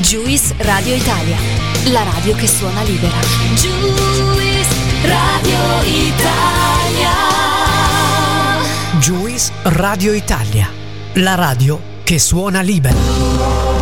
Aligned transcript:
Juice 0.00 0.54
Radio 0.58 0.94
Italia, 0.94 1.36
la 1.86 2.04
radio 2.04 2.36
che 2.36 2.46
suona 2.46 2.82
libera. 2.82 3.16
Juice 3.54 4.74
Radio 5.02 5.82
Italia. 5.82 7.10
Juice 9.00 9.50
Radio 9.64 10.12
Italia, 10.12 10.70
la 11.14 11.34
radio 11.34 11.80
che 12.04 12.20
suona 12.20 12.60
libera. 12.60 13.77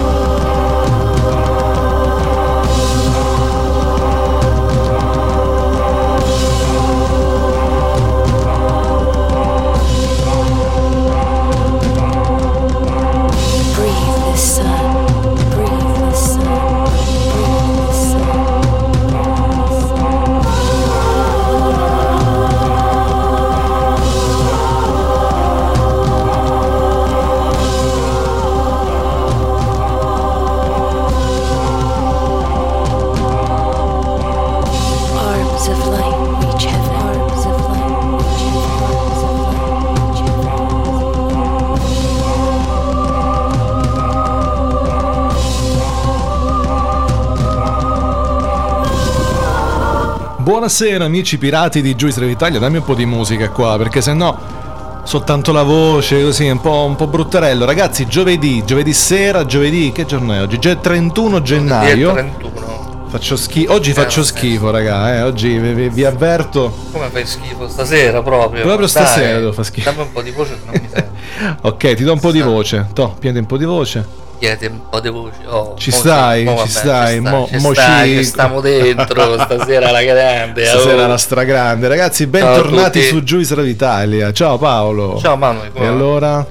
Buonasera 50.47 51.05
amici 51.05 51.39
pirati 51.39 51.83
di 51.83 51.97
Juice 51.97 52.21
Radio 52.21 52.33
Italia, 52.35 52.61
dammi 52.61 52.77
un 52.77 52.85
po' 52.85 52.95
di 52.95 53.05
musica 53.05 53.51
qua 53.51 53.77
perché 53.77 54.01
se 54.01 54.13
no 54.13 55.01
soltanto 55.03 55.51
la 55.51 55.65
voce 55.65 56.23
così 56.23 56.49
un 56.49 56.61
po', 56.61 56.85
un 56.85 56.95
po' 56.95 57.09
bruttarello. 57.09 57.65
Ragazzi, 57.65 58.07
giovedì, 58.07 58.65
giovedì 58.65 58.93
sera, 58.93 59.45
giovedì, 59.45 59.91
che 59.91 60.07
giorno 60.07 60.33
è 60.35 60.41
oggi? 60.41 60.61
Già 60.61 60.71
è 60.71 60.79
31 60.79 61.43
gennaio. 61.43 62.13
31. 62.13 63.07
Faccio 63.09 63.35
schifo, 63.37 63.73
oggi 63.73 63.93
faccio 63.93 64.21
vabbè. 64.21 64.33
schifo, 64.37 64.71
raga, 64.71 65.17
eh. 65.17 65.23
oggi 65.23 65.59
vi, 65.59 65.89
vi- 65.89 66.05
avverto. 66.05 66.73
Come 66.93 67.09
fai 67.09 67.27
schifo 67.27 67.67
stasera 67.67 68.23
proprio? 68.23 68.63
Proprio 68.63 68.87
stasera 68.87 69.33
Dai, 69.33 69.39
devo 69.41 69.53
far 69.53 69.65
schifo. 69.65 69.91
Dammi 69.91 70.03
un 70.03 70.13
po' 70.13 70.23
di 70.23 70.31
voce 70.31 70.51
che 70.53 70.71
non 70.71 70.81
mi 70.81 70.89
sento. 70.95 71.57
Ok, 71.63 71.95
ti 71.95 72.05
do 72.05 72.13
un 72.13 72.21
po' 72.21 72.31
di 72.31 72.41
voce. 72.41 72.87
To, 72.93 73.17
piedi 73.19 73.41
un 73.41 73.47
po' 73.47 73.57
di 73.57 73.65
voce. 73.65 74.26
Chiedi 74.39 74.67
un 74.67 74.81
po' 74.91 75.01
di 75.01 75.09
voce. 75.09 75.39
Oh, 75.47 75.75
Ci 75.79 75.91
mo 75.91 75.97
stai, 75.97 76.45
mo 76.45 76.63
ci 76.65 76.69
stai, 76.69 77.21
mo- 77.21 77.49
ci 77.51 77.57
mo 77.59 77.73
stai, 77.73 78.09
ci- 78.11 78.17
che 78.17 78.23
stiamo 78.25 78.61
dentro 78.61 79.39
stasera 79.41 79.89
alla 79.89 80.03
grande. 80.03 80.67
Stasera 80.67 81.05
oh. 81.05 81.09
la 81.09 81.17
stragrande. 81.17 81.89
Ragazzi, 81.89 82.27
bentornati 82.27 83.03
su 83.03 83.23
Juice 83.23 83.55
Radio 83.55 83.71
Italia. 83.71 84.33
Ciao 84.33 84.59
Paolo. 84.59 85.19
Ciao 85.19 85.37
Manuel, 85.37 85.71
E 85.75 85.87
allora? 85.87 86.47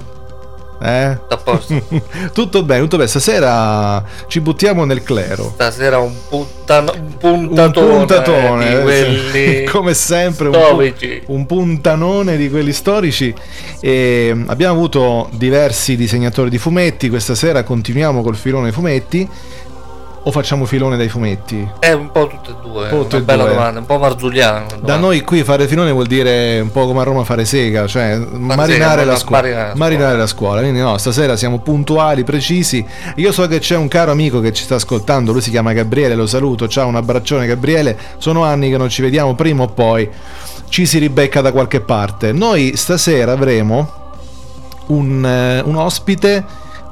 Eh? 0.80 1.18
Tutto 1.20 1.34
a 1.34 1.36
posto? 1.38 1.82
tutto 2.32 2.62
bene, 2.62 2.80
tutto 2.82 2.96
bene. 2.96 3.08
Stasera 3.08 4.04
ci 4.26 4.40
buttiamo 4.40 4.84
nel 4.84 5.02
clero. 5.02 5.52
Stasera 5.54 5.98
un, 5.98 6.12
puttano, 6.28 6.92
un 6.92 7.16
Un 7.20 7.46
puntatone, 7.46 7.96
puntatone, 7.96 8.68
di 8.68 8.74
eh, 8.74 8.80
quelli 8.80 9.64
come 9.70 9.94
sempre, 9.94 10.48
un, 10.48 10.94
un 11.26 11.46
puntanone 11.46 12.36
di 12.36 12.50
quelli 12.50 12.72
storici. 12.72 13.34
E 13.80 14.30
mm, 14.34 14.48
abbiamo 14.48 14.74
avuto 14.74 15.28
diversi 15.32 15.96
disegnatori 15.96 16.50
di 16.50 16.58
fumetti. 16.58 17.08
Questa 17.08 17.34
sera 17.34 17.62
continuiamo 17.62 18.22
col 18.22 18.36
filone 18.36 18.72
fumetti. 18.72 19.28
O 20.26 20.32
facciamo 20.32 20.64
filone 20.64 20.96
dai 20.96 21.08
fumetti? 21.08 21.70
È 21.78 21.92
un 21.92 22.10
po' 22.10 22.26
tutte 22.26 22.50
e 22.50 22.54
due, 22.60 22.88
po' 22.88 23.02
tutte 23.02 23.16
una 23.16 23.24
bella 23.24 23.44
due. 23.44 23.52
domanda, 23.52 23.78
un 23.78 23.86
po' 23.86 23.96
marzulliana. 23.96 24.66
Da 24.80 24.96
noi 24.96 25.20
qui 25.20 25.44
fare 25.44 25.68
filone 25.68 25.92
vuol 25.92 26.06
dire 26.06 26.58
un 26.58 26.72
po' 26.72 26.84
come 26.84 27.02
a 27.02 27.04
Roma 27.04 27.22
fare 27.22 27.44
sega, 27.44 27.86
cioè 27.86 28.16
marinare, 28.16 29.04
la, 29.04 29.14
scuola, 29.14 29.42
marinare 29.42 29.68
la 29.68 29.74
marinare 29.76 30.08
scuola. 30.08 30.16
la 30.16 30.26
scuola. 30.26 30.60
Quindi 30.62 30.80
no, 30.80 30.98
stasera 30.98 31.36
siamo 31.36 31.60
puntuali, 31.60 32.24
precisi. 32.24 32.84
Io 33.14 33.30
so 33.30 33.46
che 33.46 33.60
c'è 33.60 33.76
un 33.76 33.86
caro 33.86 34.10
amico 34.10 34.40
che 34.40 34.52
ci 34.52 34.64
sta 34.64 34.74
ascoltando, 34.74 35.30
lui 35.30 35.40
si 35.40 35.50
chiama 35.50 35.72
Gabriele, 35.72 36.16
lo 36.16 36.26
saluto, 36.26 36.66
ciao, 36.66 36.88
un 36.88 36.96
abbraccione 36.96 37.46
Gabriele. 37.46 37.96
Sono 38.18 38.42
anni 38.42 38.68
che 38.68 38.76
non 38.76 38.88
ci 38.88 39.02
vediamo, 39.02 39.36
prima 39.36 39.62
o 39.62 39.68
poi 39.68 40.10
ci 40.68 40.86
si 40.86 40.98
ribecca 40.98 41.40
da 41.40 41.52
qualche 41.52 41.82
parte. 41.82 42.32
Noi 42.32 42.72
stasera 42.74 43.30
avremo 43.30 43.92
un, 44.86 45.24
eh, 45.24 45.60
un 45.60 45.76
ospite, 45.76 46.44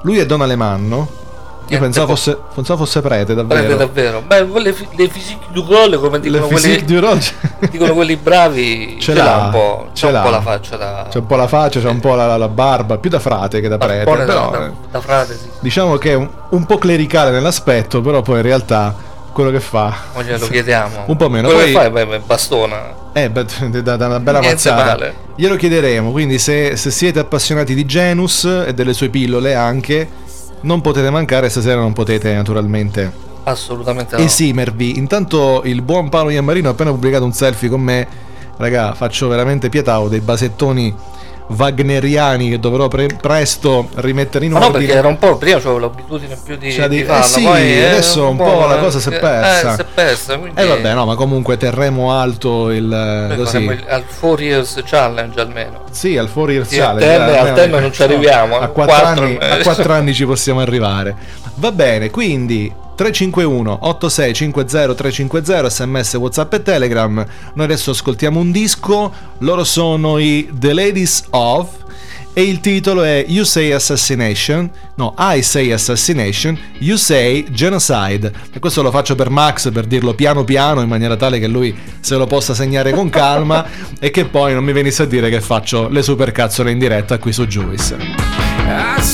lui 0.02 0.18
è 0.18 0.24
Don 0.24 0.40
Alemanno. 0.40 1.22
Io 1.68 1.78
pensavo 1.78 2.08
fosse, 2.08 2.38
pensavo 2.54 2.84
fosse 2.84 3.00
prete, 3.00 3.34
davvero. 3.34 3.60
Prende 3.60 3.76
davvero. 3.76 4.22
Beh, 4.26 4.72
fi- 4.72 4.88
le 4.96 5.08
physique 5.08 5.46
du 5.52 5.64
gol, 5.64 5.98
come 5.98 6.18
Le 6.18 6.30
dicono 6.30 6.46
quelli, 6.46 6.84
du 6.84 7.00
Roger. 7.00 7.34
dicono 7.70 7.94
quelli 7.94 8.16
bravi, 8.16 8.96
Ce 8.98 9.12
ce, 9.12 9.14
l'ha 9.14 9.36
un 9.44 9.50
po', 9.50 9.86
l'ha. 10.10 10.18
un 10.18 10.24
po' 10.24 10.30
la 10.30 10.40
faccia 10.42 10.76
da... 10.76 11.06
C'è 11.10 11.18
un 11.18 11.26
po' 11.26 11.36
la 11.36 11.46
faccia, 11.46 11.80
c'è 11.80 11.88
un 11.88 12.00
po' 12.00 12.14
la, 12.14 12.36
la 12.36 12.48
barba, 12.48 12.98
più 12.98 13.08
da 13.10 13.18
frate 13.18 13.60
che 13.60 13.68
da 13.68 13.78
prete. 13.78 14.04
Però, 14.04 14.16
da, 14.16 14.24
da, 14.24 14.66
eh, 14.66 14.70
da 14.90 15.00
frate, 15.00 15.38
sì. 15.38 15.48
diciamo 15.60 15.96
che 15.96 16.10
è 16.10 16.14
un, 16.14 16.28
un 16.50 16.66
po' 16.66 16.76
clericale 16.78 17.30
nell'aspetto, 17.30 18.00
però 18.00 18.20
poi 18.20 18.36
in 18.36 18.42
realtà 18.42 18.94
quello 19.32 19.50
che 19.50 19.60
fa. 19.60 19.94
O 20.14 20.22
glielo 20.22 20.46
chiediamo. 20.46 21.04
Un 21.06 21.16
po' 21.16 21.28
meno. 21.28 21.48
Quello 21.48 21.62
Poi- 21.72 21.72
che 21.72 21.90
beh, 21.90 22.06
beh, 22.06 22.18
bastona. 22.20 23.02
Eh, 23.12 23.30
da, 23.30 23.96
da 23.96 24.06
una 24.06 24.20
bella 24.20 24.40
Niente 24.40 24.68
mazzata. 24.70 24.84
male. 24.84 25.14
Glielo 25.36 25.56
chiederemo, 25.56 26.10
quindi 26.10 26.38
se, 26.38 26.76
se 26.76 26.90
siete 26.90 27.18
appassionati 27.18 27.74
di 27.74 27.84
Genus 27.84 28.44
e 28.44 28.72
delle 28.74 28.92
sue 28.92 29.08
pillole 29.08 29.54
anche, 29.54 30.08
non 30.64 30.80
potete 30.80 31.10
mancare, 31.10 31.48
stasera 31.48 31.80
non 31.80 31.92
potete 31.92 32.34
naturalmente 32.34 33.12
Assolutamente 33.44 34.16
no. 34.16 34.22
esimervi. 34.22 34.98
Intanto 34.98 35.62
il 35.64 35.82
buon 35.82 36.08
Paolo 36.08 36.30
Iammarino 36.30 36.68
ha 36.68 36.72
appena 36.72 36.90
pubblicato 36.90 37.24
un 37.24 37.32
selfie 37.32 37.68
con 37.68 37.80
me. 37.80 38.06
Raga, 38.56 38.94
faccio 38.94 39.28
veramente 39.28 39.68
pietà, 39.68 40.00
ho 40.00 40.08
dei 40.08 40.20
basettoni 40.20 40.94
wagneriani 41.46 42.48
che 42.48 42.58
dovrò 42.58 42.88
pre- 42.88 43.16
presto 43.20 43.88
rimettere 43.96 44.46
in 44.46 44.52
Ma 44.52 44.60
no, 44.60 44.66
ordine. 44.66 44.84
perché 44.86 44.98
era 44.98 45.08
un 45.08 45.18
po', 45.18 45.36
prima 45.36 45.56
avevo 45.56 45.78
l'abitudine 45.78 46.38
più 46.42 46.56
di, 46.56 46.72
Cioè, 46.72 46.88
di- 46.88 46.96
di 46.96 47.02
eh 47.02 47.04
farla, 47.04 47.22
sì, 47.24 47.42
poi 47.42 47.72
eh, 47.78 47.84
adesso 47.86 48.28
un 48.28 48.36
po' 48.36 48.66
la 48.66 48.76
cosa 48.78 48.98
si 48.98 49.10
è 49.10 49.14
eh, 49.14 49.18
persa. 49.18 49.72
Eh, 49.72 49.74
si 49.74 49.80
è 49.80 49.84
persa, 49.94 50.38
quindi... 50.38 50.60
Eh 50.60 50.66
vabbè, 50.66 50.94
no, 50.94 51.04
ma 51.06 51.14
comunque 51.14 51.56
terremo 51.56 52.12
alto 52.12 52.70
il 52.70 52.84
Noi 52.84 53.36
così. 53.36 53.52
faremo 53.52 53.72
il- 53.72 53.84
al 53.88 54.04
4 54.18 54.44
Years 54.44 54.82
Challenge 54.84 55.40
almeno. 55.40 55.82
Sì, 55.90 56.16
al 56.16 56.28
fuori 56.28 56.62
Sì, 56.64 56.80
al 56.80 56.98
termine- 56.98 57.38
al 57.38 57.52
termine 57.54 57.80
non 57.80 57.92
ci 57.92 58.02
arriviamo, 58.02 58.58
A 58.58 58.64
eh. 58.64 58.72
4 58.72 58.94
Quattro- 58.94 59.24
anni, 59.24 59.36
a 59.40 59.58
quattro 59.62 59.92
anni 59.92 60.14
ci 60.14 60.24
possiamo 60.26 60.60
arrivare. 60.60 61.14
Va 61.56 61.70
bene, 61.72 62.10
quindi 62.10 62.72
351 62.94 63.78
8650 63.80 64.94
350 64.94 65.70
sms 65.70 66.14
whatsapp 66.14 66.52
e 66.54 66.62
telegram. 66.62 67.26
Noi 67.54 67.64
adesso 67.64 67.90
ascoltiamo 67.90 68.40
un 68.40 68.50
disco 68.50 69.12
loro 69.38 69.64
sono 69.64 70.18
i 70.18 70.48
The 70.52 70.72
Ladies 70.72 71.24
of 71.30 71.82
e 72.36 72.42
il 72.42 72.58
titolo 72.58 73.04
è 73.04 73.24
You 73.28 73.44
Say 73.44 73.70
Assassination 73.70 74.68
no 74.96 75.14
I 75.16 75.40
Say 75.40 75.70
Assassination 75.70 76.58
You 76.78 76.96
Say 76.96 77.46
Genocide. 77.50 78.32
E 78.52 78.58
questo 78.58 78.82
lo 78.82 78.90
faccio 78.90 79.14
per 79.14 79.30
Max 79.30 79.70
per 79.70 79.86
dirlo 79.86 80.14
piano 80.14 80.42
piano 80.42 80.80
in 80.80 80.88
maniera 80.88 81.16
tale 81.16 81.38
che 81.38 81.46
lui 81.46 81.74
se 82.00 82.16
lo 82.16 82.26
possa 82.26 82.52
segnare 82.52 82.92
con 82.92 83.08
calma 83.08 83.64
e 84.00 84.10
che 84.10 84.24
poi 84.24 84.52
non 84.52 84.64
mi 84.64 84.72
venisse 84.72 85.04
a 85.04 85.06
dire 85.06 85.30
che 85.30 85.40
faccio 85.40 85.88
le 85.88 86.02
supercazzole 86.02 86.70
in 86.72 86.78
diretta 86.78 87.18
qui 87.18 87.32
su 87.32 87.46
Juice. 87.46 87.96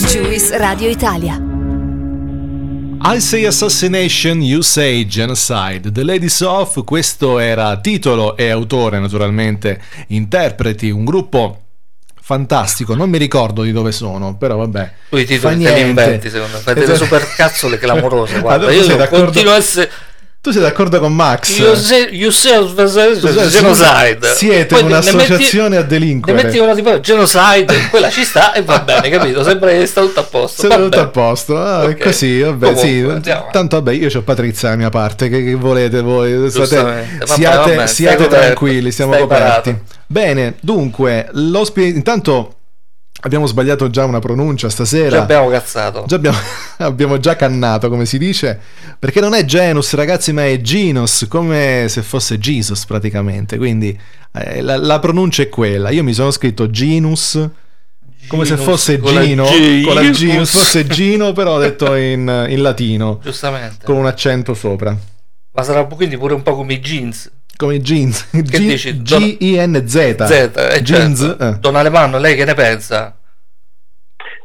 Juice 0.07 0.57
Radio 0.57 0.89
Italia. 0.89 1.50
I 3.03 3.19
say 3.19 3.47
assassination, 3.47 4.43
you 4.43 4.61
say 4.61 5.07
genocide. 5.07 5.91
The 5.91 6.05
Ladies 6.05 6.41
of, 6.43 6.85
questo 6.85 7.39
era 7.39 7.79
titolo 7.79 8.37
e 8.37 8.51
autore, 8.51 8.99
naturalmente, 8.99 9.81
interpreti, 10.09 10.91
un 10.91 11.05
gruppo 11.05 11.63
fantastico, 12.21 12.95
non 12.95 13.09
mi 13.09 13.17
ricordo 13.17 13.63
di 13.63 13.73
dove 13.73 13.91
sono, 13.91 14.37
però 14.37 14.57
vabbè. 14.57 14.93
Tu 15.09 15.17
i 15.17 15.39
fa 15.39 15.51
niente. 15.51 15.81
inventi 15.81 16.31
secondo 16.31 16.59
me, 16.59 16.75
delle 16.75 16.93
Esatto. 16.93 17.05
super 17.05 17.27
cazzole 17.35 17.79
clamorose, 17.79 18.39
guarda, 18.41 18.71
sei 18.71 18.87
io 18.87 19.09
continuo 19.09 19.53
a 19.53 19.57
essere 19.57 19.91
Tu 20.43 20.53
sei 20.53 20.63
d'accordo 20.63 20.99
con 21.01 21.15
Max? 21.15 21.55
Yourself 21.59 22.79
a- 22.79 22.87
Cioè, 22.89 23.47
genocide. 23.47 24.27
Siete 24.35 24.65
Poi 24.69 24.83
ne- 24.85 24.89
ne 24.89 24.95
un'associazione 24.95 25.77
a 25.77 25.81
metti- 25.81 25.93
delinquere. 25.93 26.37
Ne 26.39 26.45
metti 26.45 26.59
una 26.59 26.75
tipo 26.75 26.99
genocide, 27.01 27.89
quella 27.91 28.09
ci 28.09 28.25
sta 28.25 28.55
e 28.55 28.63
va 28.63 28.79
bene, 28.79 29.11
capito? 29.11 29.43
Sembra 29.45 29.69
che 29.71 29.85
sta 29.85 30.01
tutto 30.01 30.21
a 30.21 30.23
posto. 30.23 30.63
Sei 30.63 30.71
va 30.71 30.77
tutto 30.77 30.99
a 30.99 31.09
posto, 31.09 31.59
ah, 31.61 31.83
Ok. 31.85 31.91
è 31.91 31.99
così, 31.99 32.41
vabbè, 32.41 32.67
Comunque, 32.73 32.89
sì. 32.89 33.05
andiamo. 33.11 33.49
Tanto 33.53 33.77
vabbè, 33.77 33.93
io 33.93 34.09
ho 34.15 34.23
Patrizia 34.23 34.69
dalla 34.69 34.81
mia 34.81 34.89
parte, 34.89 35.29
che, 35.29 35.45
che 35.45 35.55
volete 35.57 36.01
voi? 36.01 36.51
State. 36.51 36.75
Vabbè, 36.77 37.07
siate 37.27 37.75
vabbè, 37.75 37.87
siate 37.87 38.27
tranquilli, 38.27 38.91
siamo 38.93 39.13
coperti. 39.17 39.43
parato. 39.73 39.81
Bene, 40.07 40.55
dunque, 40.61 41.29
l'ospite 41.33 41.89
intanto 41.95 42.55
abbiamo 43.21 43.47
sbagliato 43.47 43.91
già 43.91 44.05
una 44.05 44.19
pronuncia 44.19 44.69
stasera. 44.69 45.11
Ci 45.11 45.17
abbiamo 45.17 45.49
cazzato. 45.49 46.05
Già 46.07 46.17
abbiamo, 46.17 46.39
abbiamo 46.79 47.19
già 47.19 47.37
cannato, 47.37 47.89
come 47.89 48.07
si 48.07 48.19
dice, 48.19 48.59
perché 48.99 49.21
non 49.21 49.35
è 49.35 49.45
Genus, 49.45 49.95
ragazzi, 49.95 50.33
ma 50.33 50.47
è 50.47 50.61
Genus, 50.61 51.27
come 51.29 51.87
se 51.89 52.03
fosse 52.03 52.39
Jesus 52.39 52.85
praticamente. 52.85 53.57
Quindi 53.57 53.99
eh, 54.33 54.61
la, 54.61 54.77
la 54.77 54.99
pronuncia 54.99 55.43
è 55.43 55.49
quella. 55.49 55.91
Io 55.91 56.03
mi 56.03 56.13
sono 56.13 56.31
scritto 56.31 56.71
Genus, 56.71 57.49
come 58.27 58.45
se 58.45 58.57
fosse 58.57 58.99
con 58.99 59.15
la 59.15 59.23
Gino, 59.23 59.45
G. 59.45 59.85
con 59.85 59.95
la 59.95 60.03
G, 60.03 60.15
se 60.15 60.47
fosse 60.47 60.87
Gino, 60.87 61.33
però 61.33 61.59
detto 61.59 61.95
in, 61.95 62.47
in 62.49 62.63
latino, 62.63 63.19
Giustamente. 63.25 63.85
con 63.85 63.97
un 63.97 64.07
accento 64.07 64.55
sopra. 64.55 64.97
Ma 65.53 65.63
sarà 65.63 65.85
quindi 65.85 66.17
pure 66.17 66.35
un 66.35 66.43
po' 66.43 66.55
come 66.55 66.75
i 66.75 66.81
jeans. 66.81 67.31
Come 67.61 67.75
i 67.75 67.81
jeans. 67.81 68.27
Che 68.31 68.41
G- 68.43 68.57
dici? 68.59 69.03
Don- 69.03 69.21
G-I-N-Z. 69.21 70.25
Z, 70.25 70.31
eh, 70.57 70.81
Jeans, 70.83 71.21
certo. 71.21 71.45
eh. 71.45 71.53
Don 71.61 71.77
Alemanno, 71.77 72.17
lei 72.19 72.35
che 72.35 72.47
ne 72.47 72.55
pensa? 72.55 73.15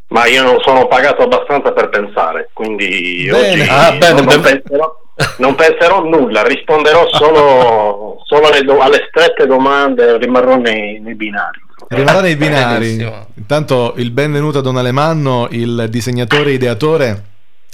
Ma 0.07 0.25
io 0.25 0.43
non 0.43 0.57
sono 0.65 0.85
pagato 0.87 1.23
abbastanza 1.23 1.71
per 1.71 1.87
pensare, 1.89 2.49
quindi 2.53 3.27
Bene. 3.31 3.61
oggi 3.61 3.69
Ah, 3.69 3.91
bene, 3.93 4.13
non, 4.21 4.25
non 4.25 4.41
bene. 4.41 4.61
penserò, 4.61 4.95
non 5.37 5.55
penserò 5.55 6.03
nulla, 6.03 6.43
risponderò 6.43 7.07
solo, 7.13 8.17
solo 8.27 8.47
alle, 8.47 8.61
do- 8.63 8.79
alle 8.79 9.05
strette 9.07 9.47
domande, 9.47 10.17
rimarrò 10.17 10.57
nei, 10.57 10.99
nei 10.99 11.15
binari. 11.15 11.59
Rimarrà 11.87 12.19
nei 12.21 12.35
binari. 12.35 12.79
Benissimo. 12.97 13.27
Intanto 13.35 13.93
il 13.97 14.11
benvenuto 14.11 14.59
a 14.59 14.61
Don 14.61 14.75
Alemanno, 14.77 15.47
il 15.51 15.87
disegnatore 15.89 16.49
e 16.49 16.53
ideatore 16.53 17.23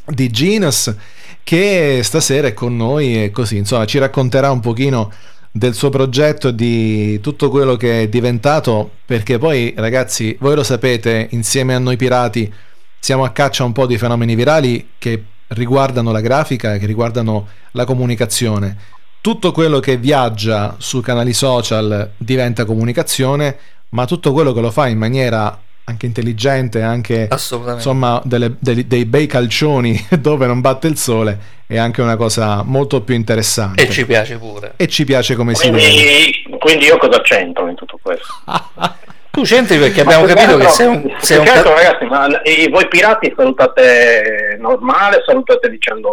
di 0.05 0.29
Genus, 0.29 0.93
che 1.43 2.01
stasera 2.03 2.47
è 2.47 2.53
con 2.53 2.75
noi 2.75 3.23
e 3.23 3.31
così, 3.31 3.57
insomma, 3.57 3.85
ci 3.85 3.97
racconterà 3.97 4.51
un 4.51 4.59
pochino 4.59 5.11
del 5.51 5.73
suo 5.73 5.89
progetto 5.89 6.49
e 6.49 6.55
di 6.55 7.19
tutto 7.19 7.49
quello 7.49 7.75
che 7.75 8.03
è 8.03 8.07
diventato, 8.07 8.91
perché 9.05 9.37
poi 9.37 9.73
ragazzi, 9.75 10.35
voi 10.39 10.55
lo 10.55 10.63
sapete, 10.63 11.27
insieme 11.31 11.75
a 11.75 11.79
noi 11.79 11.97
pirati 11.97 12.51
siamo 12.99 13.23
a 13.23 13.31
caccia 13.31 13.63
un 13.63 13.71
po' 13.71 13.87
di 13.87 13.97
fenomeni 13.97 14.35
virali 14.35 14.91
che 14.97 15.23
riguardano 15.47 16.11
la 16.11 16.21
grafica, 16.21 16.77
che 16.77 16.85
riguardano 16.85 17.47
la 17.71 17.83
comunicazione. 17.83 18.77
Tutto 19.19 19.51
quello 19.51 19.79
che 19.79 19.97
viaggia 19.97 20.75
su 20.77 21.01
canali 21.01 21.33
social 21.33 22.11
diventa 22.17 22.63
comunicazione, 22.63 23.57
ma 23.89 24.05
tutto 24.05 24.31
quello 24.31 24.53
che 24.53 24.61
lo 24.61 24.71
fa 24.71 24.87
in 24.87 24.97
maniera 24.97 25.59
anche 25.85 26.05
intelligente, 26.05 26.81
anche 26.81 27.27
insomma 27.31 28.21
delle- 28.23 28.55
dei, 28.59 28.87
dei 28.87 29.05
bei 29.05 29.27
calcioni 29.27 30.07
dove 30.19 30.45
non 30.45 30.61
batte 30.61 30.87
il 30.87 30.97
sole, 30.97 31.37
è 31.67 31.77
anche 31.77 32.01
una 32.01 32.15
cosa 32.15 32.63
molto 32.63 33.01
più 33.01 33.15
interessante. 33.15 33.83
E 33.87 33.89
ci 33.89 34.05
piace 34.05 34.37
pure. 34.37 34.73
E 34.75 34.87
ci 34.87 35.03
piace 35.05 35.35
come 35.35 35.55
si 35.55 35.69
vede. 35.69 35.87
Quindi, 35.87 36.57
quindi 36.59 36.85
io 36.85 36.97
cosa 36.97 37.21
c'entro 37.21 37.67
in 37.67 37.75
tutto 37.75 37.99
questo? 38.01 38.25
Tu 39.31 39.43
c'entri 39.43 39.77
perché 39.77 40.01
abbiamo 40.01 40.25
capito 40.25 40.57
che 40.57 40.67
sei 40.67 40.87
un, 40.87 41.15
sei 41.21 41.37
un 41.37 41.45
ca- 41.45 41.61
ragazzi, 41.63 42.03
ma 42.03 42.41
e 42.41 42.67
voi 42.69 42.85
pirati 42.89 43.31
salutate 43.33 44.57
normale, 44.59 45.23
salutate 45.25 45.69
dicendo 45.69 46.11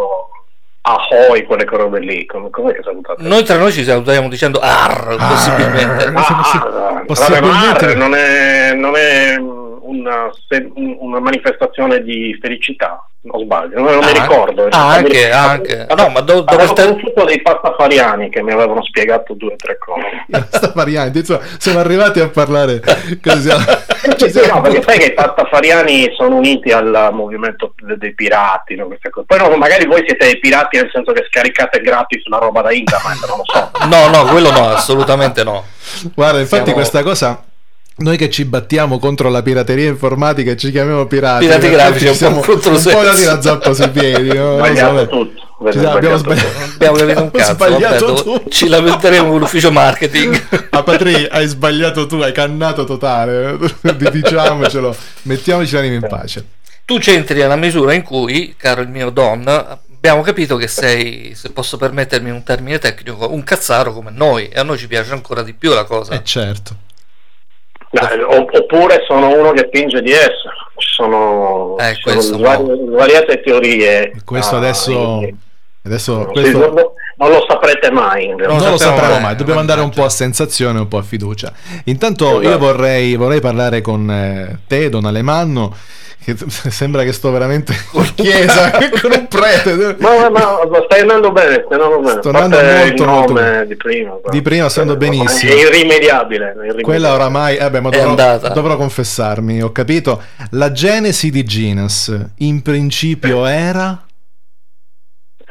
ahoy, 0.95 1.43
quelle 1.45 1.65
robe 1.65 1.99
lì, 1.99 2.25
come, 2.25 2.49
com'è 2.49 2.73
che 2.73 2.81
salutate? 2.83 3.21
Noi 3.23 3.43
tra 3.43 3.57
noi 3.57 3.71
ci 3.71 3.83
salutiamo 3.83 4.27
dicendo 4.27 4.59
ar, 4.59 5.15
possibilmente. 5.17 6.05
Ah, 6.13 6.23
se 6.23 6.33
possi- 6.33 6.57
Ah, 6.57 7.03
possibilmente- 7.05 7.85
vabbè, 7.85 7.95
ma 7.97 8.03
non 8.07 8.15
è, 8.15 8.73
non 8.73 8.95
è 8.95 9.35
una, 9.83 10.29
una 10.99 11.19
manifestazione 11.19 12.01
di 12.01 12.37
felicità, 12.41 13.03
non 13.21 13.41
sbaglio, 13.43 13.79
non, 13.81 13.85
non 13.95 13.99
mi 13.99 14.05
Ah, 14.17 14.21
ricordo. 14.21 14.67
ah, 14.69 14.77
Non 14.77 14.87
mi 14.89 14.95
anche- 14.95 15.25
ricordo. 15.25 15.35
anche. 15.47 15.85
No, 15.95 16.09
ma 16.09 16.19
do- 16.21 16.33
dove 16.41 16.51
Avevo 16.53 16.71
sta- 16.75 16.85
conosciuto 16.87 17.23
dei 17.25 17.41
pastafariani 17.41 18.29
che 18.29 18.41
mi 18.41 18.51
avevano 18.51 18.83
spiegato 18.83 19.33
due 19.33 19.53
o 19.53 19.55
tre 19.55 19.77
cose. 19.77 20.25
Sta 20.57 20.71
variante, 20.73 21.19
insomma, 21.19 21.41
siamo 21.57 21.79
arrivati 21.79 22.19
a 22.19 22.29
parlare 22.29 22.79
così. 23.21 23.49
ci 24.17 24.29
siamo- 24.29 24.55
no, 24.55 24.61
perché 24.61 24.81
sai 24.83 24.99
che 24.99 25.05
i 25.07 25.13
pastafariani 25.13 26.13
sono 26.15 26.35
uniti 26.37 26.71
al 26.71 27.09
movimento 27.11 27.73
de- 27.81 27.97
dei 27.97 28.13
pirati, 28.13 28.75
no, 28.75 28.85
queste 28.87 29.09
cose. 29.09 29.25
Poi 29.27 29.37
no, 29.39 29.55
magari 29.57 29.85
voi 29.85 30.03
siete 30.05 30.25
dei 30.25 30.39
pirati 30.39 30.77
nel 30.77 30.89
senso 30.91 31.11
che 31.11 31.25
scaricate 31.29 31.79
gratis 31.81 32.25
la 32.27 32.37
roba 32.37 32.61
da 32.61 32.71
internet, 32.71 33.27
non 33.27 33.37
lo 33.37 33.43
so. 33.45 33.71
No, 33.89 34.07
no, 34.09 34.29
quello 34.29 34.51
no, 34.51 34.69
assolutamente 34.69 35.43
no. 35.43 35.63
Guarda, 36.13 36.39
infatti 36.39 36.63
Siamo- 36.65 36.79
questa 36.79 37.01
cosa 37.03 37.43
noi 37.99 38.17
che 38.17 38.29
ci 38.29 38.45
battiamo 38.45 38.99
contro 38.99 39.29
la 39.29 39.41
pirateria 39.41 39.87
informatica 39.87 40.51
e 40.51 40.57
ci 40.57 40.71
chiamiamo 40.71 41.05
pirati. 41.05 41.45
Pirati 41.45 41.69
grafici, 41.69 42.13
ci 42.15 42.23
è 42.23 42.27
un 42.27 42.39
po' 42.41 42.59
siamo 42.59 42.77
un 42.77 42.83
po' 42.83 43.03
dati 43.03 43.23
la 43.23 43.41
zappa 43.41 43.73
sui 43.73 43.89
piedi. 43.89 44.27
no? 44.33 44.57
Sbagliato 44.57 45.07
tutto. 45.07 45.47
Siamo- 45.71 45.89
abbiamo 45.91 46.15
sbagliato 46.17 46.17
sbagliato. 46.17 46.69
tutto. 46.77 47.01
Abbiamo 47.03 47.21
un 47.21 47.31
cazzo. 47.31 47.53
Sbagliato 47.53 48.05
vabbè, 48.05 48.21
tu. 48.21 48.31
dopo- 48.31 48.49
ci 48.49 48.67
lamenteremo 48.67 49.29
con 49.29 49.39
l'ufficio 49.39 49.71
marketing. 49.71 50.67
A 50.71 50.83
Patri, 50.83 51.27
hai 51.29 51.47
sbagliato 51.47 52.05
tu, 52.07 52.15
hai 52.15 52.31
cannato 52.31 52.85
totale. 52.85 53.57
Diciamocelo, 53.81 54.95
mettiamoci 55.23 55.73
l'anima 55.75 55.95
in 55.95 56.07
pace. 56.07 56.45
tu 56.85 56.97
c'entri 56.97 57.39
nella 57.39 57.55
misura 57.57 57.93
in 57.93 58.03
cui, 58.03 58.55
caro 58.57 58.81
il 58.81 58.87
mio 58.87 59.09
Don, 59.09 59.43
abbiamo 59.47 60.21
capito 60.21 60.55
che 60.55 60.67
sei, 60.67 61.33
se 61.35 61.49
posso 61.51 61.75
permettermi 61.75 62.29
un 62.29 62.41
termine 62.43 62.79
tecnico, 62.79 63.31
un 63.31 63.43
cazzaro 63.43 63.93
come 63.93 64.11
noi. 64.11 64.47
E 64.47 64.59
a 64.59 64.63
noi 64.63 64.77
ci 64.77 64.87
piace 64.87 65.11
ancora 65.11 65.43
di 65.43 65.53
più 65.53 65.73
la 65.73 65.83
cosa. 65.83 66.13
Eh 66.13 66.23
certo. 66.23 66.75
Oppure 67.91 69.03
sono 69.07 69.33
uno 69.37 69.51
che 69.51 69.69
finge 69.71 70.01
di 70.01 70.11
essere. 70.11 70.53
Ci 70.77 70.87
sono, 70.93 71.75
Eh, 71.79 71.95
ci 71.95 72.01
sono 72.01 72.15
questo 72.15 72.37
svari- 72.37 72.63
svariate 72.87 73.41
teorie. 73.41 74.11
Questo 74.23 74.55
Ah, 74.55 74.57
adesso, 74.59 75.19
sì. 75.21 75.35
adesso 75.85 76.25
questo 76.31 76.57
non, 76.57 76.73
non 77.17 77.29
lo 77.31 77.45
saprete 77.47 77.89
mai. 77.91 78.27
Non 78.27 78.57
non 78.57 78.69
lo 78.71 78.77
sapremo 78.77 79.13
mai, 79.13 79.21
mai, 79.21 79.35
dobbiamo 79.35 79.59
andare 79.59 79.81
un 79.81 79.89
po' 79.89 80.05
a 80.05 80.09
sensazione, 80.09 80.79
un 80.79 80.87
po' 80.87 80.97
a 80.99 81.03
fiducia. 81.03 81.51
Intanto 81.85 82.33
io 82.41 82.49
Esatto. 82.49 82.57
vorrei, 82.59 83.15
vorrei 83.15 83.41
parlare 83.41 83.81
con 83.81 84.09
eh, 84.09 84.59
te, 84.67 84.89
Don 84.89 85.05
Alemanno, 85.05 85.75
che 86.23 86.35
sembra 86.69 87.03
che 87.03 87.11
sto 87.13 87.31
veramente 87.31 87.73
in 87.93 88.13
chiesa 88.15 88.71
con 89.01 89.11
un 89.11 89.27
prete. 89.27 89.95
Ma, 89.99 90.29
ma, 90.29 90.59
ma 90.69 90.81
stai 90.85 91.01
andando 91.01 91.31
bene, 91.31 91.63
stai 91.65 91.79
andando 91.79 91.99
bene. 91.99 92.19
Sto 92.21 92.29
andando 92.29 92.57
il 92.59 92.75
molto, 92.75 93.05
molto 93.05 93.63
di 93.65 93.75
prima. 93.75 94.11
però. 94.15 94.29
Di 94.29 94.41
prima 94.41 94.69
sto 94.69 94.81
andando 94.81 95.05
Eh, 95.05 95.09
benissimo. 95.09 95.51
È 95.51 95.55
irrimediabile. 95.55 96.45
è 96.45 96.49
irrimediabile. 96.49 96.81
Quella 96.83 97.13
oramai, 97.13 97.57
eh 97.57 97.69
beh, 97.69 97.79
ma 97.79 97.89
dovrò, 97.89 98.37
dovrò 98.53 98.75
confessarmi, 98.77 99.61
ho 99.61 99.71
capito. 99.71 100.21
La 100.51 100.71
genesi 100.71 101.29
di 101.31 101.43
Genus 101.43 102.15
in 102.37 102.61
principio 102.61 103.45
era... 103.45 104.03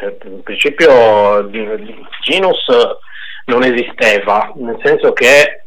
Eh, 0.01 0.17
In 0.27 0.43
principio 0.45 1.49
Genus 2.23 2.65
non 3.47 3.65
esisteva, 3.65 4.53
nel 4.57 4.79
senso 4.85 5.13
che, 5.13 5.63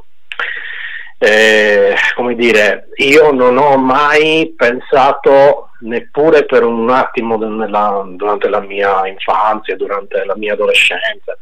eh, 1.23 1.93
come 2.15 2.33
dire, 2.33 2.87
io 2.95 3.31
non 3.31 3.55
ho 3.57 3.77
mai 3.77 4.51
pensato 4.57 5.69
neppure 5.81 6.45
per 6.45 6.63
un 6.63 6.89
attimo 6.89 7.37
nella- 7.37 8.03
durante 8.07 8.49
la 8.49 8.59
mia 8.59 9.05
infanzia, 9.07 9.75
durante 9.75 10.25
la 10.25 10.35
mia 10.35 10.53
adolescenza, 10.53 11.37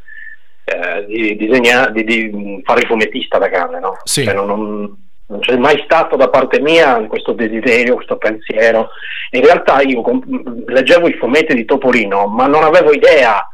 eh, 0.66 1.06
di, 1.06 1.36
disegna- 1.38 1.88
di- 1.92 2.04
di 2.04 2.62
fare 2.66 2.82
il 2.82 2.88
fumettista 2.88 3.38
da 3.38 3.48
grande, 3.48 3.80
no? 3.80 3.98
Sì. 4.04 4.26
Cioè, 4.26 4.34
non, 4.34 4.48
non- 4.48 4.98
non 5.28 5.40
c'è 5.40 5.56
mai 5.58 5.80
stato 5.86 6.18
da 6.18 6.28
parte 6.28 6.60
mia 6.60 7.02
questo 7.08 7.32
desiderio, 7.32 7.96
questo 7.96 8.18
pensiero. 8.18 8.90
In 9.32 9.44
realtà 9.46 9.80
io 9.82 10.02
com- 10.02 10.64
leggevo 10.68 11.08
i 11.08 11.14
fumetti 11.14 11.54
di 11.54 11.64
Topolino, 11.66 12.28
ma 12.28 12.48
non 12.48 12.64
avevo 12.64 12.92
idea 12.92 13.48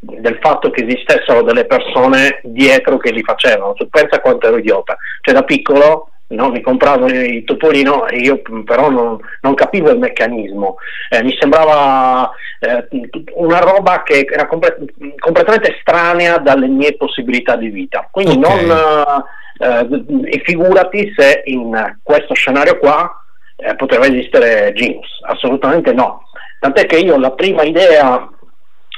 del 0.00 0.38
fatto 0.40 0.70
che 0.70 0.84
esistessero 0.84 1.42
delle 1.42 1.64
persone 1.64 2.40
dietro 2.42 2.98
che 2.98 3.10
li 3.10 3.22
facevano. 3.22 3.74
Tu 3.74 3.88
pensa 3.88 4.20
quanto 4.20 4.46
ero 4.46 4.58
idiota. 4.58 4.96
Cioè 5.20 5.34
da 5.34 5.42
piccolo 5.42 6.08
no, 6.28 6.50
mi 6.50 6.60
compravo 6.60 7.06
il 7.06 7.44
Topolino 7.44 8.06
e 8.06 8.16
io 8.18 8.40
però 8.64 8.90
non, 8.90 9.18
non 9.40 9.54
capivo 9.54 9.90
il 9.90 9.98
meccanismo. 9.98 10.76
Eh, 11.10 11.22
mi 11.22 11.36
sembrava 11.38 12.30
eh, 12.60 12.88
una 13.34 13.58
roba 13.58 14.02
che 14.02 14.26
era 14.30 14.46
comple- 14.46 14.78
completamente 15.18 15.76
estranea 15.76 16.38
dalle 16.38 16.66
mie 16.66 16.96
possibilità 16.96 17.56
di 17.56 17.68
vita. 17.68 18.08
Quindi 18.10 18.36
Ok. 18.36 18.62
non... 18.62 19.24
eh, 19.58 20.04
e 20.24 20.42
figurati 20.44 21.12
se 21.16 21.42
in 21.44 21.98
questo 22.02 22.34
scenario 22.34 22.76
qua 22.78 23.08
eh, 23.56 23.76
poteva 23.76 24.04
esistere 24.06 24.72
Jinx, 24.74 25.06
assolutamente 25.22 25.92
no. 25.92 26.22
Tant'è 26.58 26.86
che 26.86 26.98
io 26.98 27.18
la 27.18 27.30
prima 27.30 27.62
idea 27.62 28.28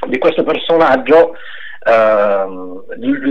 di 0.08 0.18
questo 0.18 0.42
personaggio 0.44 1.34
ehm, 1.84 2.82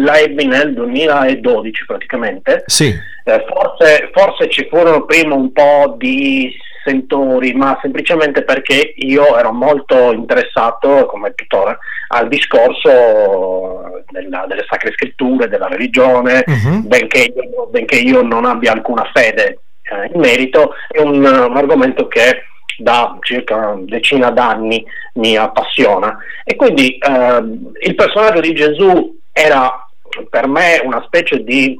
la 0.03 0.19
ebbi 0.19 0.45
nel 0.45 0.74
2012 0.74 1.86
praticamente. 1.86 2.63
Sì, 2.65 2.93
Eh, 3.27 3.43
forse, 3.48 4.12
forse 4.13 4.50
ci 4.50 4.67
furono 4.69 5.03
prima 5.05 5.34
un 5.34 5.51
po' 5.51 5.95
di 5.98 6.53
sentori, 6.84 7.53
ma 7.55 7.75
semplicemente 7.81 8.43
perché 8.43 8.93
io 8.98 9.36
ero 9.36 9.51
molto 9.51 10.12
interessato, 10.12 11.07
come 11.07 11.34
tuttora, 11.34 11.75
al 12.10 12.27
discorso 12.27 14.03
della- 14.12 14.45
delle 14.48 14.63
sacre 14.69 14.91
scritture, 14.91 15.48
della 15.50 15.65
religione, 15.67 16.43
Mhm. 16.45 16.88
benché, 16.88 17.34
io, 17.36 17.65
benché 17.72 17.95
io 17.95 18.22
non 18.22 18.45
abbia 18.45 18.74
alcuna 18.74 19.10
fede 19.12 19.60
eh, 19.88 20.10
in 20.13 20.19
merito, 20.19 20.74
è 20.89 21.00
un, 21.01 21.17
un 21.24 21.57
argomento 21.57 22.07
che 22.07 22.43
da 22.77 23.17
circa 23.22 23.55
una 23.55 23.82
decina 23.86 24.32
d'anni 24.32 24.86
mi 25.13 25.36
appassiona. 25.38 26.17
E 26.44 26.55
quindi 26.55 26.98
ehm, 27.00 27.72
il 27.82 27.96
personaggio 27.96 28.39
di 28.41 28.53
Gesù 28.53 29.20
era 29.32 29.88
per 30.29 30.48
me 30.48 30.82
una 30.84 31.03
specie 31.05 31.44
di 31.44 31.79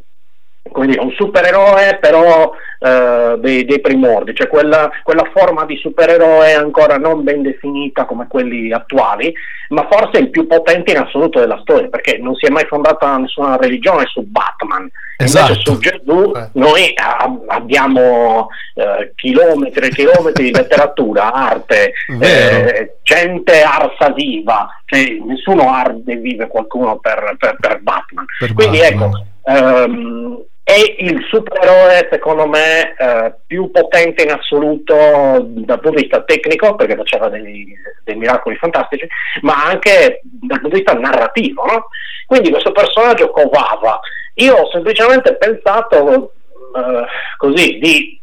come 0.72 0.88
dire, 0.88 1.02
un 1.02 1.12
supereroe 1.12 1.98
però 2.02 2.52
eh, 2.80 3.36
dei, 3.40 3.66
dei 3.66 3.80
primordi, 3.82 4.34
cioè 4.36 4.48
quella, 4.48 4.90
quella 5.04 5.30
forma 5.34 5.66
di 5.66 5.78
supereroe 5.78 6.54
ancora 6.54 6.98
non 6.98 7.24
ben 7.24 7.42
definita 7.42 8.06
come 8.06 8.28
quelli 8.28 8.72
attuali, 8.72 9.34
ma 9.70 9.88
forse 9.90 10.20
il 10.20 10.30
più 10.30 10.48
potente 10.48 10.92
in 10.92 10.98
assoluto 10.98 11.40
della 11.40 11.60
storia, 11.62 11.88
perché 11.88 12.18
non 12.18 12.36
si 12.36 12.46
è 12.46 12.50
mai 12.50 12.66
fondata 12.66 13.16
nessuna 13.18 13.58
religione 13.58 14.06
su 14.08 14.22
Batman. 14.24 14.90
Esatto. 15.18 15.54
Invece 15.54 15.62
su 15.64 15.80
Gesù 15.80 16.32
Eh. 16.36 16.50
noi 16.54 16.94
ah, 16.96 17.40
abbiamo 17.48 18.50
eh, 18.74 19.14
chilometri 19.16 19.88
e 19.88 19.90
chilometri 19.92 20.44
di 20.46 20.54
letteratura, 20.54 21.32
arte, 21.34 21.94
eh, 22.20 22.98
gente 23.04 23.62
arsa 23.62 24.12
viva, 24.12 24.68
cioè, 24.86 25.18
nessuno 25.26 25.72
arde 25.72 26.16
vive 26.18 26.48
qualcuno 26.48 26.98
per, 26.98 27.36
per- 27.40 27.56
per 27.60 27.80
Batman. 27.82 28.26
Per 28.40 28.54
Quindi 28.54 28.80
Batman. 28.80 29.10
ecco, 29.10 29.26
ehm, 29.46 30.44
è 30.68 30.96
il 30.98 31.24
supereroe 31.30 32.08
secondo 32.10 32.48
me 32.48 32.96
eh, 32.98 33.36
più 33.46 33.70
potente 33.70 34.24
in 34.24 34.32
assoluto 34.32 34.94
dal 34.94 35.80
punto 35.80 35.92
di 35.92 36.02
vista 36.02 36.24
tecnico, 36.24 36.74
perché 36.74 36.96
faceva 36.96 37.30
dei, 37.30 37.72
dei 38.04 38.16
miracoli 38.16 38.56
fantastici, 38.56 39.08
ma 39.42 39.64
anche 39.64 40.22
dal 40.24 40.60
punto 40.60 40.76
di 40.76 40.82
vista 40.82 40.98
narrativo. 40.98 41.64
no? 41.66 41.86
Quindi 42.26 42.50
questo 42.50 42.72
personaggio 42.72 43.30
covava. 43.30 44.00
Io 44.36 44.56
ho 44.56 44.70
semplicemente 44.72 45.36
pensato 45.36 46.32
eh, 46.76 47.06
così 47.38 47.78
di 47.78 48.20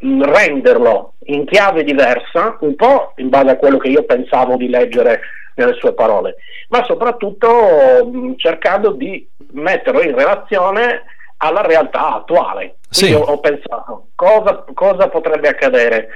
renderlo 0.00 1.14
in 1.26 1.46
chiave 1.46 1.84
diversa, 1.84 2.56
un 2.58 2.74
po' 2.74 3.12
in 3.18 3.28
base 3.28 3.50
a 3.50 3.56
quello 3.56 3.78
che 3.78 3.88
io 3.88 4.02
pensavo 4.02 4.56
di 4.56 4.68
leggere 4.68 5.20
nelle 5.54 5.74
sue 5.74 5.94
parole, 5.94 6.34
ma 6.70 6.82
soprattutto 6.82 8.04
mh, 8.04 8.34
cercando 8.36 8.90
di 8.90 9.24
metterlo 9.52 10.02
in 10.02 10.16
relazione 10.16 11.04
alla 11.38 11.62
realtà 11.62 12.14
attuale. 12.16 12.76
Quindi 12.90 13.14
Sì. 13.16 13.20
ho, 13.20 13.24
ho 13.24 13.40
pensato 13.40 14.08
cosa, 14.14 14.64
cosa 14.74 15.08
potrebbe 15.08 15.48
accadere 15.48 16.08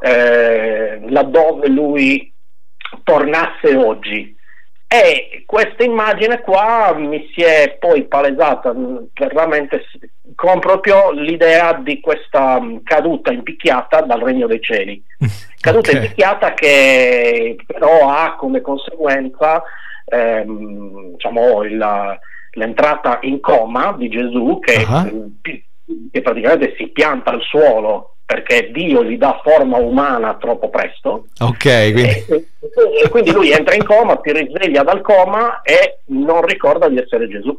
eh, 0.00 1.00
laddove 1.08 1.68
lui 1.68 2.32
tornasse 3.02 3.74
oggi. 3.76 4.34
E 4.88 5.42
questa 5.46 5.82
immagine 5.82 6.40
qua 6.42 6.94
mi 6.96 7.28
si 7.34 7.42
è 7.42 7.76
poi 7.80 8.04
palesata 8.04 8.72
mh, 8.72 9.08
per 9.12 9.34
la 9.34 9.46
mente 9.46 9.84
s- 9.90 9.98
con 10.36 10.60
proprio 10.60 11.10
l'idea 11.10 11.72
di 11.74 11.98
questa 12.00 12.60
mh, 12.60 12.82
caduta 12.84 13.32
in 13.32 13.42
picchiata 13.42 14.02
dal 14.02 14.20
regno 14.20 14.46
dei 14.46 14.60
cieli. 14.60 15.02
Caduta 15.60 15.90
in 15.90 15.98
Ok. 15.98 16.06
picchiata 16.06 16.54
che 16.54 17.56
però 17.66 18.08
ha 18.10 18.36
come 18.36 18.60
conseguenza 18.60 19.62
ehm, 20.04 21.12
diciamo, 21.12 21.62
il- 21.64 22.18
l'entrata 22.56 23.18
in 23.22 23.40
coma 23.40 23.94
di 23.96 24.08
Gesù 24.08 24.58
che, 24.60 24.84
Ah. 24.88 25.08
che 26.10 26.20
praticamente 26.20 26.74
si 26.76 26.88
pianta 26.88 27.30
al 27.30 27.40
suolo 27.42 28.15
perché 28.26 28.70
Dio 28.72 29.04
gli 29.04 29.16
dà 29.16 29.40
forma 29.42 29.76
umana 29.78 30.34
troppo 30.34 30.68
presto 30.68 31.26
Ok, 31.38 31.62
quindi... 31.92 32.02
e, 32.02 32.26
e 33.04 33.08
quindi 33.08 33.30
lui 33.30 33.52
entra 33.52 33.74
in 33.76 33.84
coma, 33.84 34.18
si 34.22 34.32
risveglia 34.32 34.82
dal 34.82 35.00
coma 35.00 35.60
e 35.62 36.00
non 36.06 36.44
ricorda 36.44 36.88
di 36.88 36.98
essere 36.98 37.28
Gesù. 37.28 37.56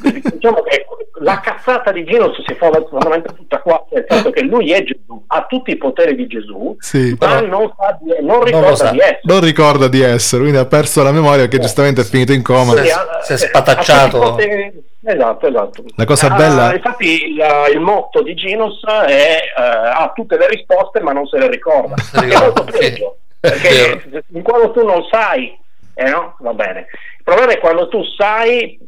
Quindi 0.00 0.22
diciamo 0.32 0.62
che 0.62 0.86
la 1.20 1.38
cazzata 1.40 1.92
di 1.92 2.02
Gino 2.04 2.32
si 2.32 2.54
fa 2.54 2.70
veramente 2.70 3.34
tutta 3.34 3.60
qua, 3.60 3.84
nel 3.90 4.06
senso 4.08 4.30
che 4.30 4.40
lui 4.42 4.72
è 4.72 4.82
Gesù, 4.82 5.22
ha 5.26 5.44
tutti 5.46 5.70
i 5.72 5.76
poteri 5.76 6.14
di 6.16 6.26
Gesù, 6.26 6.74
Sì. 6.78 7.14
ma 7.20 7.40
non, 7.40 7.70
sa 7.76 7.98
di- 8.00 8.24
non 8.24 8.42
ricorda 8.42 8.74
sa. 8.76 8.90
di 8.90 8.98
essere. 9.00 9.20
Non 9.24 9.40
ricorda 9.42 9.88
di 9.88 10.00
essere, 10.00 10.40
quindi 10.40 10.58
ha 10.58 10.64
perso 10.64 11.02
la 11.02 11.12
memoria 11.12 11.40
perché 11.46 11.58
giustamente 11.58 12.00
è 12.00 12.04
finito 12.04 12.32
in 12.32 12.42
coma. 12.42 12.72
Quindi 12.72 12.90
ha- 12.90 13.20
si 13.22 13.32
è 13.32 13.34
ha- 13.34 13.38
spatacciato. 13.38 14.22
ha 14.22 14.30
tutti 14.30 14.42
i 14.44 14.48
poteri- 14.48 14.82
Esatto, 15.02 15.46
esatto. 15.46 15.84
La 15.96 16.04
cosa 16.04 16.26
Ah, 16.26 16.36
bella- 16.36 16.74
infatti 16.74 17.24
il, 17.30 17.42
il 17.72 17.80
motto 17.80 18.22
di 18.22 18.34
Ginos 18.34 18.84
è 18.84 19.38
eh, 19.56 19.62
ha 19.62 20.12
tutte 20.14 20.36
le 20.36 20.46
risposte 20.48 21.00
ma 21.00 21.12
non 21.12 21.26
se 21.26 21.38
le 21.38 21.48
ricorda. 21.48 21.94
È 22.12 22.38
molto 22.38 22.64
peggio, 22.64 23.16
perché 23.40 24.22
quando 24.42 24.72
tu 24.72 24.84
non 24.84 25.02
sai, 25.10 25.58
eh 25.94 26.10
no? 26.10 26.36
Va 26.40 26.52
bene. 26.52 26.86
Il 27.18 27.24
problema 27.24 27.52
è 27.52 27.58
quando 27.60 27.88
tu 27.88 28.02
sai, 28.18 28.78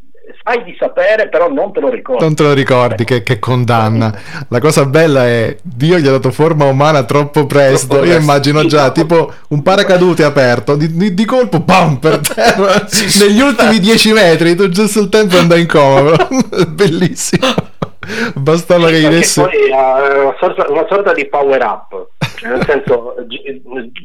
sai 0.43 0.63
di 0.65 0.75
sapere 0.79 1.29
però 1.29 1.49
non 1.51 1.73
te 1.73 1.81
lo 1.81 1.89
ricordi. 1.91 2.23
Non 2.25 2.35
te 2.35 2.43
lo 2.43 2.53
ricordi 2.53 3.05
che, 3.05 3.23
che 3.23 3.39
condanna. 3.39 4.13
La 4.49 4.61
cosa 4.61 4.85
bella 4.87 5.27
è 5.27 5.57
Dio 5.63 5.99
gli 5.99 6.07
ha 6.07 6.11
dato 6.13 6.31
forma 6.31 6.65
umana 6.67 7.05
troppo 7.05 7.47
presto. 7.47 7.87
Troppo 7.89 8.05
Io 8.05 8.11
presto. 8.13 8.23
immagino 8.23 8.65
già 8.67 8.91
tipo 8.91 9.33
un 9.49 9.63
paracadute 9.63 10.25
aperto, 10.25 10.77
di, 10.77 10.95
di- 10.97 11.15
di 11.15 11.25
colpo, 11.25 11.61
bam, 11.61 11.97
per 11.99 12.19
terra. 12.35 12.87
Negli 13.21 13.41
ultimi 13.41 13.79
dieci 13.79 14.13
metri, 14.13 14.55
tu 14.55 14.69
giusto 14.69 15.01
il 15.01 15.09
tempo 15.09 15.37
andai 15.39 15.61
in 15.63 15.67
coma. 15.69 16.13
Bellissimo. 16.69 17.71
Bastava 18.35 18.89
che 18.89 18.99
gli 19.01 19.07
desse. 19.09 19.43
poi 19.43 19.73
ha 19.73 20.21
una 20.23 20.35
sorta, 20.41 20.67
una 20.69 20.85
sorta 20.89 21.13
di 21.13 21.29
power 21.29 21.63
up, 21.63 22.09
cioè, 22.43 22.51
nel 22.51 22.65
senso, 22.67 23.15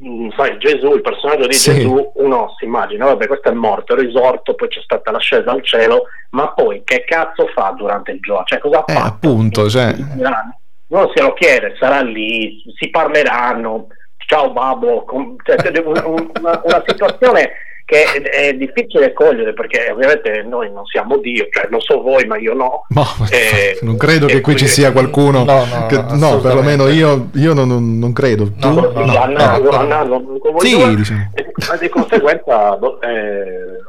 mm, 0.06 0.30
sai, 0.38 0.58
Gesù, 0.60 0.94
il 0.94 1.02
personaggio 1.02 1.48
di 1.48 1.54
Sì. 1.54 1.74
Gesù, 1.74 2.12
uno 2.16 2.54
si 2.58 2.66
immagina, 2.66 3.06
vabbè, 3.06 3.28
questo 3.28 3.50
è 3.50 3.54
morto, 3.54 3.96
è 3.96 4.00
risorto, 4.00 4.54
poi 4.54 4.68
c'è 4.68 4.82
stata 4.82 5.12
l'ascesa 5.12 5.52
al 5.52 5.64
cielo, 5.64 6.04
ma 6.32 6.52
poi 6.54 6.82
che 6.84 7.04
cazzo 7.06 7.48
fa 7.48 7.74
durante 7.76 8.12
il 8.12 8.20
gioco? 8.20 8.44
Cioè, 8.46 8.60
cosa 8.60 8.86
Eh, 8.86 8.94
fatto? 8.94 9.08
appunto, 9.08 9.70
cioè. 9.70 9.94
Non 10.90 11.12
se 11.14 11.22
lo 11.22 11.34
chiede, 11.34 11.76
sarà 11.78 12.02
lì, 12.02 12.64
si 12.78 12.90
parleranno, 12.90 13.88
ciao 14.26 14.52
babbo, 14.52 15.04
com- 15.04 15.36
cioè, 15.44 15.58
un- 15.84 16.02
un- 16.06 16.32
una, 16.40 16.62
una 16.64 16.84
situazione 16.86 17.52
che 17.90 18.04
è, 18.04 18.22
è 18.50 18.54
difficile 18.54 19.14
cogliere 19.14 19.54
perché 19.54 19.90
ovviamente 19.90 20.44
noi 20.46 20.70
non 20.74 20.86
siamo 20.86 21.18
Dio, 21.20 21.48
cioè 21.50 21.68
non 21.72 21.80
so 21.80 22.02
voi 22.02 22.26
ma 22.26 22.38
io 22.38 22.54
no. 22.54 22.86
No, 22.90 23.06
Eh, 23.32 23.80
non 23.82 23.96
credo 23.96 24.26
che 24.26 24.42
qui 24.42 24.58
ci 24.58 24.68
sia 24.68 24.92
qualcuno. 24.92 25.46
No, 25.46 25.64
no, 25.66 25.86
che- 25.88 26.04
no, 26.18 26.40
perlomeno 26.40 26.90
io, 26.90 27.30
io 27.36 27.54
non, 27.54 27.70
non- 27.70 27.98
non 27.98 28.12
credo. 28.12 28.52
No, 28.58 28.74
Tu? 28.74 28.82
no, 28.82 29.06
no. 29.06 29.58
no. 29.72 29.84
naso, 29.86 30.22
come 30.22 30.52
voi 30.52 30.68
Sì, 30.68 30.96
diciamo. 30.96 31.32
E 31.34 31.46
di 31.80 31.90
conseguenza 31.90 32.76
boh, 32.76 33.00
eh, 33.02 33.80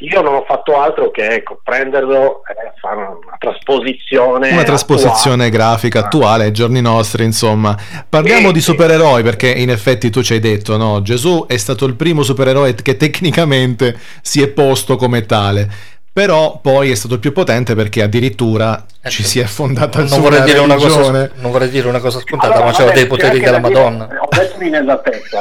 io 0.00 0.20
non 0.22 0.34
ho 0.34 0.44
fatto 0.46 0.78
altro 0.80 1.10
che 1.10 1.26
ecco, 1.26 1.60
prenderlo 1.62 2.42
e 2.46 2.72
fare 2.80 2.96
una, 2.96 3.36
trasposizione 3.38 4.50
Una 4.50 4.62
trasposizione 4.62 5.50
grafica 5.50 6.00
attuale 6.00 6.44
ai 6.44 6.52
giorni 6.52 6.80
nostri, 6.80 7.24
insomma. 7.24 7.76
Parliamo 8.08 8.48
Sì, 8.48 8.52
di 8.54 8.60
sì. 8.60 8.70
supereroi 8.70 9.22
perché 9.22 9.48
in 9.50 9.70
effetti 9.70 10.10
tu 10.10 10.22
ci 10.22 10.32
hai 10.34 10.40
detto, 10.40 10.76
no? 10.76 11.00
Gesù 11.02 11.44
è 11.46 11.56
stato 11.56 11.84
il 11.86 11.94
primo 11.94 12.22
supereroe 12.22 12.74
che 12.74 12.93
tecnicamente 12.96 13.96
si 14.22 14.42
è 14.42 14.48
posto 14.48 14.96
come 14.96 15.26
tale. 15.26 15.68
Però 16.14 16.60
poi 16.62 16.92
è 16.92 16.94
stato 16.94 17.14
il 17.14 17.20
più 17.20 17.32
potente 17.32 17.74
perché 17.74 18.00
addirittura 18.00 18.86
Eh, 19.02 19.10
ci 19.10 19.24
si 19.24 19.40
è 19.40 19.44
fondata 19.46 19.98
non 19.98 20.06
su 20.08 20.20
vorrei, 20.20 20.44
dire 20.44 20.60
una 20.60 20.76
cosa, 20.76 21.10
non 21.40 21.50
vorrei 21.50 21.68
dire 21.70 21.88
una 21.88 21.98
cosa 21.98 22.20
scontata, 22.20 22.52
Allora, 22.52 22.66
ma 22.66 22.72
c'era 22.72 22.84
vabbè, 22.84 22.96
dei 22.98 23.06
poteri 23.08 23.40
della 23.40 23.58
da 23.58 23.66
dire- 23.68 23.80
Madonna. 23.80 24.04
Ho 24.20 24.28
detto 24.30 24.58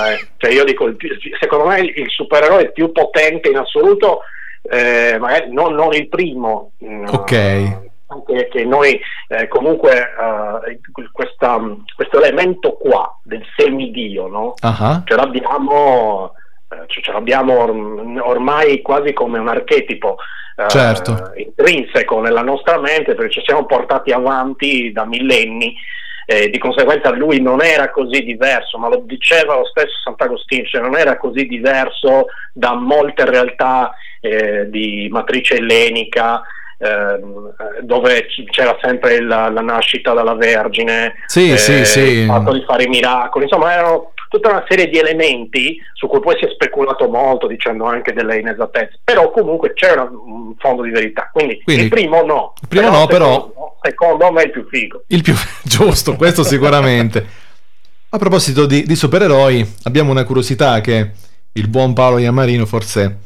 eh. 0.08 0.28
cioè 0.38 0.52
io 0.52 0.64
dico, 0.64 0.92
secondo 1.40 1.66
me 1.68 1.80
il, 1.80 2.06
supereroe 2.10 2.72
più 2.72 2.92
potente 2.92 3.50
in 3.50 3.58
assoluto, 3.58 4.22
eh, 4.64 5.18
magari 5.20 5.54
non, 5.54 5.76
non 5.76 5.94
il 5.94 6.08
primo, 6.10 6.72
mm, 6.84 7.06
Ok. 7.08 7.34
anche 8.08 8.48
che 8.52 8.64
noi 8.66 9.00
eh, 9.28 9.48
comunque 9.50 9.92
eh, 9.92 10.80
questa- 11.12 11.62
questo 11.96 12.20
elemento 12.20 12.78
qua 12.80 13.16
del 13.24 13.44
semidio, 13.56 14.28
no? 14.28 14.54
Ah, 14.62 15.04
ce 15.06 15.16
l'abbiamo, 15.16 16.34
eh, 16.36 16.42
ce 16.88 17.02
ce 17.02 17.12
l'abbiamo 17.12 17.58
orm- 17.60 18.22
ormai 18.24 18.82
quasi 18.82 19.14
come 19.14 19.40
un 19.40 19.48
archetipo 19.48 20.18
eh, 20.56 20.70
Certo. 20.70 21.32
intrinseco 21.36 22.20
nella 22.22 22.42
nostra 22.44 22.80
mente 22.80 23.16
perché 23.16 23.32
ci 23.34 23.42
siamo 23.46 23.66
portati 23.66 24.12
avanti 24.12 24.92
da 24.92 25.06
millenni. 25.06 25.76
eh, 26.26 26.50
di 26.50 26.58
conseguenza 26.58 27.10
lui 27.10 27.42
non 27.42 27.62
era 27.62 27.90
così 27.92 28.24
diverso, 28.24 28.78
ma 28.78 28.88
lo 28.88 29.02
diceva 29.06 29.56
lo 29.58 29.66
stesso 29.66 29.92
Sant'Agostino, 30.06 30.66
cioè 30.66 30.80
non 30.82 30.96
era 30.96 31.18
così 31.18 31.46
diverso 31.46 32.28
da 32.54 32.76
molte 32.76 33.26
realtà 33.26 33.94
eh, 34.22 34.70
di 34.70 35.10
matrice 35.12 35.56
ellenica, 35.58 36.42
ehm, 36.78 37.54
eh, 37.78 37.82
dove 37.82 38.28
c'era 38.52 38.78
sempre 38.82 39.20
la, 39.22 39.50
la 39.50 39.60
nascita 39.60 40.14
dalla 40.14 40.36
Vergine, 40.36 41.16
Sì, 41.26 41.52
eh, 41.52 41.58
sì, 41.58 41.84
sì. 41.84 42.00
il 42.00 42.26
fatto 42.28 42.54
di 42.54 42.64
fare 42.66 42.84
i 42.84 42.88
miracoli, 42.88 43.44
insomma 43.44 43.74
erano 43.74 44.13
tutta 44.34 44.50
una 44.50 44.66
serie 44.68 44.90
di 44.90 44.98
elementi 44.98 45.78
su 45.94 46.08
cui 46.08 46.20
poi 46.20 46.36
si 46.40 46.46
è 46.46 46.50
speculato 46.52 47.08
molto 47.08 47.46
dicendo 47.46 47.86
anche 47.86 48.14
delle 48.14 48.40
inesattezze, 48.40 49.00
però 49.04 49.30
comunque 49.30 49.74
c'era 49.74 50.02
un 50.02 50.56
fondo 50.58 50.82
di 50.82 50.90
verità, 50.90 51.30
quindi, 51.32 51.62
Quindi, 51.64 51.84
il 51.84 51.90
primo 51.90 52.24
no, 52.24 52.54
il 52.60 52.68
primo 52.68 52.90
no, 52.90 53.06
però- 53.06 53.34
secondo, 53.36 53.78
secondo 53.84 54.32
me 54.32 54.42
è 54.42 54.46
il 54.46 54.52
più 54.52 54.68
figo. 54.68 55.04
il 55.08 55.22
più 55.22 55.36
giusto, 55.62 56.16
questo 56.16 56.44
sicuramente. 56.44 57.24
A 58.10 58.18
proposito 58.18 58.66
di, 58.66 58.84
di 58.86 58.96
supereroi, 58.96 59.76
abbiamo 59.84 60.10
una 60.10 60.24
curiosità 60.24 60.82
che 60.82 61.12
il 61.52 61.68
buon 61.68 61.94
Paolo 61.94 62.18
Iammarino 62.18 62.66
forse 62.66 63.18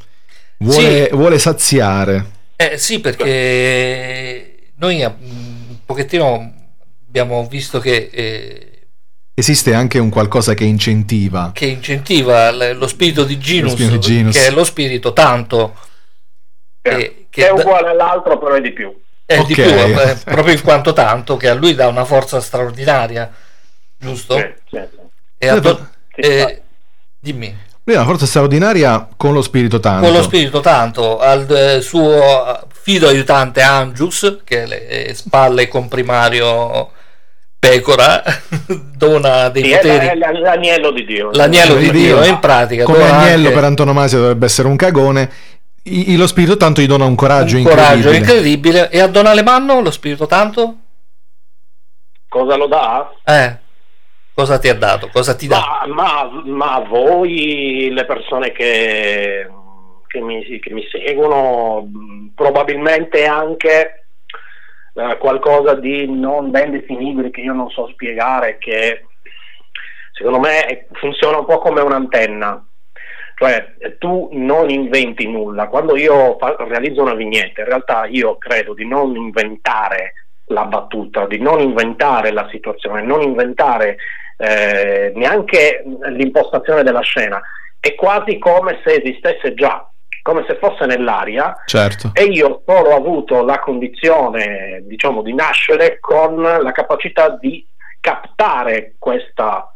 vuole, 0.60 1.06
Sì. 1.06 1.16
vuole 1.16 1.40
saziare. 1.40 2.26
Eh 2.58 2.78
sì, 2.78 3.00
perché 3.00 4.72
noi 4.76 5.02
eh, 5.02 5.06
un 5.06 5.78
pochettino 5.86 6.54
abbiamo 7.08 7.46
visto 7.48 7.80
che, 7.80 8.10
eh, 8.12 8.76
Esiste 9.39 9.75
anche 9.75 10.00
un 10.00 10.10
qualcosa 10.10 10.56
che 10.56 10.63
incentiva. 10.63 11.51
che 11.53 11.67
incentiva 11.67 12.50
lo 12.74 12.88
spirito 12.88 13.24
di 13.24 13.38
Genus, 13.38 13.74
spirito 13.74 13.94
di 13.98 14.00
Genus. 14.00 14.36
che 14.36 14.48
è 14.48 14.50
lo 14.50 14.63
spirito 14.63 15.13
tanto 15.13 15.75
Eh, 16.82 17.27
che 17.29 17.46
è 17.48 17.51
uguale 17.51 17.89
all'altro, 17.89 18.39
però 18.39 18.56
è 18.56 18.62
di 18.62 18.72
più. 18.72 18.91
è 19.27 19.36
di 19.44 19.53
Ok. 19.53 19.62
più, 19.62 19.63
eh, 19.63 20.17
proprio 20.24 20.56
in 20.56 20.62
quanto 20.63 20.91
tanto 20.94 21.38
che 21.38 21.50
a 21.50 21.53
lui 21.53 21.75
dà 21.75 21.88
una 21.88 22.03
forza 22.03 22.39
straordinaria, 22.41 23.32
giusto? 23.96 24.38
Sì, 24.38 24.53
sì. 24.72 24.79
E 25.38 25.48
a 25.48 25.60
do- 25.60 25.88
Sì, 26.15 26.22
eh, 26.22 26.62
dimmi. 27.20 27.56
Lui 27.84 27.96
ha 27.96 28.00
una 28.00 28.08
forza 28.10 28.25
straordinaria 28.25 29.08
con 29.15 29.34
lo 29.34 29.44
spirito 29.44 29.79
tanto. 29.79 30.03
con 30.08 30.15
lo 30.15 30.24
spirito 30.24 30.62
tanto 30.62 31.20
al 31.20 31.46
eh, 31.51 31.82
suo 31.82 32.65
fido 32.72 33.08
aiutante 33.08 33.62
Angius 33.62 34.39
che 34.44 34.65
le 34.65 34.88
eh, 34.88 35.13
spalle 35.13 35.67
comprimario 35.67 36.94
pecora 37.60 38.22
dona 38.96 39.50
dei 39.50 39.64
Sì, 39.64 39.72
poteri 39.72 40.08
è 40.08 40.16
l- 40.16 40.40
l'agnello 40.42 40.92
di 40.92 41.06
Dio. 41.06 41.30
l'agnello 41.32 41.76
di 41.76 41.92
Dio. 41.92 42.24
In 42.24 42.40
pratica 42.40 42.84
Come 42.84 43.04
agnello 43.10 43.48
anche 43.48 43.52
per 43.60 43.64
antonomasia 43.64 44.18
dovrebbe 44.20 44.46
essere 44.46 44.68
un 44.68 44.76
cagone. 44.76 45.30
I- 45.84 46.12
i- 46.12 46.18
lo 46.18 46.28
spirito 46.28 46.58
tanto 46.58 46.82
gli 46.82 46.86
dona 46.88 47.06
un 47.06 47.16
coraggio 47.16 47.56
un 47.56 47.62
incredibile. 47.62 48.02
coraggio 48.02 48.18
incredibile 48.18 48.90
e 48.90 49.00
a 49.00 49.08
Don 49.08 49.26
Alemanno 49.26 49.82
lo 49.82 49.92
spirito 49.92 50.26
tanto 50.28 50.76
Cosa 52.30 52.56
lo 52.58 52.68
dà? 52.68 53.10
eh 53.24 53.58
cosa 54.34 54.60
ti 54.60 54.68
ha 54.70 54.76
dato 54.76 55.08
cosa 55.12 55.34
ti 55.34 55.48
dà 55.48 55.86
Ma, 55.88 55.94
ma, 55.94 56.42
ma 56.46 56.80
voi, 56.88 57.90
le 57.92 58.06
persone 58.06 58.52
che, 58.52 59.48
che, 60.08 60.20
mi, 60.20 60.44
che 60.60 60.74
mi 60.74 60.86
seguono, 60.92 61.90
probabilmente 62.36 63.26
anche 63.26 63.97
eh, 64.98 65.18
qualcosa 65.18 65.75
di 65.75 66.10
non 66.10 66.50
ben 66.50 66.72
definibile 66.72 67.30
che 67.30 67.42
io 67.42 67.54
non 67.54 67.70
so 67.70 67.88
spiegare, 67.89 68.58
che 68.58 69.06
secondo 70.12 70.39
me 70.39 70.88
funziona 70.94 71.38
un 71.38 71.46
po' 71.46 71.60
come 71.60 71.82
un'antenna. 71.82 72.62
Cioè, 73.36 73.75
tu 74.00 74.30
non 74.32 74.72
inventi 74.72 75.30
nulla. 75.30 75.68
Quando 75.68 75.96
io 75.96 76.38
fa- 76.39 76.56
realizzo 76.58 77.04
una 77.04 77.13
vignetta, 77.13 77.62
in 77.62 77.68
realtà 77.68 78.06
io 78.08 78.36
credo 78.38 78.74
di 78.74 78.88
non 78.88 79.16
inventare 79.16 80.13
la 80.46 80.66
battuta, 80.66 81.27
di 81.27 81.38
non 81.38 81.60
inventare 81.60 82.32
la 82.32 82.48
situazione, 82.50 83.04
non 83.04 83.22
inventare 83.22 83.98
eh, 84.38 85.12
neanche 85.13 85.84
l'impostazione 86.10 86.82
della 86.82 87.01
scena. 87.01 87.39
È 87.80 87.94
quasi 87.94 88.39
come 88.39 88.82
se 88.84 88.96
esistesse 88.96 89.54
già, 89.54 89.88
come 90.27 90.43
se 90.46 90.57
fosse 90.57 90.86
nell'aria 90.86 91.55
Certo. 91.65 92.12
e 92.13 92.25
io 92.25 92.48
ho 92.48 92.62
solo 92.65 92.93
avuto 92.93 93.46
la 93.46 93.60
condizione, 93.60 94.81
diciamo, 94.84 95.22
di 95.22 95.34
nascere 95.34 96.00
con 96.01 96.41
la 96.41 96.72
capacità 96.74 97.29
di 97.29 97.65
captare 98.01 98.96
questa 99.00 99.72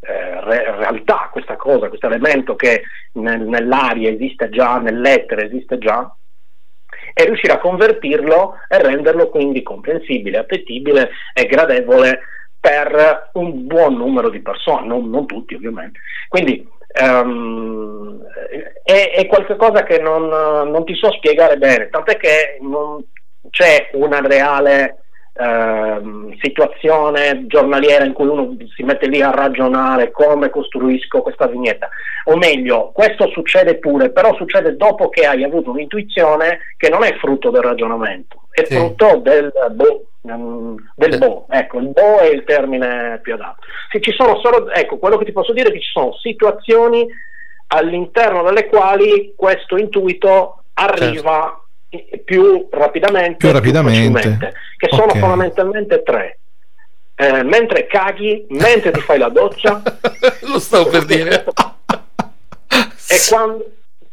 eh, 0.00 0.40
re- 0.40 0.76
realtà, 0.76 1.28
questa 1.30 1.54
cosa, 1.54 1.88
questo 1.88 2.06
elemento 2.06 2.56
che 2.56 2.82
nel- 3.12 3.42
nell'aria 3.42 4.10
esiste 4.10 4.50
già, 4.50 4.78
nell'etere 4.78 5.46
esiste 5.46 5.78
già, 5.78 6.12
e 7.12 7.24
riuscire 7.24 7.52
a 7.52 7.60
convertirlo 7.60 8.56
e 8.66 8.82
renderlo 8.82 9.28
quindi 9.30 9.62
comprensibile, 9.62 10.38
appetibile 10.38 11.10
e 11.32 11.46
gradevole 11.46 12.20
per 12.58 13.30
un 13.34 13.66
buon 13.66 13.94
numero 13.94 14.28
di 14.28 14.40
persone, 14.40 14.86
non, 14.88 15.08
non 15.08 15.26
tutti 15.26 15.54
ovviamente. 15.54 16.00
Quindi 16.28 16.68
ehm, 16.94 18.22
è, 18.84 19.12
è 19.14 19.26
qualcosa 19.26 19.82
che 19.82 19.98
non, 19.98 20.28
non 20.28 20.84
ti 20.84 20.94
so 20.94 21.10
spiegare 21.12 21.56
bene, 21.56 21.88
tant'è 21.88 22.16
che 22.16 22.58
non 22.60 23.02
c'è 23.50 23.90
una 23.92 24.20
reale 24.20 25.04
ehm, 25.36 26.36
situazione 26.40 27.46
giornaliera 27.46 28.04
in 28.04 28.12
cui 28.12 28.26
uno 28.26 28.56
si 28.74 28.82
mette 28.84 29.08
lì 29.08 29.20
a 29.20 29.30
ragionare 29.30 30.10
come 30.10 30.50
costruisco 30.50 31.22
questa 31.22 31.46
vignetta. 31.46 31.88
O 32.26 32.36
meglio, 32.36 32.90
questo 32.92 33.28
succede 33.28 33.76
pure, 33.78 34.10
però 34.10 34.34
succede 34.34 34.76
dopo 34.76 35.08
che 35.08 35.26
hai 35.26 35.44
avuto 35.44 35.70
un'intuizione 35.70 36.60
che 36.76 36.88
non 36.88 37.02
è 37.04 37.12
frutto 37.16 37.50
del 37.50 37.62
ragionamento, 37.62 38.42
è 38.50 38.64
Sì. 38.64 38.76
frutto 38.76 39.16
del 39.18 39.52
boh, 39.72 40.06
del 40.24 41.12
Sì. 41.12 41.18
boh. 41.18 41.46
Ecco, 41.50 41.78
il 41.78 41.88
boh 41.88 42.18
è 42.18 42.26
il 42.26 42.44
termine 42.44 43.18
più 43.22 43.34
adatto. 43.34 43.60
Sì, 43.90 44.00
ci 44.00 44.12
sono 44.12 44.40
solo, 44.40 44.70
ecco, 44.70 44.96
quello 44.98 45.18
che 45.18 45.26
ti 45.26 45.32
posso 45.32 45.52
dire 45.52 45.68
è 45.68 45.72
che 45.72 45.80
ci 45.80 45.90
sono 45.90 46.14
situazioni 46.16 47.06
all'interno 47.68 48.42
delle 48.42 48.66
quali 48.66 49.34
questo 49.36 49.76
intuito 49.76 50.62
arriva 50.74 51.58
più 52.24 52.68
rapidamente, 52.70 53.36
Più 53.36 53.52
rapidamente. 53.52 54.10
facilmente, 54.20 54.52
che 54.78 54.88
sono 54.90 55.12
Ok. 55.12 55.18
fondamentalmente 55.18 56.02
tre. 56.02 56.38
Eh, 57.16 57.42
mentre 57.44 57.86
caghi, 57.86 58.44
mentre 58.48 58.90
ti 58.90 59.00
fai 59.00 59.18
la 59.18 59.28
doccia 59.28 59.80
lo 60.50 60.58
stavo 60.58 60.90
per 60.90 61.04
dire 61.04 61.44
e 63.08 63.16
quando 63.28 63.64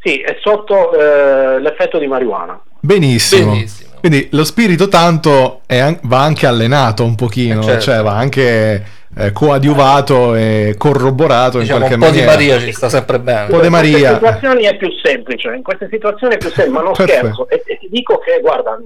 sì, 0.03 0.19
è 0.21 0.37
sotto 0.41 0.93
eh, 0.93 1.59
l'effetto 1.61 1.97
di 1.97 2.05
marijuana. 2.05 2.61
Benissimo. 2.79 3.53
Benissimo. 3.53 3.90
Quindi 4.01 4.27
lo 4.31 4.43
spirito 4.43 4.87
tanto 4.89 5.61
è 5.65 5.77
an- 5.77 5.99
va 6.03 6.21
anche 6.21 6.45
allenato 6.47 7.03
un 7.05 7.15
pochino, 7.15 7.61
Eh, 7.61 7.63
certo. 7.63 7.81
cioè 7.81 8.01
va 8.01 8.13
anche 8.17 8.83
eh, 9.15 9.31
coadiuvato 9.31 10.35
e 10.35 10.75
corroborato 10.77 11.59
diciamo 11.59 11.85
in 11.85 11.91
un 11.93 11.97
qualche 11.99 12.05
po' 12.05 12.11
di 12.19 12.25
maniera. 12.25 12.53
Maria 12.55 12.65
ci 12.65 12.71
sta 12.73 12.89
sempre 12.89 13.19
bene 13.19 13.47
po' 13.47 13.59
di 13.59 13.65
in 13.67 13.71
Maria. 13.71 13.91
queste 13.99 14.13
situazioni 14.15 14.63
è 14.65 14.77
più 14.77 14.89
semplice, 15.03 15.53
in 15.53 15.63
queste 15.63 15.87
situazioni 15.91 16.33
è 16.33 16.37
più 16.37 16.49
semplice, 16.49 16.69
ma 16.77 16.81
non 16.83 16.93
Perfetto. 16.93 17.19
scherzo. 17.19 17.49
E, 17.49 17.61
e 17.65 17.77
ti 17.77 17.89
dico 17.89 18.17
che, 18.19 18.39
guarda, 18.41 18.77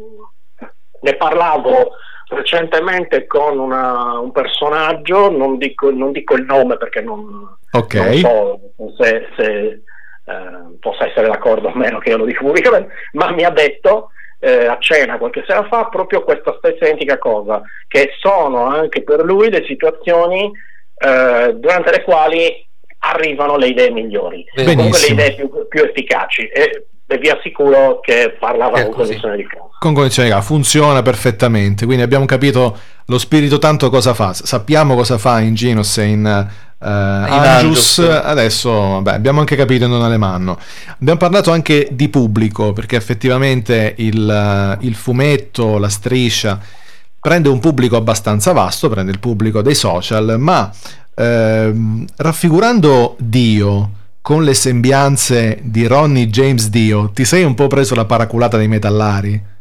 ne 1.02 1.16
parlavo 1.16 1.92
recentemente 2.28 3.28
con 3.28 3.58
una- 3.60 4.20
un 4.20 4.32
personaggio, 4.32 5.30
non 5.30 5.58
dico, 5.58 5.92
non 5.92 6.12
dico 6.12 6.36
il 6.36 6.44
nome 6.44 6.78
perché 6.78 7.02
non, 7.02 7.48
Ok. 7.72 7.94
non 7.94 8.14
so 8.18 8.60
se, 8.98 9.28
se, 9.38 9.44
eh, 9.46 10.78
possa 10.80 11.08
essere 11.08 11.28
d'accordo 11.28 11.68
o 11.68 11.76
meno 11.76 12.00
che 12.00 12.10
io 12.10 12.18
lo 12.18 12.26
dico 12.26 12.44
pubblicamente, 12.46 12.92
ma 13.14 13.32
mi 13.32 13.44
ha 13.44 13.52
detto 13.52 14.10
eh, 14.40 14.66
a 14.66 14.78
cena 14.80 15.18
qualche 15.18 15.44
sera 15.48 15.66
fa 15.68 15.86
proprio 15.86 16.24
questa 16.24 16.56
stessa 16.58 16.86
identica 16.86 17.18
cosa, 17.18 17.62
che 17.88 18.12
sono 18.20 18.66
anche 18.66 19.04
per 19.04 19.24
lui 19.24 19.50
le 19.50 19.64
situazioni 19.66 20.52
eh, 20.98 21.54
durante 21.56 21.92
le 21.92 22.04
quali 22.04 22.68
arrivano 23.00 23.58
le 23.58 23.68
idee 23.68 23.92
migliori, 23.92 24.46
Benissimo. 24.54 24.76
comunque 24.76 25.00
le 25.00 25.14
idee 25.14 25.36
più, 25.36 25.68
più 25.68 25.84
efficaci 25.84 26.48
e, 26.48 26.88
e 27.08 27.18
vi 27.18 27.30
assicuro 27.30 28.00
che 28.00 28.36
parlava 28.40 28.82
con 28.82 28.92
così. 28.92 29.20
condizione 29.20 29.36
di 29.38 29.48
causa. 29.48 29.78
Con 29.80 29.94
condizione 29.94 30.28
di 30.28 30.34
gara, 30.34 30.46
funziona 30.46 31.02
perfettamente. 31.02 31.86
Quindi 31.86 32.04
abbiamo 32.04 32.26
capito 32.26 32.78
lo 33.06 33.20
spirito 33.20 33.60
tanto 33.60 33.90
cosa 33.90 34.14
fa. 34.16 34.34
Sappiamo 34.34 34.96
cosa 34.96 35.20
fa 35.20 35.40
in 35.40 35.54
Genus 35.54 35.98
e 36.00 36.06
in 36.06 36.48
Angius. 36.80 38.00
Angius. 38.00 38.22
Adesso 38.24 38.72
vabbè, 38.72 39.14
abbiamo 39.14 39.40
anche 39.40 39.56
capito 39.56 39.86
in 39.86 39.92
Don 39.92 40.04
Alemanno. 40.04 40.60
Abbiamo 41.00 41.20
parlato 41.20 41.52
anche 41.52 41.88
di 41.92 42.10
pubblico 42.10 42.74
perché 42.74 42.96
effettivamente 42.96 43.94
il, 43.98 44.30
eh, 44.30 44.86
il 44.86 44.96
fumetto, 44.96 45.78
la 45.78 45.90
striscia 45.90 46.60
prende 47.20 47.50
un 47.50 47.60
pubblico 47.60 47.96
abbastanza 47.96 48.52
vasto, 48.52 48.88
prende 48.88 49.12
il 49.12 49.20
pubblico 49.20 49.64
dei 49.64 49.74
social, 49.74 50.36
ma 50.38 50.72
ehm, 51.16 52.06
raffigurando 52.18 53.16
Dio 53.18 53.90
con 54.22 54.44
le 54.44 54.54
sembianze 54.54 55.60
di 55.62 55.88
Ronnie 55.88 56.28
James 56.28 56.70
Dio, 56.70 57.10
ti 57.12 57.26
sei 57.26 57.44
un 57.44 57.56
po' 57.56 57.68
preso 57.68 57.96
la 57.96 58.06
paraculata 58.06 58.58
dei 58.58 58.68
metallari? 58.68 59.54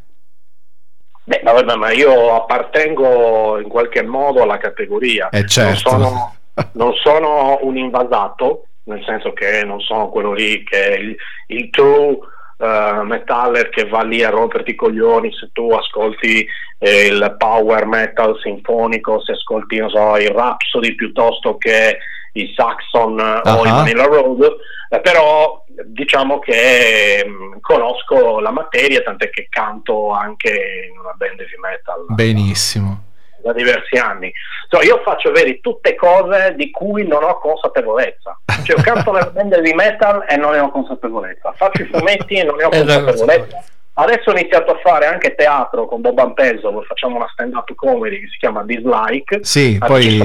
Beh, 1.27 1.41
ma, 1.43 1.53
vabbè, 1.53 1.75
ma 1.77 1.91
io 1.93 2.35
appartengo 2.35 3.59
in 3.59 3.69
qualche 3.69 4.03
modo 4.03 4.43
alla 4.43 4.59
categoria. 4.59 5.31
Eh 5.31 5.47
certo. 5.47 5.91
Non 5.97 6.01
sono, 6.03 6.35
non 6.73 6.93
sono 6.95 7.59
un 7.63 7.77
invasato, 7.77 8.67
nel 8.85 9.03
senso 9.05 9.33
che 9.33 9.65
non 9.65 9.81
sono 9.81 10.09
quello 10.09 10.33
lì 10.33 10.63
che 10.65 10.89
è 10.89 10.99
il, 10.99 11.17
il 11.49 11.71
true 11.71 12.19
eh, 12.59 13.03
metaller 13.03 13.69
che 13.71 13.89
va 13.89 14.03
lì 14.03 14.23
a 14.23 14.31
romperti 14.31 14.71
i 14.71 14.75
coglioni 14.75 15.33
se 15.33 15.51
tu 15.53 15.71
ascolti 15.71 16.47
eh, 16.79 17.07
il 17.07 17.35
power 17.39 17.87
metal 17.87 18.39
sinfonico, 18.41 19.23
se 19.23 19.33
ascolti 19.33 19.79
non 19.79 19.91
so, 19.91 20.17
il 20.17 20.29
Rhapsody 20.29 20.95
piuttosto 20.95 21.57
che 21.57 21.99
i 22.35 22.53
Saxon 22.55 23.19
eh, 23.19 23.51
o 23.51 23.65
i. 23.65 23.71
Vanilla 23.71 24.05
Road, 24.05 24.57
eh, 24.91 25.01
però 25.01 25.65
diciamo 25.87 26.39
che 26.39 27.25
mm, 27.27 27.55
conosco 27.61 28.41
la 28.41 28.51
materia, 28.51 29.03
tant'è 29.03 29.31
che 29.31 29.47
canto 29.49 30.11
anche 30.11 30.51
in 30.91 30.99
una 30.99 31.13
band 31.17 31.41
heavy 31.41 31.59
metal 31.61 32.05
Benissimo. 32.09 33.04
Da 33.45 33.53
diversi 33.53 33.97
anni. 33.97 34.33
Insomma, 34.65 34.85
io 34.85 35.03
faccio 35.05 35.31
vedi 35.31 35.61
tutte 35.61 35.95
cose 35.95 36.55
di 36.57 36.71
cui 36.71 37.07
non 37.07 37.23
ho 37.23 37.39
consapevolezza. 37.39 38.39
Cioè, 38.65 38.77
io 38.77 38.83
canto 38.83 39.13
nella 39.13 39.31
band 39.31 39.61
di 39.61 39.75
metal 39.75 40.25
e 40.27 40.37
non 40.37 40.53
ne 40.53 40.59
ho 40.61 40.71
consapevolezza. 40.71 41.53
Faccio 41.57 41.83
i 41.83 41.91
fumetti 41.93 42.35
e 42.35 42.45
non 42.45 42.57
ne 42.57 42.65
ho 42.65 42.71
Eh, 42.73 42.81
ho 42.81 42.85
consapevolezza. 42.85 43.63
Adesso 43.97 44.31
ho 44.31 44.33
iniziato 44.37 44.73
a 44.73 44.79
fare 44.83 45.07
anche 45.07 45.35
teatro 45.37 45.87
con 45.87 46.01
Bob 46.01 46.19
Ampeso, 46.19 46.71
dove 46.71 46.85
facciamo 46.87 47.17
una 47.17 47.29
stand-up 47.33 47.73
comedy 47.77 48.21
che 48.21 48.29
si 48.29 48.39
chiama 48.39 48.65
Dislike. 48.65 49.45
Sì, 49.45 49.79
poi 49.79 50.17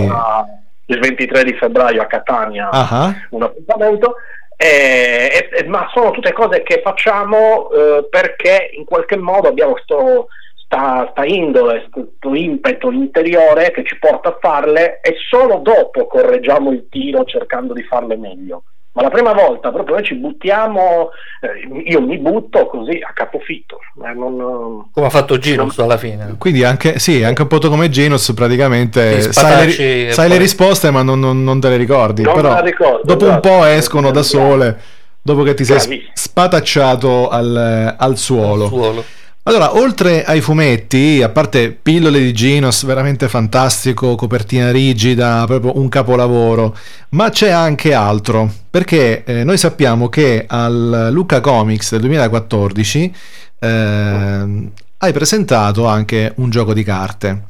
il 0.86 1.00
23 1.00 1.44
di 1.44 1.54
febbraio 1.54 2.02
a 2.02 2.06
Catania 2.08 2.70
Ah, 2.72 3.14
un 3.30 3.44
appuntamento, 3.44 4.16
eh, 4.58 5.48
e- 5.52 5.58
e- 5.60 5.68
ma 5.68 5.88
sono 5.94 6.10
tutte 6.10 6.34
cose 6.34 6.64
che 6.64 6.82
facciamo 6.84 7.70
eh, 7.72 8.08
perché 8.10 8.72
in 8.74 8.86
qualche 8.86 9.18
modo 9.18 9.48
abbiamo 9.48 9.74
questo 9.74 10.30
sta, 10.70 11.08
sta 11.12 11.26
indole, 11.26 11.88
questo 11.90 12.36
impeto 12.36 12.92
interiore 12.92 13.72
che 13.72 13.84
ci 13.84 13.98
porta 13.98 14.30
a 14.30 14.38
farle 14.40 15.00
e 15.02 15.16
solo 15.28 15.58
dopo 15.64 16.06
correggiamo 16.06 16.70
il 16.72 16.86
tiro 16.90 17.24
cercando 17.26 17.74
di 17.74 17.82
farle 17.84 18.16
meglio. 18.16 18.64
Ma 18.92 19.04
la 19.04 19.10
prima 19.10 19.34
volta 19.34 19.72
proprio 19.72 19.96
noi 19.96 20.04
ci 20.04 20.16
buttiamo, 20.16 21.10
eh, 21.42 21.90
io 21.90 22.02
mi 22.02 22.18
butto 22.18 22.66
così 22.68 23.00
a 23.08 23.12
capofitto. 23.14 23.80
eh, 24.04 24.14
non- 24.14 24.90
Come 24.92 25.06
ha 25.06 25.10
fatto 25.10 25.38
Ginus 25.38 25.78
alla 25.80 25.98
fine. 25.98 26.36
Quindi 26.38 26.64
anche, 26.64 27.00
sì, 27.00 27.24
anche 27.24 27.42
un 27.44 27.48
po' 27.48 27.60
come 27.60 27.90
Genus, 27.90 28.32
praticamente 28.34 29.18
Ti 29.18 29.34
sai, 29.34 29.66
le, 29.68 30.12
sai 30.12 30.28
le 30.28 30.36
poi- 30.36 30.38
risposte, 30.44 30.92
ma 30.92 31.02
non, 31.04 31.20
non- 31.20 31.44
non 31.44 31.60
te 31.60 31.70
le 31.70 31.78
ricordi. 31.78 32.22
Non 32.24 32.34
Però 32.34 32.62
ricordo, 32.62 33.02
dopo 33.04 33.26
un 33.26 33.32
esatto. 33.32 33.50
po' 33.50 33.64
escono 33.66 34.12
da 34.12 34.24
sole, 34.24 34.78
dopo 35.22 35.44
che 35.44 35.54
ti 35.54 35.64
sei 35.66 35.78
Bravissimo. 35.78 36.12
spatacciato 36.14 37.30
al, 37.30 37.96
al 37.98 38.18
suolo. 38.18 38.68
Suolo. 38.68 39.04
Allora, 39.50 39.76
oltre 39.78 40.24
ai 40.24 40.42
fumetti, 40.42 41.24
a 41.24 41.30
parte 41.30 41.72
pillole 41.72 42.20
di 42.20 42.34
Genos, 42.34 42.86
veramente 42.86 43.28
fantastico, 43.28 44.14
copertina 44.14 44.70
rigida, 44.70 45.44
proprio 45.48 45.76
un 45.80 45.90
capolavoro, 45.90 46.78
ma 47.10 47.32
c'è 47.32 47.50
anche 47.50 47.92
altro, 47.96 48.48
perché 48.70 49.24
eh, 49.24 49.44
noi 49.44 49.58
sappiamo 49.58 50.08
che 50.08 50.46
al 50.48 51.10
Luca 51.12 51.42
Comics 51.42 51.90
del 51.90 52.02
2014 52.02 53.16
ehm, 53.58 54.72
hai 54.98 55.14
presentato 55.14 55.88
anche 55.88 56.32
un 56.36 56.52
gioco 56.52 56.72
di 56.72 56.84
carte 56.84 57.46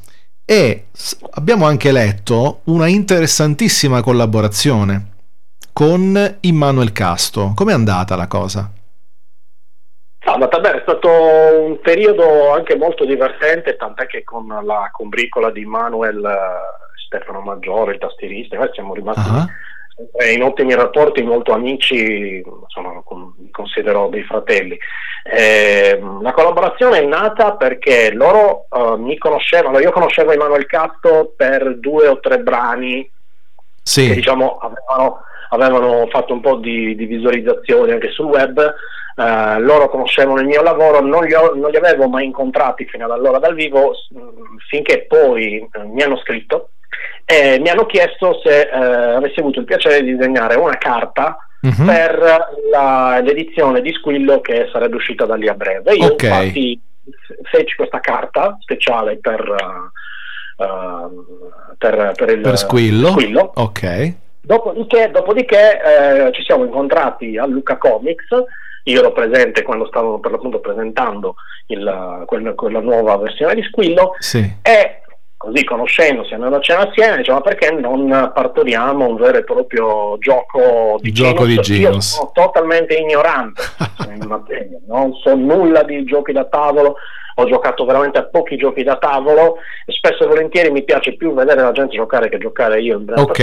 e 0.46 0.86
abbiamo 1.32 1.66
anche 1.66 1.92
letto 1.92 2.62
una 2.66 2.88
interessantissima 2.88 4.02
collaborazione 4.02 5.08
con 5.74 6.38
Immanuel 6.40 6.94
Casto. 6.94 7.52
Com'è 7.54 7.74
andata 7.74 8.16
la 8.16 8.28
cosa? 8.28 8.72
No, 10.26 10.32
è 10.32 10.34
andata 10.34 10.60
bene, 10.60 10.80
è 10.80 10.82
stato 10.82 11.10
un 11.10 11.80
periodo 11.80 12.52
anche 12.52 12.76
molto 12.76 13.06
divertente, 13.06 13.78
tant'è 13.78 14.06
che 14.06 14.24
con 14.24 14.48
la 14.48 14.90
combricola 14.92 15.50
di 15.50 15.66
Manuel 15.66 16.24
eh, 16.24 16.98
Stefano 17.06 17.40
Maggiore, 17.40 17.94
il 17.94 18.00
tastierista, 18.00 18.58
noi 18.58 18.70
siamo 18.74 18.94
rimasti 18.94 19.22
sempre 19.96 20.32
in 20.32 20.44
ottimi 20.44 20.74
rapporti, 20.76 21.22
molto 21.24 21.54
amici, 21.54 22.44
insomma, 22.46 23.02
li 23.38 23.50
considero 23.52 24.08
dei 24.08 24.24
fratelli. 24.24 24.78
Eh, 25.24 26.00
la 26.22 26.32
collaborazione 26.32 27.00
è 27.00 27.06
nata 27.06 27.56
perché 27.56 28.12
loro 28.12 28.68
eh, 28.72 28.98
mi 28.98 29.18
conoscevano, 29.18 29.80
io 29.80 29.92
conoscevo 29.92 30.32
Emanuele 30.32 30.66
Casto 30.66 31.34
per 31.36 31.78
due 31.78 32.08
o 32.08 32.20
tre 32.20 32.40
brani 32.40 33.04
che 33.04 33.12
Sì, 33.84 34.14
diciamo 34.14 34.58
avevano, 34.58 35.22
avevano 35.50 36.08
fatto 36.10 36.34
un 36.34 36.42
po' 36.42 36.56
di, 36.56 36.96
di 36.96 37.06
visualizzazioni 37.06 37.92
anche 37.92 38.10
sul 38.12 38.26
web, 38.26 38.58
eh, 38.60 39.60
loro 39.60 39.90
conoscevano 39.90 40.40
il 40.40 40.48
mio 40.48 40.62
lavoro, 40.62 41.02
non 41.02 41.24
li, 41.26 41.34
ho- 41.34 41.54
non 41.56 41.70
li 41.72 41.78
avevo 41.78 42.08
mai 42.08 42.26
incontrati 42.26 42.86
fino 42.86 43.06
ad 43.06 43.12
allora 43.12 43.40
dal 43.40 43.54
vivo, 43.56 43.94
s- 43.94 44.08
finché 44.70 45.06
poi 45.08 45.58
eh, 45.58 45.84
mi 45.86 46.02
hanno 46.02 46.18
scritto 46.18 46.70
e 47.26 47.60
mi 47.60 47.70
hanno 47.70 47.86
chiesto 47.86 48.40
se 48.44 48.62
eh, 48.62 48.76
avessi 49.16 49.40
avuto 49.40 49.60
il 49.60 49.66
piacere 49.66 50.02
di 50.04 50.16
disegnare 50.16 50.56
una 50.56 50.78
carta 50.78 51.38
Mhm. 51.62 51.86
per 51.86 52.20
la- 52.72 53.20
l'edizione 53.22 53.82
di 53.82 53.92
Squillo 53.92 54.40
che 54.40 54.70
sarebbe 54.72 54.96
uscita 54.96 55.26
da 55.26 55.36
lì 55.36 55.50
a 55.50 55.54
breve. 55.54 55.94
Io 55.94 56.14
Ok. 56.14 56.24
infatti 56.24 56.82
feci 57.52 57.76
questa 57.76 58.00
carta 58.00 58.56
speciale 58.62 59.18
per, 59.18 59.42
eh, 60.58 60.66
per, 61.78 62.12
per 62.16 62.30
il 62.30 62.42
per 62.42 62.58
Squillo. 62.58 63.10
Squillo. 63.10 63.52
Ok. 63.56 64.14
Dopodiché, 64.54 65.12
dopodiché, 65.12 65.80
eh, 65.80 66.32
ci 66.32 66.42
siamo 66.42 66.64
incontrati 66.64 67.38
a 67.38 67.46
Luca 67.46 67.78
Comics, 67.78 68.30
io 68.86 69.00
ero 69.00 69.12
presente 69.12 69.62
quando 69.62 69.86
stavano 69.86 70.20
per 70.20 70.32
l'appunto 70.32 70.60
presentando 70.60 71.36
il- 71.68 72.24
quella, 72.26 72.54
quella 72.54 72.80
nuova 72.80 73.16
versione 73.18 73.54
di 73.54 73.62
Squillo 73.62 74.14
Sì. 74.18 74.40
e 74.64 74.99
così 75.40 75.64
conoscendosi, 75.64 76.34
andando 76.34 76.58
a 76.58 76.60
cena 76.60 76.90
assieme, 76.90 77.16
diciamo 77.16 77.40
perché 77.40 77.72
non 77.72 78.32
partoriamo 78.34 79.08
un 79.08 79.16
vero 79.16 79.38
e 79.38 79.46
proprio 79.46 80.18
gioco 80.20 80.98
di 81.00 81.14
Gioco 81.14 81.46
di 81.46 81.54
Io 81.54 81.62
Genos. 81.62 82.16
sono 82.16 82.32
totalmente 82.34 82.96
ignorante 82.96 83.62
in 84.12 84.28
materia, 84.28 84.78
non 84.86 85.14
so 85.14 85.36
nulla 85.36 85.84
di 85.84 86.04
giochi 86.04 86.34
da 86.34 86.44
tavolo, 86.44 86.96
ho 87.36 87.46
giocato 87.46 87.86
veramente 87.86 88.18
a 88.18 88.26
pochi 88.26 88.58
giochi 88.58 88.84
da 88.84 88.98
tavolo 88.98 89.60
e 89.86 89.94
spesso 89.94 90.26
e 90.26 90.28
volentieri 90.28 90.72
mi 90.72 90.84
piace 90.84 91.16
più 91.16 91.34
vedere 91.34 91.62
la 91.62 91.72
gente 91.72 91.96
giocare 91.96 92.28
che 92.28 92.38
giocare 92.38 92.82
io 92.82 92.98
in 92.98 93.06
prima 93.06 93.22
Ok. 93.22 93.38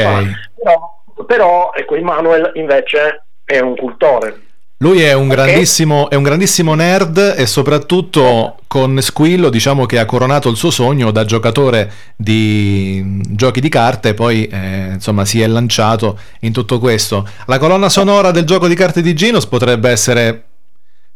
Però, 0.55 1.25
però 1.25 1.71
ecco, 1.75 1.95
Emanuel 1.95 2.51
invece 2.57 3.25
è 3.43 3.59
un 3.61 3.75
cultore. 3.75 4.41
Lui 4.81 5.01
è 5.03 5.15
un, 5.15 5.29
Ok. 5.29 5.35
grandissimo, 5.35 6.11
è 6.11 6.17
un 6.17 6.23
grandissimo 6.23 6.75
nerd 6.75 7.35
e 7.37 7.47
soprattutto 7.47 8.59
con 8.67 9.01
Squillo 9.01 9.49
diciamo 9.49 9.87
che 9.87 9.99
ha 9.99 10.05
coronato 10.05 10.51
il 10.51 10.57
suo 10.57 10.71
sogno 10.71 11.11
da 11.11 11.25
giocatore 11.25 11.91
di 12.15 13.23
giochi 13.31 13.61
di 13.61 13.71
carte 13.71 14.13
poi 14.13 14.47
eh, 14.47 14.91
insomma 14.93 15.25
si 15.25 15.41
è 15.41 15.47
lanciato 15.47 16.19
in 16.41 16.53
tutto 16.53 16.79
questo. 16.79 17.27
La 17.47 17.59
colonna 17.59 17.89
sonora 17.89 18.31
del 18.33 18.45
gioco 18.45 18.69
di 18.69 18.75
carte 18.75 19.01
di 19.01 19.15
Genos 19.15 19.47
potrebbe 19.47 19.89
essere 19.89 20.43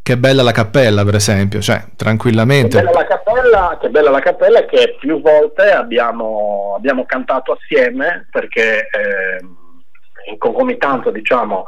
Che 0.03 0.17
bella 0.17 0.43
la 0.43 0.53
cappella 0.53 1.05
per 1.05 1.17
esempio, 1.17 1.61
cioè 1.61 1.81
Che 1.85 1.91
tranquillamente. 1.97 2.79
bella 2.79 2.93
la 2.93 3.07
cappella, 3.07 3.79
che 3.79 3.89
bella 3.91 4.11
la 4.11 4.21
cappella 4.21 4.65
che 4.65 4.97
più 4.99 5.21
volte 5.21 5.71
abbiamo, 5.71 6.73
abbiamo 6.79 7.05
cantato 7.05 7.53
assieme 7.53 8.27
perché 8.31 8.89
ehm, 8.89 9.57
in 10.31 10.39
concomitanza 10.39 11.11
diciamo 11.11 11.67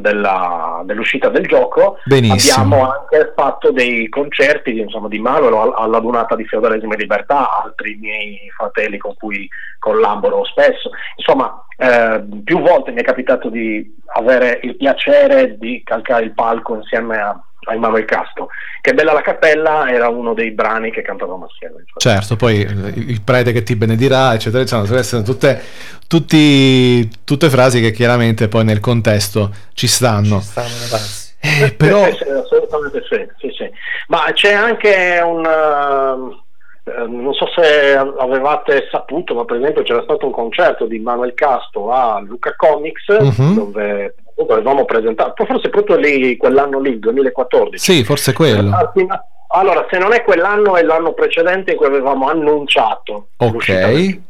della- 0.00 0.82
dell'uscita 0.84 1.28
del 1.28 1.46
gioco 1.46 1.98
Benissimo. 2.04 2.62
abbiamo 2.64 2.90
anche 2.92 3.32
fatto 3.34 3.70
dei 3.72 4.08
concerti 4.08 4.78
insomma, 4.78 5.08
di 5.08 5.18
Manuel 5.18 5.54
al- 5.54 5.74
alla 5.76 6.00
donata 6.00 6.34
di 6.36 6.46
Feudalesimo 6.46 6.92
e 6.92 6.96
Libertà, 6.96 7.62
altri 7.62 7.96
miei 8.00 8.50
fratelli 8.56 8.98
con 8.98 9.14
cui 9.16 9.48
collaboro 9.78 10.44
spesso. 10.44 10.90
Insomma, 11.16 11.64
eh, 11.76 12.22
più 12.44 12.60
volte 12.60 12.90
mi 12.90 13.00
è 13.00 13.04
capitato 13.04 13.48
di 13.48 13.94
avere 14.14 14.60
il 14.62 14.76
piacere 14.76 15.56
di 15.58 15.82
calcare 15.84 16.24
il 16.24 16.34
palco 16.34 16.74
insieme 16.76 17.18
a, 17.18 17.40
a 17.68 17.74
Emanuele 17.74 18.04
Castro. 18.06 18.48
Che 18.80 18.94
bella 18.94 19.12
la 19.12 19.20
cappella 19.22 19.90
era 19.90 20.08
uno 20.08 20.34
dei 20.34 20.50
brani 20.52 20.90
che 20.90 21.02
cantavamo 21.02 21.46
assieme. 21.46 21.84
Certo, 21.96 22.36
poi 22.36 22.62
eh, 22.62 22.92
il 22.96 23.20
prete 23.22 23.52
che 23.52 23.62
ti 23.62 23.76
benedirà, 23.76 24.34
eccetera, 24.34 24.62
eccetera, 24.62 24.82
devono 24.82 25.00
essere 25.00 25.22
tutte, 25.22 25.60
tutti- 26.06 27.08
tutte 27.24 27.50
frasi 27.50 27.80
che 27.80 27.90
chiaramente 27.90 28.48
poi 28.48 28.64
nel 28.64 28.80
contesto 28.80 29.50
ci 29.74 29.86
stanno. 29.86 30.40
Stanno 30.40 30.68
le 30.68 30.88
passi. 30.90 31.26
Eh, 31.40 31.72
però, 31.72 32.04
Sì, 32.06 32.16
sì, 32.16 32.28
assolutamente 32.30 33.02
sì, 33.08 33.26
sì, 33.38 33.54
sì. 33.56 33.70
Ma 34.08 34.24
c'è 34.32 34.52
anche 34.52 35.20
un... 35.24 35.44
eh, 36.84 37.06
non 37.06 37.32
so 37.34 37.46
se 37.54 37.94
avevate 37.96 38.88
saputo, 38.90 39.34
ma 39.34 39.44
per 39.44 39.56
esempio 39.58 39.82
c'era 39.82 40.02
stato 40.02 40.26
un 40.26 40.32
concerto 40.32 40.86
di 40.86 40.98
Manuel 40.98 41.34
Casto 41.34 41.92
a 41.92 42.18
Luca 42.20 42.54
Comics 42.56 43.06
Mhm. 43.20 43.54
dove 43.54 44.14
appunto, 44.38 44.52
avevamo 44.54 44.84
presentato, 44.84 45.44
forse 45.44 45.68
proprio 45.68 45.96
lì, 45.96 46.36
quell'anno 46.36 46.78
lì, 46.78 46.90
il 46.90 46.98
2014. 47.00 47.92
sì, 47.92 48.04
forse 48.04 48.32
quello. 48.32 48.70
Ma- 48.70 48.92
Allora, 49.50 49.86
se 49.90 49.98
non 49.98 50.12
è 50.12 50.22
quell'anno 50.22 50.76
è 50.76 50.82
l'anno 50.82 51.12
precedente 51.14 51.72
in 51.72 51.78
cui 51.78 51.86
avevamo 51.86 52.28
annunciato 52.28 53.30
Ok. 53.38 54.20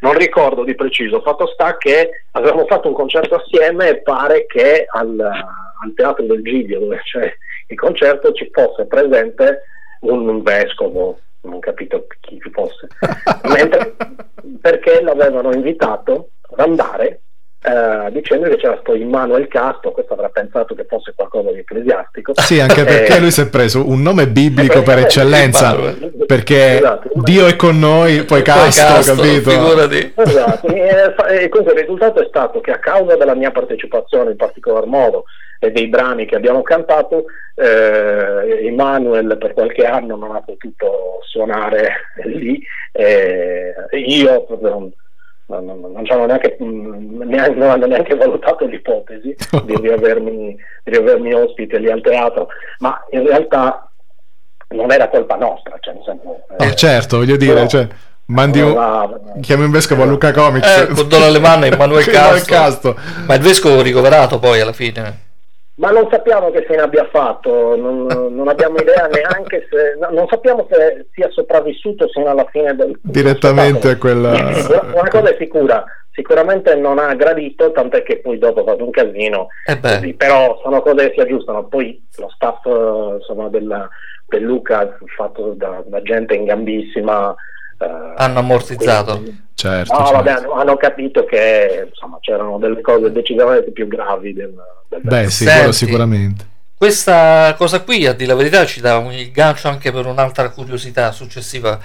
Non 0.00 0.12
ricordo 0.14 0.64
di 0.64 0.74
preciso, 0.74 1.22
fatto 1.22 1.46
sta 1.46 1.76
che 1.78 2.24
avevamo 2.32 2.66
fatto 2.66 2.88
un 2.88 2.94
concerto 2.94 3.36
assieme 3.36 3.88
e 3.88 4.02
pare 4.02 4.44
che 4.46 4.86
al, 4.88 5.18
al 5.18 5.94
Teatro 5.94 6.24
del 6.24 6.42
Giglio, 6.42 6.80
dove 6.80 7.00
c'è 7.02 7.32
il 7.68 7.78
concerto, 7.78 8.32
ci 8.32 8.50
fosse 8.52 8.84
presente 8.86 9.62
un 10.00 10.42
vescovo, 10.42 11.18
non 11.42 11.54
ho 11.54 11.58
capito 11.60 12.06
chi 12.20 12.38
ci 12.42 12.50
fosse, 12.50 12.88
mentre, 13.48 13.94
perché 14.60 15.00
l'avevano 15.00 15.52
invitato 15.52 16.30
ad 16.50 16.60
andare 16.60 17.22
eh, 17.66 18.12
dicendo 18.12 18.48
che 18.48 18.56
c'era 18.56 18.78
sto 18.80 18.94
Immanuel 18.94 19.48
Casto, 19.48 19.90
questo 19.90 20.12
avrà 20.12 20.28
pensato 20.28 20.74
che 20.76 20.84
fosse 20.88 21.12
qualcosa 21.16 21.50
di 21.50 21.58
ecclesiastico. 21.58 22.32
Sì, 22.36 22.60
anche 22.60 22.84
perché 22.84 23.16
Eh, 23.16 23.20
lui 23.20 23.32
si 23.32 23.40
è 23.40 23.48
preso 23.48 23.88
un 23.88 24.02
nome 24.02 24.28
biblico 24.28 24.82
per 24.82 24.98
eccellenza, 24.98 25.74
perché 26.26 26.76
Esatto. 26.76 27.10
Dio 27.14 27.46
è 27.46 27.56
con 27.56 27.78
noi, 27.78 28.22
poi 28.24 28.42
Casto, 28.42 28.80
Casto, 28.82 29.14
capito? 29.16 29.50
figurati. 29.50 30.12
Esatto, 30.14 30.66
e, 30.68 31.14
e 31.42 31.48
quindi 31.48 31.70
il 31.70 31.78
risultato 31.78 32.22
è 32.22 32.26
stato 32.28 32.60
che 32.60 32.70
a 32.70 32.78
causa 32.78 33.16
della 33.16 33.34
mia 33.34 33.50
partecipazione 33.50 34.30
in 34.30 34.36
particolar 34.36 34.86
modo 34.86 35.24
e 35.58 35.72
dei 35.72 35.88
brani 35.88 36.26
che 36.26 36.36
abbiamo 36.36 36.62
cantato, 36.62 37.24
eh, 37.54 38.66
Emanuel 38.66 39.38
per 39.38 39.54
qualche 39.54 39.84
anno 39.86 40.14
non 40.14 40.36
ha 40.36 40.42
potuto 40.42 41.20
suonare 41.24 42.12
lì, 42.24 42.62
e 42.92 43.74
io 43.92 44.44
proprio 44.44 44.90
non, 45.46 45.64
non, 45.64 45.80
non- 45.80 45.92
non 45.92 46.04
ci 46.04 46.12
hanno 46.12 46.26
neanche, 46.26 46.56
mh, 46.58 47.22
neanche- 47.24 47.54
non 47.58 47.70
hanno 47.70 47.86
neanche 47.86 48.14
valutato 48.16 48.64
l'ipotesi 48.66 49.34
di 49.64 49.74
riavermi, 49.80 50.56
di 50.84 50.90
riavermi 50.90 51.32
ospite 51.34 51.78
lì 51.78 51.90
al 51.90 52.00
teatro, 52.00 52.48
ma 52.78 53.04
in 53.10 53.26
realtà 53.26 53.88
non 54.68 54.90
era 54.90 55.08
colpa 55.08 55.36
nostra, 55.36 55.76
cioè, 55.80 55.94
senso, 56.04 56.40
Eh, 56.58 56.66
eh, 56.68 56.74
certo, 56.74 57.18
voglio 57.18 57.36
dire, 57.36 57.54
però- 57.54 57.66
cioè, 57.66 57.88
Mandi 58.28 58.60
un... 58.60 58.70
Allora, 58.76 59.20
Chiami 59.40 59.62
un 59.66 59.70
vescovo 59.70 60.02
a 60.02 60.06
Luca 60.06 60.32
Comics. 60.32 60.76
Eh, 60.78 60.86
con 60.88 61.06
Don 61.06 61.22
Alemanno 61.22 61.64
e 61.66 61.68
Emanuele 61.68 62.10
Emanuele 62.10 62.40
Castro. 62.42 62.92
Castro. 62.92 62.96
Ma 63.24 63.34
il 63.34 63.40
vescovo 63.40 63.80
ricoverato 63.82 64.40
poi 64.40 64.58
alla 64.60 64.72
fine. 64.72 65.25
Ma 65.76 65.90
non 65.90 66.08
sappiamo 66.10 66.50
che 66.50 66.64
fine 66.64 66.80
abbia 66.80 67.06
fatto, 67.12 67.76
non, 67.76 68.06
non 68.34 68.48
abbiamo 68.48 68.78
idea 68.78 69.06
neanche 69.08 69.66
se. 69.70 69.96
no, 70.00 70.08
non 70.10 70.26
sappiamo 70.28 70.66
se 70.70 71.06
sia 71.12 71.28
sopravvissuto 71.30 72.08
sino 72.08 72.26
alla 72.30 72.46
fine 72.50 72.74
del. 72.74 72.98
Direttamente 73.02 73.90
a 73.90 73.96
quella- 73.98 74.30
Una, 74.32 75.08
cosa 75.10 75.30
è 75.30 75.36
sicura, 75.38 75.84
sicuramente 76.12 76.74
non 76.76 76.98
ha 76.98 77.14
gradito, 77.14 77.72
tant'è 77.72 78.02
che 78.02 78.20
poi 78.20 78.38
dopo 78.38 78.60
ha 78.60 78.64
fatto 78.64 78.84
un 78.84 78.90
casino. 78.90 79.48
Eh. 79.66 79.78
Così, 79.78 80.14
però 80.14 80.58
sono 80.62 80.80
cose 80.80 81.08
che 81.08 81.12
si 81.14 81.20
aggiustano. 81.20 81.66
Poi 81.66 82.02
lo 82.16 82.30
staff 82.34 82.64
eh, 82.64 83.16
insomma, 83.18 83.48
della- 83.48 83.88
del 84.28 84.42
Luca, 84.42 84.96
fatto 85.14 85.52
da, 85.56 85.82
da 85.86 86.00
gente 86.02 86.34
in 86.34 86.44
gambissima. 86.46 87.34
Eh, 87.78 88.12
Hanno 88.16 88.38
ammortizzato. 88.38 89.12
quindi- 89.12 89.44
Certo, 89.56 89.92
No, 89.94 90.04
certo. 90.06 90.12
vabbè, 90.22 90.30
hanno, 90.32 90.52
hanno 90.52 90.76
capito 90.76 91.24
che 91.24 91.86
insomma, 91.88 92.18
c'erano 92.20 92.58
delle 92.58 92.82
cose 92.82 93.10
decisamente 93.10 93.70
più 93.72 93.88
gravi 93.88 94.34
del, 94.34 94.54
del 94.88 95.00
Beh, 95.02 95.30
sì, 95.30 95.44
Senti. 95.44 95.72
sicuramente. 95.72 96.46
Questa 96.76 97.54
cosa 97.56 97.80
qui, 97.82 98.06
a 98.06 98.12
dire 98.12 98.28
la 98.28 98.34
verità, 98.36 98.66
ci 98.66 98.82
dà 98.82 98.98
un 98.98 99.12
il 99.12 99.30
gancio 99.32 99.68
anche 99.68 99.90
per 99.92 100.04
un'altra 100.04 100.50
curiosità 100.50 101.10
successiva. 101.10 101.80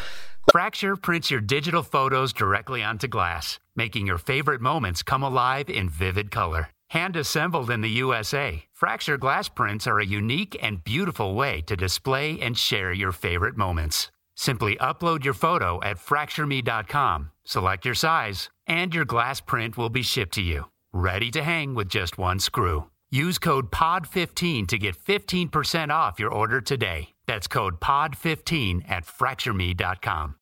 Fracture 0.51 0.95
prints 0.99 1.29
your 1.29 1.41
digital 1.41 1.81
photos 1.81 2.33
directly 2.33 2.83
onto 2.83 3.07
glass, 3.07 3.57
making 3.77 4.05
your 4.05 4.19
favorite 4.19 4.59
moments 4.61 5.01
come 5.01 5.23
alive 5.25 5.69
in 5.71 5.87
vivid 5.87 6.29
color. 6.29 6.67
Hand 6.89 7.15
assembled 7.15 7.69
in 7.69 7.79
the 7.79 8.01
USA, 8.03 8.61
Fracture 8.73 9.17
glass 9.17 9.47
prints 9.47 9.87
are 9.87 9.99
a 10.01 10.03
unique 10.05 10.57
and 10.61 10.83
beautiful 10.83 11.33
way 11.35 11.61
to 11.67 11.75
display 11.77 12.37
and 12.41 12.57
share 12.57 12.91
your 12.91 13.13
favorite 13.13 13.55
moments. 13.55 14.09
Simply 14.41 14.75
upload 14.77 15.23
your 15.23 15.35
photo 15.35 15.79
at 15.83 15.97
fractureme.com, 15.97 17.29
select 17.43 17.85
your 17.85 17.93
size, 17.93 18.49
and 18.65 18.91
your 18.91 19.05
glass 19.05 19.39
print 19.39 19.77
will 19.77 19.91
be 19.91 20.01
shipped 20.01 20.33
to 20.33 20.41
you, 20.41 20.65
ready 20.91 21.29
to 21.29 21.43
hang 21.43 21.75
with 21.75 21.87
just 21.87 22.17
one 22.17 22.39
screw. 22.39 22.89
Use 23.11 23.37
code 23.37 23.69
POD15 23.69 24.67
to 24.69 24.79
get 24.79 24.97
15% 24.97 25.91
off 25.91 26.19
your 26.19 26.31
order 26.31 26.59
today. 26.59 27.09
That's 27.27 27.45
code 27.45 27.79
POD15 27.79 28.89
at 28.89 29.05
fractureme.com. 29.05 30.35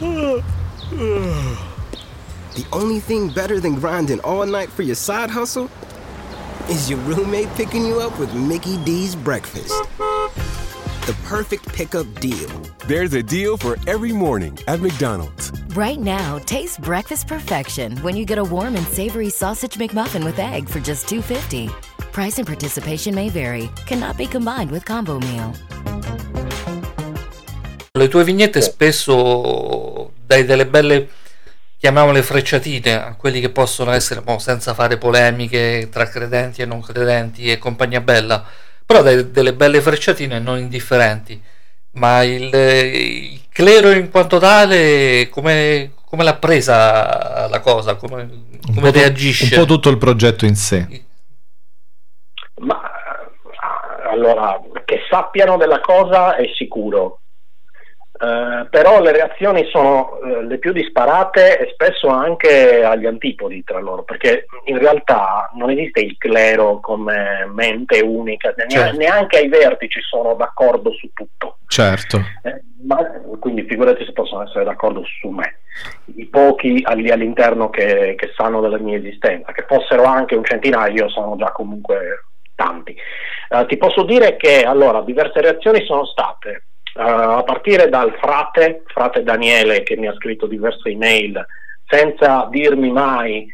The 2.54 2.66
only 2.72 2.98
thing 2.98 3.28
better 3.28 3.60
than 3.60 3.76
grinding 3.76 4.18
all 4.20 4.44
night 4.46 4.70
for 4.70 4.82
your 4.82 4.96
side 4.96 5.30
hustle 5.30 5.70
is 6.68 6.90
your 6.90 6.98
roommate 7.00 7.50
picking 7.50 7.86
you 7.86 8.00
up 8.00 8.18
with 8.18 8.34
Mickey 8.34 8.82
D's 8.84 9.14
breakfast. 9.14 9.72
The 11.08 11.16
perfect 11.24 11.66
pickup 11.72 12.04
deal. 12.20 12.50
There's 12.86 13.14
a 13.14 13.22
deal 13.22 13.56
for 13.56 13.78
every 13.86 14.12
morning 14.12 14.58
at 14.66 14.82
McDonald's. 14.82 15.50
Right 15.74 15.98
now, 15.98 16.38
taste 16.40 16.82
breakfast 16.82 17.26
perfection 17.26 17.96
when 18.02 18.14
you 18.14 18.26
get 18.26 18.36
a 18.36 18.44
warm 18.44 18.76
and 18.76 18.86
savory 18.88 19.30
sausage 19.30 19.78
McMuffin 19.78 20.22
with 20.22 20.38
egg 20.38 20.68
for 20.68 20.80
just 20.80 21.06
$2.50. 21.08 21.70
Price 22.12 22.36
and 22.36 22.46
participation 22.46 23.14
may 23.14 23.30
vary. 23.30 23.70
Cannot 23.86 24.18
be 24.18 24.26
combined 24.26 24.70
with 24.70 24.84
combo 24.84 25.18
meal. 25.18 25.54
Le 27.92 28.08
tue 28.08 28.22
vignette 28.22 28.60
spesso 28.60 30.12
dai 30.26 30.44
delle 30.44 30.66
belle, 30.66 31.08
chiamiamole 31.78 32.22
frecciatine, 32.22 33.02
a 33.02 33.14
quelli 33.14 33.40
che 33.40 33.48
possono 33.48 33.92
essere, 33.92 34.20
mo, 34.26 34.38
senza 34.38 34.74
fare 34.74 34.98
polemiche 34.98 35.88
tra 35.90 36.06
credenti 36.06 36.60
e 36.60 36.66
non 36.66 36.82
credenti 36.82 37.50
e 37.50 37.56
compagnia 37.56 38.02
bella, 38.02 38.44
però 38.88 39.02
dai 39.02 39.30
delle 39.30 39.52
belle 39.52 39.82
frecciatine 39.82 40.38
non 40.38 40.56
indifferenti. 40.56 41.38
Ma 41.92 42.22
il, 42.22 42.44
il 42.54 43.40
clero 43.50 43.90
in 43.90 44.10
quanto 44.10 44.38
tale, 44.38 45.28
come, 45.28 45.92
come 46.06 46.24
l'ha 46.24 46.36
presa 46.36 47.48
la 47.48 47.60
cosa? 47.60 47.96
Come, 47.96 48.22
Un 48.22 48.74
come 48.74 48.90
tu- 48.90 48.98
reagisce? 48.98 49.54
Un 49.54 49.60
po' 49.60 49.66
tutto 49.66 49.90
il 49.90 49.98
progetto 49.98 50.46
in 50.46 50.56
sé. 50.56 51.02
Ma 52.60 52.80
allora, 54.10 54.58
che 54.86 55.00
sappiano 55.10 55.58
della 55.58 55.80
cosa 55.80 56.36
è 56.36 56.44
sicuro, 56.56 57.17
Eh, 58.20 58.66
però 58.68 59.00
le 59.00 59.12
reazioni 59.12 59.64
sono 59.70 60.18
eh, 60.20 60.42
le 60.44 60.58
più 60.58 60.72
disparate 60.72 61.58
e 61.60 61.70
spesso 61.72 62.08
anche 62.08 62.82
agli 62.82 63.06
antipodi 63.06 63.62
tra 63.62 63.78
loro, 63.78 64.02
perché 64.02 64.46
in 64.64 64.78
realtà 64.78 65.48
non 65.54 65.70
esiste 65.70 66.00
il 66.00 66.16
clero 66.18 66.80
come 66.80 67.48
mente 67.52 68.00
unica, 68.00 68.52
Certo. 68.66 68.96
neanche 68.96 69.38
ai 69.38 69.48
vertici 69.48 70.00
sono 70.00 70.34
d'accordo 70.34 70.92
su 70.92 71.10
tutto. 71.12 71.58
Certo. 71.68 72.18
Eh, 72.42 72.60
ma, 72.84 72.96
quindi 73.38 73.62
figurati 73.62 74.04
se 74.04 74.12
possono 74.12 74.42
essere 74.42 74.64
d'accordo 74.64 75.04
su 75.20 75.28
me. 75.28 75.60
I 76.16 76.26
pochi 76.26 76.84
lì 76.94 77.10
all'interno 77.10 77.70
che, 77.70 78.16
che 78.16 78.32
sanno 78.34 78.60
della 78.60 78.78
mia 78.78 78.98
esistenza, 78.98 79.52
che 79.52 79.64
fossero 79.68 80.02
anche 80.02 80.34
un 80.34 80.44
centinaio, 80.44 81.08
sono 81.08 81.36
già 81.36 81.52
comunque 81.52 82.24
tanti. 82.56 82.96
Eh, 83.48 83.66
ti 83.66 83.76
posso 83.76 84.02
dire 84.02 84.34
che 84.36 84.64
allora 84.64 85.02
diverse 85.02 85.40
reazioni 85.40 85.84
sono 85.84 86.04
state. 86.04 86.64
Eh, 86.94 87.02
a 87.02 87.42
partire 87.42 87.88
dal 87.88 88.14
frate, 88.20 88.82
frate 88.86 89.22
Daniele, 89.22 89.82
che 89.82 89.96
mi 89.96 90.08
ha 90.08 90.14
scritto 90.14 90.46
diverse 90.46 90.88
email 90.88 91.44
senza 91.86 92.46
dirmi 92.50 92.90
mai 92.90 93.46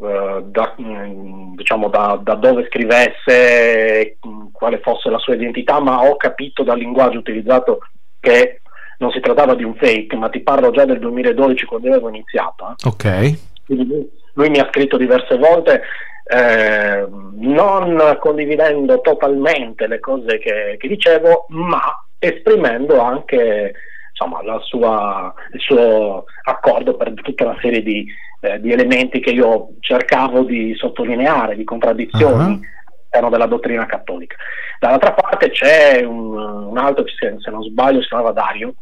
eh, 0.00 0.42
da, 0.44 0.74
mm, 0.80 1.54
diciamo 1.54 1.88
da, 1.88 2.18
da 2.22 2.34
dove 2.34 2.66
scrivesse, 2.66 4.18
mm, 4.26 4.46
quale 4.52 4.78
fosse 4.80 5.10
la 5.10 5.18
sua 5.18 5.34
identità, 5.34 5.80
ma 5.80 6.02
ho 6.02 6.16
capito 6.16 6.62
dal 6.62 6.78
linguaggio 6.78 7.18
utilizzato 7.18 7.80
che 8.20 8.60
non 8.98 9.10
si 9.10 9.20
trattava 9.20 9.54
di 9.54 9.64
un 9.64 9.74
fake, 9.74 10.16
ma 10.16 10.28
ti 10.28 10.40
parlo 10.40 10.70
già 10.70 10.84
del 10.84 10.98
2012 10.98 11.66
quando 11.66 11.88
avevo 11.88 12.08
iniziato. 12.08 12.68
eh. 12.68 12.88
Ok. 12.88 13.38
Quindi 13.66 13.86
lui, 13.86 14.10
lui 14.34 14.50
mi 14.50 14.58
ha 14.58 14.68
scritto 14.70 14.96
diverse 14.96 15.36
volte, 15.36 15.82
eh, 16.30 17.06
non 17.34 18.16
condividendo 18.20 19.00
totalmente 19.00 19.86
le 19.86 20.00
cose 20.00 20.38
che, 20.38 20.76
che 20.78 20.88
dicevo, 20.88 21.46
ma 21.48 21.80
esprimendo 22.18 23.00
anche 23.00 23.74
insomma, 24.10 24.42
la 24.42 24.58
sua- 24.60 25.32
il 25.52 25.60
suo 25.60 26.24
accordo 26.44 26.96
per 26.96 27.14
tutta 27.14 27.44
una 27.44 27.58
serie 27.60 27.82
di, 27.82 28.06
eh, 28.40 28.60
di 28.60 28.72
elementi 28.72 29.20
che 29.20 29.30
io 29.30 29.70
cercavo 29.80 30.42
di 30.42 30.74
sottolineare, 30.74 31.54
di 31.54 31.64
contraddizioni 31.64 32.34
all'interno 32.44 33.30
della 33.30 33.46
dottrina 33.46 33.86
cattolica. 33.86 34.36
Dall'altra 34.80 35.12
parte 35.12 35.50
c'è 35.50 36.02
un, 36.04 36.36
un 36.36 36.78
altro, 36.78 37.04
se 37.06 37.36
se 37.38 37.50
non 37.50 37.62
sbaglio 37.62 38.00
si 38.02 38.08
chiamava 38.08 38.32
Dario, 38.32 38.74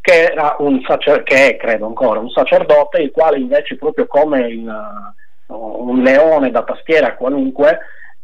che 0.00 0.30
era 0.32 0.56
un 0.58 0.82
sacer- 0.86 1.22
che 1.22 1.50
è, 1.50 1.56
credo 1.56 1.86
ancora, 1.86 2.20
un 2.20 2.30
sacerdote, 2.30 3.00
il 3.00 3.10
quale 3.10 3.38
invece 3.38 3.76
proprio 3.76 4.06
come 4.06 4.40
il, 4.48 4.70
un 5.46 6.02
leone 6.02 6.50
da 6.50 6.62
tastiera 6.64 7.14
qualunque 7.14 7.78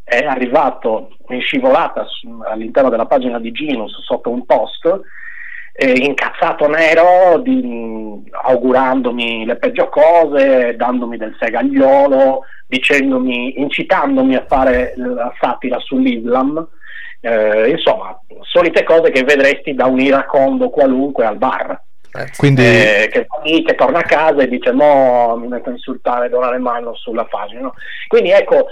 è 0.09 0.25
arrivato 0.25 1.15
in 1.29 1.39
scivolata 1.41 2.05
all'interno 2.49 2.89
della 2.89 3.05
pagina 3.05 3.39
di 3.39 3.51
Ginus 3.51 4.01
sotto 4.03 4.31
un 4.31 4.45
post 4.45 5.01
eh, 5.81 5.93
incazzato 5.97 6.67
nero 6.67 7.39
di- 7.39 8.29
augurandomi 8.31 9.45
le 9.45 9.55
peggio 9.55 9.87
cose, 9.87 10.75
dandomi 10.75 11.15
del 11.15 11.37
segagliolo, 11.39 12.41
dicendomi, 12.67 13.61
incitandomi 13.61 14.35
a 14.35 14.45
fare 14.45 14.93
la 14.97 15.33
satira 15.39 15.79
sull'Islam, 15.79 16.67
eh, 17.21 17.69
insomma, 17.69 18.19
solite 18.41 18.83
cose 18.83 19.09
che 19.11 19.23
vedresti 19.23 19.73
da 19.73 19.85
un 19.85 20.01
iracondo 20.01 20.69
qualunque 20.69 21.25
al 21.25 21.37
bar. 21.37 21.81
Quindi 22.35 22.63
Eh, 22.65 23.09
che 23.11 23.27
che 23.65 23.75
torna 23.75 23.99
a 23.99 24.03
casa 24.03 24.41
e 24.41 24.47
dice 24.47 24.71
mo 24.71 25.37
mi 25.37 25.47
metto 25.47 25.69
a 25.69 25.73
insultare 25.73 26.25
e 26.25 26.29
donare 26.29 26.57
mano 26.57 26.95
sulla 26.95 27.23
pagina 27.25 27.61
no? 27.61 27.73
quindi 28.07 28.31
ecco 28.31 28.65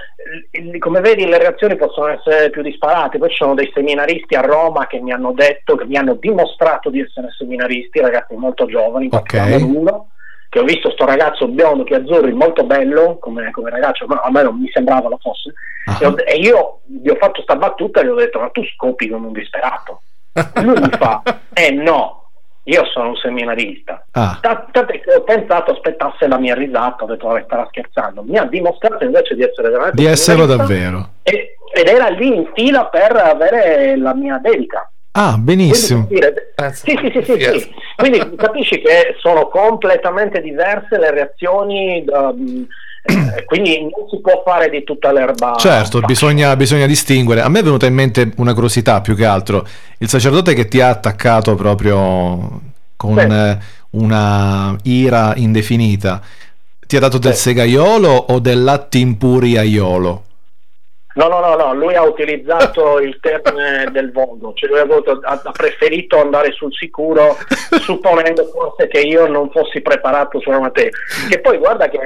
come 0.80 1.00
vedi 1.02 1.26
le 1.26 1.38
reazioni 1.38 1.76
possono 1.76 2.08
essere 2.08 2.50
più 2.50 2.62
disparate 2.62 3.18
poi 3.18 3.30
ci 3.30 3.36
sono 3.38 3.54
dei 3.54 3.72
seminaristi 3.74 4.36
a 4.36 4.42
Roma 4.42 4.88
che 4.88 5.00
mi 5.00 5.12
hanno 5.14 5.32
detto 5.34 5.76
che 5.76 5.86
mi 5.86 5.96
hanno 5.96 6.16
dimostrato 6.16 6.90
di 6.90 7.00
essere 7.00 7.28
seminaristi 7.38 8.00
ragazzi 8.00 8.36
molto 8.36 8.66
giovani 8.66 9.06
in 9.06 9.14
Ok. 9.14 9.22
particolare 9.22 9.64
uno 9.64 10.10
che 10.50 10.60
ho 10.60 10.64
visto 10.64 10.92
sto 10.92 11.06
ragazzo 11.06 11.48
biondo 11.48 11.84
che 11.84 11.96
azzurri 11.96 12.34
molto 12.34 12.64
bello 12.64 13.18
come, 13.20 13.52
come 13.52 13.70
ragazzo 13.70 14.06
ma 14.08 14.20
a 14.24 14.32
me 14.32 14.44
non 14.44 14.60
mi 14.60 14.70
sembrava 14.72 15.08
lo 15.10 15.18
fosse 15.22 15.54
Ah. 15.86 15.98
e, 16.02 16.06
ho- 16.06 16.16
e 16.18 16.36
io 16.38 16.80
gli 16.86 17.08
ho 17.08 17.16
fatto 17.16 17.42
sta 17.44 17.56
battuta 17.56 18.02
e 18.02 18.04
gli 18.06 18.10
ho 18.10 18.16
detto 18.16 18.40
ma 18.40 18.50
tu 18.50 18.62
scopi 18.76 19.08
come 19.08 19.28
un 19.28 19.32
disperato 19.34 20.02
lui 20.56 20.80
mi 20.82 20.90
fa 20.98 21.22
eh 21.54 21.72
no 21.72 22.17
io 22.68 22.86
sono 22.86 23.10
un 23.10 23.16
seminarista 23.16 24.06
Ah, 24.12 24.38
Ta- 24.42 24.66
Tant'è 24.72 25.00
che 25.00 25.16
ho 25.16 25.22
pensato 25.24 25.72
aspettasse 25.72 26.28
la 26.28 26.38
mia 26.38 26.54
risata, 26.54 27.04
ho 27.04 27.08
detto 27.08 27.28
vabbè 27.28 27.44
starà 27.46 27.66
scherzando, 27.70 28.24
mi 28.24 28.38
ha 28.38 28.44
dimostrato 28.46 29.04
invece 29.04 29.36
di 29.36 29.44
essere 29.44 29.70
veramente 29.70 29.96
di 30.02 30.06
esserlo 30.06 30.46
davvero. 30.46 31.10
e- 31.24 31.56
ed 31.74 31.88
era 31.88 32.08
lì 32.10 32.34
in 32.36 32.50
fila 32.54 32.86
per 32.88 33.16
avere 33.16 33.98
la 33.98 34.14
mia 34.16 34.38
dedica. 34.42 34.90
Ah, 35.12 35.36
benissimo. 35.38 36.06
per 36.08 36.18
dire- 36.20 36.54
sì, 36.74 36.98
sì, 37.02 37.12
sì, 37.12 37.24
sì, 37.24 37.32
Yes. 37.34 37.62
sì. 37.64 37.74
Quindi 37.96 38.36
capisci 38.36 38.80
che 38.80 39.16
sono 39.20 39.48
completamente 39.48 40.42
diverse 40.42 40.98
le 40.98 41.12
reazioni, 41.12 42.04
da- 42.06 42.34
eh, 43.08 43.46
quindi 43.46 43.80
non 43.82 44.08
si 44.10 44.20
può 44.22 44.42
fare 44.46 44.70
di 44.70 44.84
tutta 44.84 45.12
l'erba. 45.12 45.56
Certo, 45.58 46.02
bisogna, 46.02 46.56
bisogna 46.56 46.86
distinguere. 46.86 47.42
A 47.42 47.50
me 47.50 47.60
è 47.60 47.64
venuta 47.64 47.86
in 47.86 47.94
mente 47.94 48.32
una 48.38 48.54
curiosità 48.54 49.02
più 49.02 49.16
che 49.16 49.26
altro. 49.26 49.66
Il 50.00 50.10
sacerdote 50.10 50.54
che 50.54 50.68
ti 50.68 50.82
ha 50.82 50.90
attaccato 50.90 51.56
proprio 51.56 52.62
con 52.96 53.18
eh, 53.20 53.60
una 53.92 54.76
ira 54.84 55.34
indefinita. 55.36 56.22
Ti 56.86 56.96
ha 56.96 57.00
dato 57.00 57.18
del 57.18 57.34
Sì. 57.34 57.50
segaiolo 57.50 58.10
o 58.10 58.40
del 58.40 58.64
latt'impuriaiolo? 58.64 60.24
No, 61.18 61.28
no, 61.30 61.40
no, 61.40 61.56
no, 61.56 61.74
lui 61.74 61.96
ha 61.96 62.04
utilizzato 62.04 63.00
il 63.02 63.18
termine 63.20 63.90
del 63.92 64.12
volgo, 64.12 64.54
cioè 64.54 64.70
lui 64.70 64.80
ha 65.24 65.52
preferito 65.52 66.22
andare 66.22 66.52
sul 66.52 66.72
sicuro 66.72 67.36
supponendo 67.82 68.46
forse 68.54 68.88
che 68.88 69.00
io 69.00 69.26
non 69.28 69.50
fossi 69.50 69.82
preparato 69.82 70.40
sulla 70.40 70.60
materia. 70.60 70.92
Che 71.28 71.40
poi 71.40 71.58
guarda 71.58 71.90
che 71.90 71.98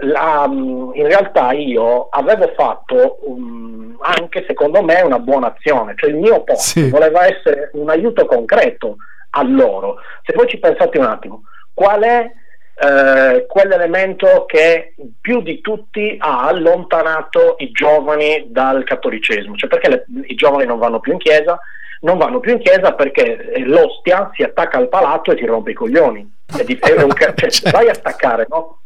la- 0.00 0.48
in 0.50 1.06
realtà 1.06 1.52
io 1.52 2.08
avevo 2.10 2.52
fatto 2.56 3.18
um, 3.26 3.96
anche 4.00 4.44
secondo 4.46 4.82
me 4.82 5.00
una 5.02 5.18
buona 5.18 5.54
azione, 5.54 5.94
cioè 5.96 6.10
il 6.10 6.16
mio 6.16 6.42
posto 6.42 6.80
Sì. 6.80 6.88
voleva 6.90 7.24
essere 7.26 7.70
un 7.74 7.88
aiuto 7.90 8.24
concreto 8.26 8.96
a 9.30 9.42
loro. 9.44 9.96
Se 10.24 10.32
voi 10.34 10.48
ci 10.48 10.58
pensate 10.58 10.98
un 10.98 11.04
attimo, 11.06 11.42
qual 11.74 12.02
è 12.02 12.30
eh, 12.74 13.46
quell'elemento 13.46 14.44
che 14.46 14.94
più 15.20 15.42
di 15.42 15.60
tutti 15.60 16.16
ha 16.18 16.46
allontanato 16.48 17.54
i 17.58 17.70
giovani 17.70 18.46
dal 18.48 18.82
cattolicesimo, 18.84 19.54
cioè 19.56 19.68
perché 19.68 19.88
le- 19.88 20.04
i 20.26 20.34
giovani 20.34 20.66
non 20.66 20.78
vanno 20.78 20.98
più 20.98 21.12
in 21.12 21.18
chiesa, 21.18 21.58
non 22.00 22.16
vanno 22.18 22.40
più 22.40 22.52
in 22.52 22.58
chiesa 22.60 22.94
perché 22.94 23.52
eh, 23.52 23.60
l'ostia 23.64 24.30
si 24.34 24.42
attacca 24.42 24.78
al 24.78 24.88
palato 24.88 25.30
e 25.30 25.36
ti 25.36 25.44
rompe 25.46 25.70
i 25.72 25.74
coglioni. 25.74 26.28
È 26.58 26.64
di- 26.64 26.78
è 26.80 26.90
un 27.02 27.12
cioè, 27.16 27.34
Certo. 27.50 27.70
vai 27.70 27.88
a 27.88 27.94
staccare, 27.94 28.46
no? 28.48 28.78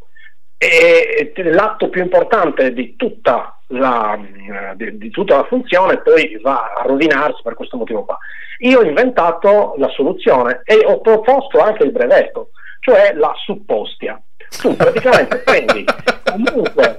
E 0.59 1.33
l'atto 1.37 1.89
più 1.91 2.03
importante 2.03 2.73
di 2.73 2.97
tutta 2.97 3.59
la, 3.69 4.15
eh, 4.15 4.77
di, 4.77 4.97
di 4.97 5.11
tutta 5.11 5.37
la 5.37 5.45
funzione 5.45 5.99
poi 6.01 6.39
va 6.43 6.73
a 6.77 6.83
rovinarsi 6.87 7.43
per 7.43 7.55
questo 7.55 7.77
motivo 7.77 8.05
qua. 8.05 8.17
Io 8.61 8.79
ho 8.81 8.85
inventato 8.85 9.75
la 9.77 9.89
soluzione 9.89 10.63
e 10.65 10.83
ho 10.85 11.01
proposto 11.01 11.61
anche 11.61 11.83
il 11.83 11.93
brevetto, 11.93 12.51
cioè 12.81 13.13
la 13.15 13.33
suppostia. 13.45 14.21
Tu 14.61 14.75
praticamente 14.77 15.39
prendi 15.45 15.85
comunque 16.25 16.97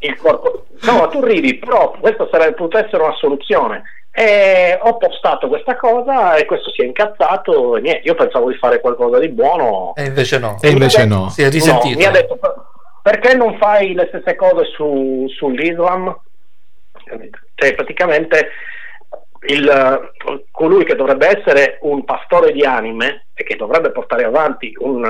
il 0.00 0.16
corpo. 0.16 0.66
No, 0.82 0.98
ma 0.98 1.06
tu 1.08 1.24
ridi, 1.24 1.56
però 1.56 1.92
questa 1.98 2.28
sarebbe 2.30 2.54
potuta 2.54 2.84
essere 2.84 3.02
una 3.02 3.14
soluzione. 3.14 3.82
E 4.16 4.78
ho 4.80 4.96
postato 4.96 5.48
questa 5.48 5.74
cosa 5.74 6.36
e 6.36 6.44
questo 6.44 6.70
si 6.70 6.82
è 6.82 6.84
incazzato 6.84 7.76
e 7.76 7.80
niente, 7.80 8.06
io 8.06 8.14
pensavo 8.14 8.48
di 8.48 8.56
fare 8.56 8.80
qualcosa 8.80 9.18
di 9.18 9.28
buono. 9.28 9.92
E 9.96 10.04
invece 10.04 10.38
no. 10.38 10.56
E 10.60 10.68
invece 10.68 11.04
no. 11.06 11.28
Si 11.30 11.42
è 11.42 11.50
risentito. 11.50 11.94
No, 11.94 11.96
mi 11.96 12.04
ha 12.04 12.10
detto 12.12 12.36
"Per- 12.36 12.54
perché 13.04 13.34
non 13.34 13.58
fai 13.58 13.92
le 13.92 14.06
stesse 14.08 14.34
cose 14.34 14.64
su- 14.74 15.26
sull'Islam? 15.28 16.16
Cioè, 17.54 17.74
praticamente 17.74 18.48
il, 19.48 19.68
eh, 19.68 20.46
colui 20.50 20.84
che 20.86 20.94
dovrebbe 20.94 21.38
essere 21.38 21.76
un 21.82 22.02
pastore 22.04 22.50
di 22.52 22.62
anime 22.64 23.26
e 23.34 23.44
che 23.44 23.56
dovrebbe 23.56 23.90
portare 23.90 24.24
avanti 24.24 24.74
un 24.78 25.02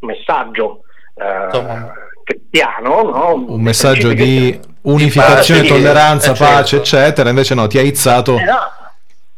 messaggio 0.00 0.84
eh, 1.14 1.92
cristiano, 2.24 3.02
no? 3.02 3.44
Un 3.48 3.60
messaggio 3.60 4.14
di 4.14 4.58
unificazione, 4.84 5.66
tolleranza, 5.66 6.32
eh, 6.32 6.34
certo. 6.34 6.54
pace, 6.54 6.76
eccetera. 6.76 7.28
Invece 7.28 7.54
no, 7.54 7.66
ti 7.66 7.76
ha 7.76 7.82
izzato 7.82 8.38
Esatto. 8.38 8.92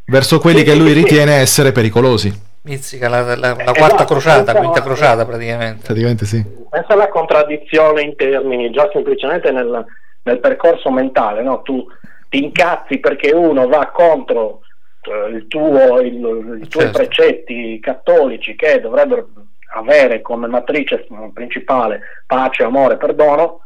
verso 0.07 0.39
quelli 0.39 0.59
Sì, 0.61 0.65
che 0.67 0.75
lui 0.77 0.91
sì, 0.91 0.95
sì. 0.95 1.03
ritiene 1.03 1.35
essere 1.35 1.73
pericolosi. 1.73 2.33
Mizzica 2.65 3.09
la, 3.11 3.21
la- 3.21 3.35
la 3.37 3.51
Eh, 3.53 3.55
quarta 3.65 3.85
esatto, 3.85 4.05
crociata, 4.05 4.41
esatto. 4.41 4.59
quinta 4.59 4.83
crociata 4.83 5.27
praticamente. 5.27 5.85
Praticamente 5.85 6.25
sì. 6.25 6.43
Pensa 6.71 6.95
alla 6.95 7.09
contraddizione 7.09 8.01
in 8.03 8.17
termini, 8.17 8.71
già 8.71 8.89
semplicemente 8.93 9.51
nel, 9.51 9.85
nel 10.23 10.41
percorso 10.41 10.91
mentale, 10.91 11.43
no? 11.43 11.61
tu 11.61 11.87
ti 12.31 12.43
incazzi 12.43 12.99
perché 13.01 13.33
uno 13.35 13.69
va 13.69 13.91
contro 13.93 14.61
eh, 15.03 15.29
il 15.37 15.47
tuo, 15.47 16.01
il- 16.01 16.61
i 16.63 16.69
tuoi 16.69 16.85
Certo. 16.85 16.99
precetti 16.99 17.79
cattolici 17.81 18.57
che 18.57 18.81
dovrebbero 18.81 19.29
avere 19.75 20.23
come 20.23 20.47
matrice 20.47 21.05
eh, 21.07 21.31
principale 21.35 22.01
pace, 22.27 22.63
amore, 22.63 22.97
perdono, 22.97 23.61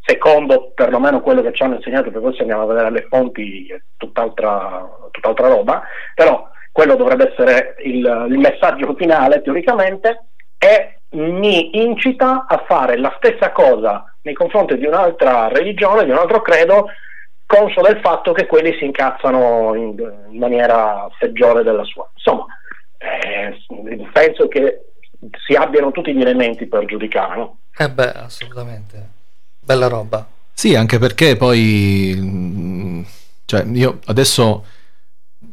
secondo 0.00 0.70
perlomeno 0.74 1.20
quello 1.22 1.42
che 1.42 1.52
ci 1.52 1.64
hanno 1.64 1.74
insegnato, 1.74 2.04
perché 2.04 2.20
poi 2.20 2.34
se 2.34 2.42
andiamo 2.42 2.62
a 2.62 2.66
vedere 2.66 2.90
le 2.92 3.06
fonti 3.08 3.66
è 3.66 3.80
tutt'altra, 3.96 4.88
tutt'altra 5.10 5.48
roba, 5.48 5.82
però 6.14 6.52
quello 6.74 6.96
dovrebbe 6.96 7.30
essere 7.30 7.76
il, 7.84 8.26
il 8.30 8.38
messaggio 8.38 8.96
finale 8.96 9.42
teoricamente 9.42 10.24
e 10.58 10.98
mi 11.10 11.84
incita 11.84 12.46
a 12.48 12.64
fare 12.66 12.98
la 12.98 13.14
stessa 13.16 13.52
cosa 13.52 14.12
nei 14.22 14.34
confronti 14.34 14.76
di 14.76 14.84
un'altra 14.84 15.46
religione, 15.46 16.04
di 16.04 16.10
un 16.10 16.16
altro 16.16 16.42
credo, 16.42 16.86
conscio 17.46 17.80
del 17.80 18.00
fatto 18.00 18.32
che 18.32 18.46
quelli 18.46 18.76
si 18.76 18.86
incazzano 18.86 19.76
in, 19.76 19.94
in 20.30 20.38
maniera 20.38 21.08
peggiore 21.16 21.62
della 21.62 21.84
sua. 21.84 22.10
Insomma, 22.12 22.46
eh, 22.98 23.56
penso 24.12 24.48
che 24.48 24.80
si 25.46 25.54
abbiano 25.54 25.92
tutti 25.92 26.12
gli 26.12 26.22
elementi 26.22 26.66
per 26.66 26.86
giudicare. 26.86 27.36
no? 27.36 27.58
Eh 27.78 27.88
beh, 27.88 28.10
assolutamente. 28.10 29.10
Bella 29.60 29.86
roba. 29.86 30.26
Sì, 30.52 30.74
anche 30.74 30.98
perché 30.98 31.36
poi, 31.36 32.14
mm, 32.16 33.02
cioè, 33.44 33.62
io 33.72 34.00
adesso 34.06 34.64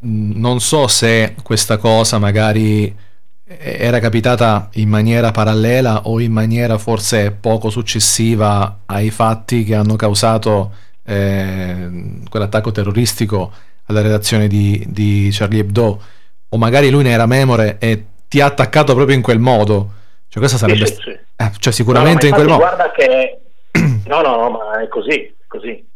non 0.04 0.60
so 0.60 0.88
se 0.88 1.36
questa 1.44 1.78
cosa 1.78 2.18
magari 2.20 2.96
era 3.44 4.00
capitata 4.00 4.70
in 4.74 4.88
maniera 4.90 5.32
parallela 5.32 6.04
o 6.08 6.20
in 6.22 6.32
maniera 6.32 6.78
forse 6.78 7.32
poco 7.32 7.70
successiva 7.70 8.82
ai 8.86 9.10
fatti 9.12 9.64
che 9.64 9.76
hanno 9.76 9.96
causato 9.98 10.74
eh, 11.04 12.20
quell'attacco 12.30 12.72
terroristico 12.72 13.52
alla 13.86 14.02
redazione 14.02 14.48
di, 14.48 14.84
di 14.88 15.30
Charlie 15.32 15.60
Hebdo, 15.62 16.02
o 16.50 16.58
magari 16.58 16.90
lui 16.90 17.04
ne 17.04 17.12
era 17.12 17.26
memore 17.26 17.78
e 17.80 18.06
ti 18.28 18.40
ha 18.40 18.46
attaccato 18.46 18.94
proprio 18.96 19.16
in 19.18 19.22
quel 19.22 19.40
modo. 19.40 19.92
Cioè, 20.30 20.40
questa 20.40 20.58
sarebbe. 20.58 20.86
Sì, 20.86 20.94
sì, 20.96 21.02
sì. 21.02 21.10
eh, 21.36 21.52
cioè, 21.60 21.74
sicuramente 21.74 22.28
in 22.28 22.34
No, 22.34 22.38
quel 22.38 22.48
no, 22.48 22.58
ma 22.58 22.58
modo. 22.58 22.64
infatti 22.64 22.88
Guarda 22.88 22.92
che... 22.92 23.42
No, 24.08 24.22
no, 24.22 24.36
no, 24.36 24.50
ma 24.52 24.82
è 24.82 24.88
così, 24.88 25.12
è 25.24 25.46
così. 25.48 25.91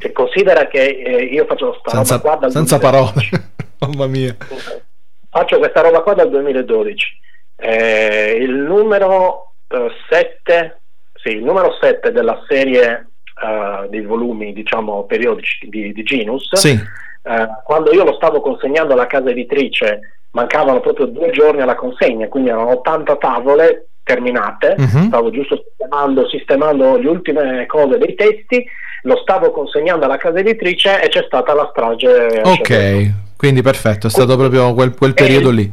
Cioè, 0.00 0.12
considera 0.12 0.66
che 0.66 0.82
eh, 0.82 1.24
io 1.24 1.44
faccio 1.44 1.76
sta 1.78 1.90
Senza, 1.90 2.16
roba 2.16 2.28
qua 2.30 2.36
dal 2.40 2.50
senza 2.50 2.78
2012. 2.78 3.28
parole. 3.30 3.50
Mamma 3.80 4.06
mia. 4.06 4.34
Faccio 5.30 5.58
questa 5.58 5.80
roba 5.82 6.00
qua 6.00 6.14
dal 6.14 6.30
2012. 6.30 7.06
Eh, 7.56 8.38
il 8.40 8.50
numero 8.54 9.52
7, 10.08 10.80
sì, 11.22 11.28
il 11.36 11.44
numero 11.44 11.76
7 11.80 12.10
della 12.12 12.42
serie 12.48 13.08
eh, 13.42 13.88
dei 13.88 14.00
volumi, 14.02 14.52
diciamo, 14.52 15.04
periodici 15.04 15.68
di, 15.68 15.92
di 15.92 16.02
Genus, 16.02 16.54
Sì, 16.54 16.70
eh, 16.70 17.48
quando 17.64 17.92
io 17.92 18.04
lo 18.04 18.14
stavo 18.14 18.40
consegnando 18.40 18.94
alla 18.94 19.06
casa 19.06 19.28
editrice, 19.30 20.24
mancavano 20.32 20.80
proprio 20.80 21.06
due 21.06 21.30
giorni 21.30 21.60
alla 21.60 21.74
consegna, 21.74 22.26
quindi 22.28 22.48
erano 22.50 22.70
80 22.78 23.16
tavole 23.16 23.88
terminate, 24.02 24.74
Mhm. 24.78 25.06
stavo 25.08 25.30
giusto 25.30 25.62
sistemando, 25.68 26.28
sistemando 26.28 26.96
le 26.96 27.08
ultime 27.08 27.66
cose 27.66 27.98
dei 27.98 28.14
testi, 28.14 28.64
lo 29.02 29.16
stavo 29.18 29.50
consegnando 29.50 30.04
alla 30.04 30.16
casa 30.16 30.38
editrice 30.38 31.02
e 31.02 31.08
c'è 31.08 31.22
stata 31.26 31.54
la 31.54 31.68
strage. 31.70 32.40
ok. 32.44 33.10
Quindi 33.36 33.62
perfetto, 33.62 34.06
è 34.06 34.10
stato 34.10 34.36
proprio 34.36 34.74
quel, 34.74 34.94
quel 34.94 35.14
periodo 35.14 35.50
lì. 35.50 35.70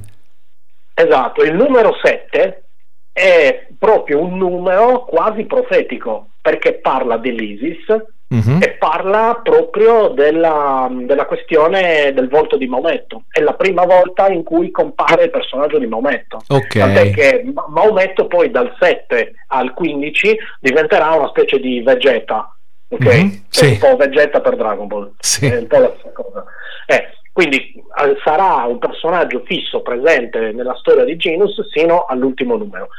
Esatto, 0.93 1.43
il 1.43 1.53
numero 1.53 1.95
7 2.01 2.63
è 3.11 3.67
proprio 3.77 4.19
un 4.21 4.37
numero 4.37 5.05
quasi 5.05 5.43
profetico 5.45 6.29
perché 6.41 6.75
parla 6.75 7.17
dell'ISIS 7.17 7.85
Mhm. 8.29 8.59
e 8.61 8.71
parla 8.71 9.39
proprio 9.41 10.09
della, 10.09 10.89
della 10.91 11.25
questione 11.25 12.11
del 12.13 12.27
volto 12.27 12.57
di 12.57 12.67
Maometto. 12.67 13.23
È 13.29 13.39
la 13.39 13.53
prima 13.53 13.85
volta 13.85 14.27
in 14.27 14.43
cui 14.43 14.69
compare 14.69 15.23
il 15.25 15.29
personaggio 15.29 15.77
di 15.79 15.87
Maometto. 15.87 16.41
Tant'è 16.45 17.01
Ok. 17.07 17.09
che 17.11 17.43
Ma- 17.53 17.67
Maometto 17.69 18.27
poi 18.27 18.51
dal 18.51 18.75
7 18.79 19.31
al 19.47 19.73
15 19.73 20.37
diventerà 20.59 21.11
una 21.13 21.29
specie 21.29 21.57
di 21.59 21.81
Vegeta, 21.81 22.53
ok? 22.89 23.05
Mhm, 23.05 23.27
È 23.27 23.41
sì. 23.49 23.65
un 23.71 23.77
po' 23.79 23.95
Vegeta 23.97 24.41
per 24.41 24.55
Dragon 24.55 24.87
Ball. 24.87 25.11
Sì. 25.19 25.45
È 25.47 25.57
un 25.57 25.67
po' 25.67 25.77
la 25.79 25.93
stessa 25.97 26.11
cosa. 26.13 26.45
Eh, 26.85 27.09
quindi 27.33 27.73
eh, 28.03 28.17
sarà 28.23 28.63
un 28.65 28.79
personaggio 28.79 29.43
fisso 29.45 29.81
presente 29.81 30.51
nella 30.51 30.75
storia 30.75 31.03
di 31.03 31.15
Genus 31.17 31.59
sino 31.71 32.05
all'ultimo 32.05 32.55
numero. 32.57 32.89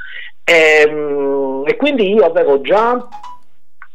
Ehm, 0.45 1.65
E, 1.67 1.77
quindi 1.77 2.13
io 2.13 2.25
avevo 2.25 2.61
già 2.63 2.97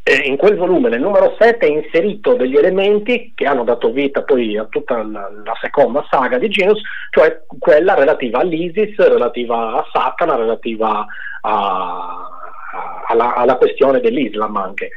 eh, 0.03 0.15
in 0.27 0.35
quel 0.37 0.57
volume, 0.57 0.89
nel 0.89 0.99
numero 0.99 1.35
7, 1.39 1.65
inserito 1.65 2.33
degli 2.35 2.55
elementi 2.57 3.31
che 3.33 3.45
hanno 3.45 3.63
dato 3.63 3.89
vita 3.91 4.21
poi 4.23 4.57
a 4.57 4.65
tutta 4.65 4.97
la, 5.01 5.31
la 5.43 5.57
seconda 5.61 6.05
saga 6.09 6.37
di 6.37 6.49
Genus, 6.49 6.81
cioè 7.09 7.41
quella 7.57 7.93
relativa 7.95 8.39
all'ISIS, 8.39 8.95
relativa 8.97 9.77
a 9.77 9.87
Satana, 9.91 10.35
relativa 10.35 11.05
a- 11.41 12.27
alla, 13.07 13.33
alla 13.35 13.55
questione 13.55 13.99
dell'Islam 14.01 14.55
anche. 14.57 14.89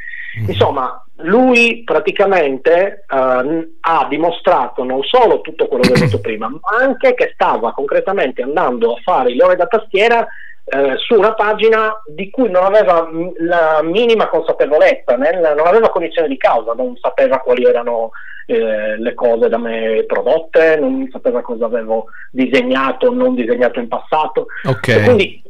Insomma, 0.47 1.03
lui 1.21 1.83
praticamente 1.85 3.05
eh, 3.09 3.69
ha 3.81 4.07
dimostrato 4.09 4.85
non 4.85 5.03
solo 5.03 5.41
tutto 5.41 5.67
quello 5.67 5.85
che 5.85 5.93
ho 5.93 5.99
detto 5.99 6.21
prima, 6.21 6.49
ma 6.49 6.61
anche 6.79 7.15
che 7.15 7.31
stava 7.35 7.73
concretamente 7.73 8.43
andando 8.43 8.93
a 8.93 9.01
fare 9.03 9.31
il 9.31 9.37
leone 9.37 9.57
da 9.57 9.67
tastiera 9.67 10.27
eh, 10.69 10.97
su 10.97 11.15
una 11.15 11.33
pagina 11.35 11.93
di 12.07 12.29
cui 12.29 12.51
non 12.51 12.65
aveva 12.65 13.09
la 13.39 13.81
minima 13.83 14.29
consapevolezza, 14.29 15.17
nel- 15.17 15.55
non 15.57 15.67
aveva 15.67 15.91
cognizione 15.91 16.29
di 16.29 16.37
causa, 16.37 16.73
non 16.73 16.97
sapeva 16.97 17.39
quali 17.39 17.65
erano 17.65 18.11
eh, 18.47 18.99
le 18.99 19.15
cose 19.15 19.49
da 19.49 19.59
me 19.59 20.05
prodotte, 20.07 20.77
non 20.77 21.09
sapeva 21.13 21.41
cosa 21.41 21.67
avevo 21.67 22.07
disegnato 22.31 23.07
o 23.07 23.13
non 23.13 23.35
disegnato 23.35 23.79
in 23.79 23.89
passato. 23.89 24.47
Ok. 24.65 24.89
E 24.89 25.03
quindi 25.03 25.43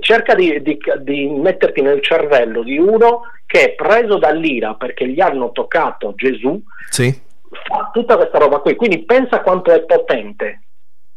cerca 0.00 0.34
di, 0.34 0.62
di- 0.62 0.78
di 1.02 1.26
metterti 1.28 1.82
nel 1.82 2.02
cervello 2.02 2.62
di 2.62 2.78
uno 2.78 3.22
che 3.46 3.64
è 3.64 3.74
preso 3.74 4.18
dall'ira 4.18 4.74
perché 4.74 5.06
gli 5.08 5.20
hanno 5.20 5.52
toccato 5.52 6.14
Gesù, 6.16 6.60
Sì. 6.90 7.12
fa 7.68 7.90
tutta 7.92 8.16
questa 8.16 8.38
roba 8.38 8.58
qui. 8.58 8.74
Quindi 8.74 9.04
pensa 9.04 9.40
quanto 9.42 9.70
è 9.72 9.82
potente. 9.84 10.62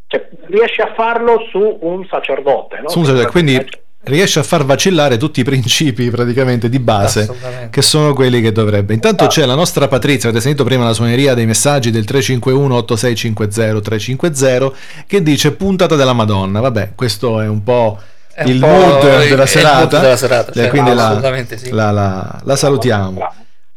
Cioè, 0.07 0.28
riesce 0.47 0.82
a 0.82 0.93
farlo 0.95 1.39
su 1.49 1.78
un 1.82 2.05
sacerdote. 2.07 2.80
No? 2.82 2.89
Scusa, 2.89 3.28
quindi 3.28 3.57
riesce 4.04 4.39
a 4.39 4.43
far 4.43 4.66
vacillare 4.66 5.18
tutti 5.18 5.41
i 5.41 5.43
principi 5.43 6.10
praticamente 6.10 6.70
di 6.70 6.80
base 6.80 7.30
che 7.70 7.82
sono 7.82 8.14
quelli 8.14 8.41
che 8.41 8.52
dovrebbe. 8.52 8.93
Intanto 8.93 9.28
c'è 9.28 9.45
la 9.45 9.56
nostra 9.56 9.88
Patrizia, 9.88 10.30
avete 10.30 10.41
sentito 10.43 10.64
prima 10.64 10.86
la 10.86 10.93
suoneria 10.93 11.34
dei 11.34 11.45
messaggi 11.45 11.91
del 11.91 12.06
351 12.06 12.76
8650 12.76 13.82
350 13.82 14.72
che 15.06 15.22
dice 15.22 15.52
puntata 15.52 15.95
della 15.95 16.14
Madonna. 16.14 16.60
Vabbè, 16.60 16.93
questo 16.95 17.41
è 17.41 17.47
un 17.47 17.62
po' 17.64 18.00
È 18.34 18.43
un 18.43 18.50
il 18.52 18.60
po' 18.60 18.68
mood 18.68 19.04
il- 19.04 19.30
della 19.30 19.43
il 19.43 19.50
serata. 19.50 19.78
mood 19.80 20.02
della 20.02 20.18
serata, 20.18 20.52
Eh, 20.52 20.56
cioè, 20.56 20.70
quindi 20.70 20.93
la, 20.93 21.45
sì. 21.58 21.70
la- 21.72 21.91
la- 21.91 22.41
la 22.43 22.56
salutiamo. 22.56 23.34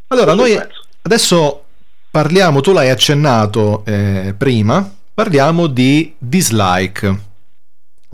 Allora, 0.07 0.33
noi 0.33 0.57
adesso 1.01 1.63
parliamo, 2.09 2.61
tu 2.61 2.71
l'hai 2.71 2.89
accennato 2.89 3.83
eh, 3.85 4.33
prima, 4.37 4.89
parliamo 5.13 5.67
di 5.67 6.15
Dislike. 6.17 7.31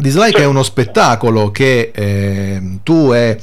Dislike 0.01 0.43
è 0.43 0.45
uno 0.45 0.63
spettacolo 0.63 1.51
che 1.51 1.91
eh, 1.93 2.61
tu 2.83 3.11
e 3.13 3.37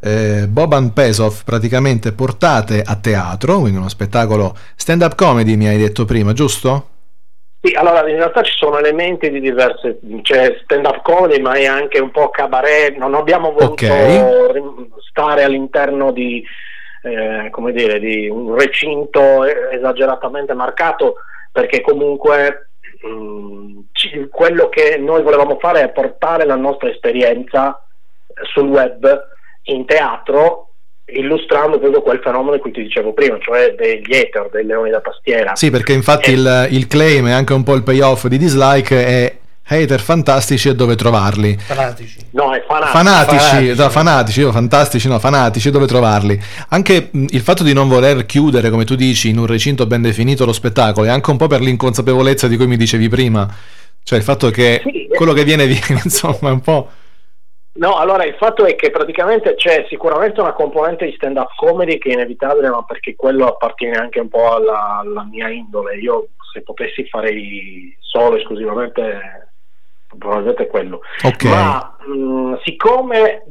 eh, 0.00 0.46
Boban 0.46 0.92
Pesov 0.92 1.42
praticamente 1.44 2.12
portate 2.12 2.80
a 2.80 2.94
teatro, 2.94 3.58
quindi 3.58 3.78
uno 3.78 3.88
spettacolo 3.88 4.54
stand-up 4.76 5.16
comedy 5.16 5.56
mi 5.56 5.66
hai 5.66 5.76
detto 5.76 6.04
prima, 6.04 6.32
giusto? 6.32 6.90
Sì, 7.60 7.74
allora 7.74 8.08
in 8.08 8.18
realtà 8.18 8.44
ci 8.44 8.56
sono 8.56 8.78
elementi 8.78 9.30
di 9.30 9.40
diverse, 9.40 9.98
c'è 10.22 10.60
stand 10.62 10.86
up 10.86 11.02
comedy 11.02 11.40
ma 11.40 11.54
è 11.54 11.64
anche 11.64 11.98
un 11.98 12.12
po' 12.12 12.30
cabaret, 12.30 12.96
non 12.96 13.14
abbiamo 13.16 13.50
voluto 13.50 13.92
Ok. 13.92 14.52
rim- 14.52 14.88
stare 15.10 15.42
all'interno 15.42 16.12
di, 16.12 16.40
eh, 17.02 17.48
come 17.50 17.72
dire, 17.72 17.98
di 17.98 18.28
un 18.28 18.54
recinto 18.56 19.42
eh, 19.42 19.74
esageratamente 19.76 20.54
marcato 20.54 21.16
perché 21.50 21.80
comunque 21.80 22.65
mh, 23.00 23.80
ci- 23.92 24.28
quello 24.30 24.68
che 24.68 24.96
noi 24.98 25.22
volevamo 25.22 25.58
fare 25.58 25.82
è 25.82 25.90
portare 25.90 26.44
la 26.44 26.56
nostra 26.56 26.88
esperienza 26.90 27.80
sul 28.52 28.68
web 28.68 29.28
in 29.64 29.84
teatro 29.86 30.62
illustrando 31.08 31.78
proprio 31.78 32.02
quel 32.02 32.20
fenomeno 32.20 32.54
di 32.56 32.58
cui 32.60 32.72
ti 32.72 32.82
dicevo 32.82 33.12
prima, 33.12 33.38
cioè 33.40 33.74
degli 33.76 34.12
hater, 34.14 34.48
dei 34.50 34.64
leoni 34.66 34.90
da 34.90 35.00
tastiera. 35.00 35.54
Sì, 35.54 35.70
perché 35.70 35.92
infatti 35.92 36.30
Eh. 36.30 36.34
il, 36.34 36.66
il 36.70 36.86
claim 36.88 37.26
e 37.28 37.32
anche 37.32 37.52
un 37.52 37.62
po' 37.62 37.74
il 37.74 37.84
payoff 37.84 38.26
di 38.26 38.38
Dislike 38.38 39.06
è 39.06 39.36
hater 39.68 40.00
fantastici 40.00 40.68
e 40.68 40.74
dove 40.74 40.94
trovarli. 40.96 41.56
Fanatici. 41.58 42.18
No, 42.32 42.54
è 42.54 42.62
fanatico. 42.66 42.96
Fanatici, 42.96 43.38
Fanatici. 43.38 43.74
no, 43.82 43.90
fanatici, 43.90 44.40
io 44.40 44.52
fantastici, 44.52 45.08
no, 45.08 45.18
fanatici, 45.18 45.70
dove 45.70 45.86
trovarli? 45.86 46.40
Anche 46.68 47.08
mh, 47.10 47.24
il 47.30 47.40
fatto 47.40 47.62
di 47.62 47.72
non 47.72 47.88
voler 47.88 48.26
chiudere, 48.26 48.70
come 48.70 48.84
tu 48.84 48.94
dici, 48.94 49.28
in 49.28 49.38
un 49.38 49.46
recinto 49.46 49.86
ben 49.86 50.02
definito 50.02 50.44
lo 50.44 50.52
spettacolo, 50.52 51.06
è 51.06 51.10
anche 51.10 51.30
un 51.30 51.36
po' 51.36 51.46
per 51.48 51.60
l'inconsapevolezza 51.60 52.46
di 52.48 52.56
cui 52.56 52.66
mi 52.66 52.76
dicevi 52.76 53.08
prima. 53.08 53.48
Cioè 54.02 54.18
il 54.18 54.24
fatto 54.24 54.50
che 54.50 54.80
Sì. 54.84 55.08
quello 55.14 55.32
che 55.32 55.42
viene 55.44 55.66
viene, 55.68 56.00
insomma, 56.04 56.48
è 56.48 56.52
un 56.52 56.60
po'... 56.60 56.88
No, 57.78 57.96
allora 57.96 58.24
il 58.24 58.34
fatto 58.38 58.64
è 58.64 58.74
che 58.74 58.90
praticamente 58.90 59.54
c'è 59.54 59.84
sicuramente 59.90 60.40
una 60.40 60.54
componente 60.54 61.04
di 61.04 61.12
stand-up 61.14 61.50
comedy 61.56 61.98
che 61.98 62.08
è 62.08 62.12
inevitabile, 62.14 62.70
ma 62.70 62.82
perché 62.84 63.14
quello 63.14 63.46
appartiene 63.48 63.96
anche 63.98 64.18
un 64.20 64.28
po' 64.28 64.54
alla, 64.54 65.00
alla 65.00 65.28
mia 65.30 65.50
indole. 65.50 65.96
Io 65.98 66.28
se 66.54 66.62
potessi 66.62 67.06
farei 67.06 67.94
solo 68.00 68.36
esclusivamente 68.38 69.45
probabilmente 70.18 70.66
quello. 70.66 71.00
Ok. 71.22 71.44
Ma 71.44 71.96
mh, 72.06 72.58
siccome 72.64 73.44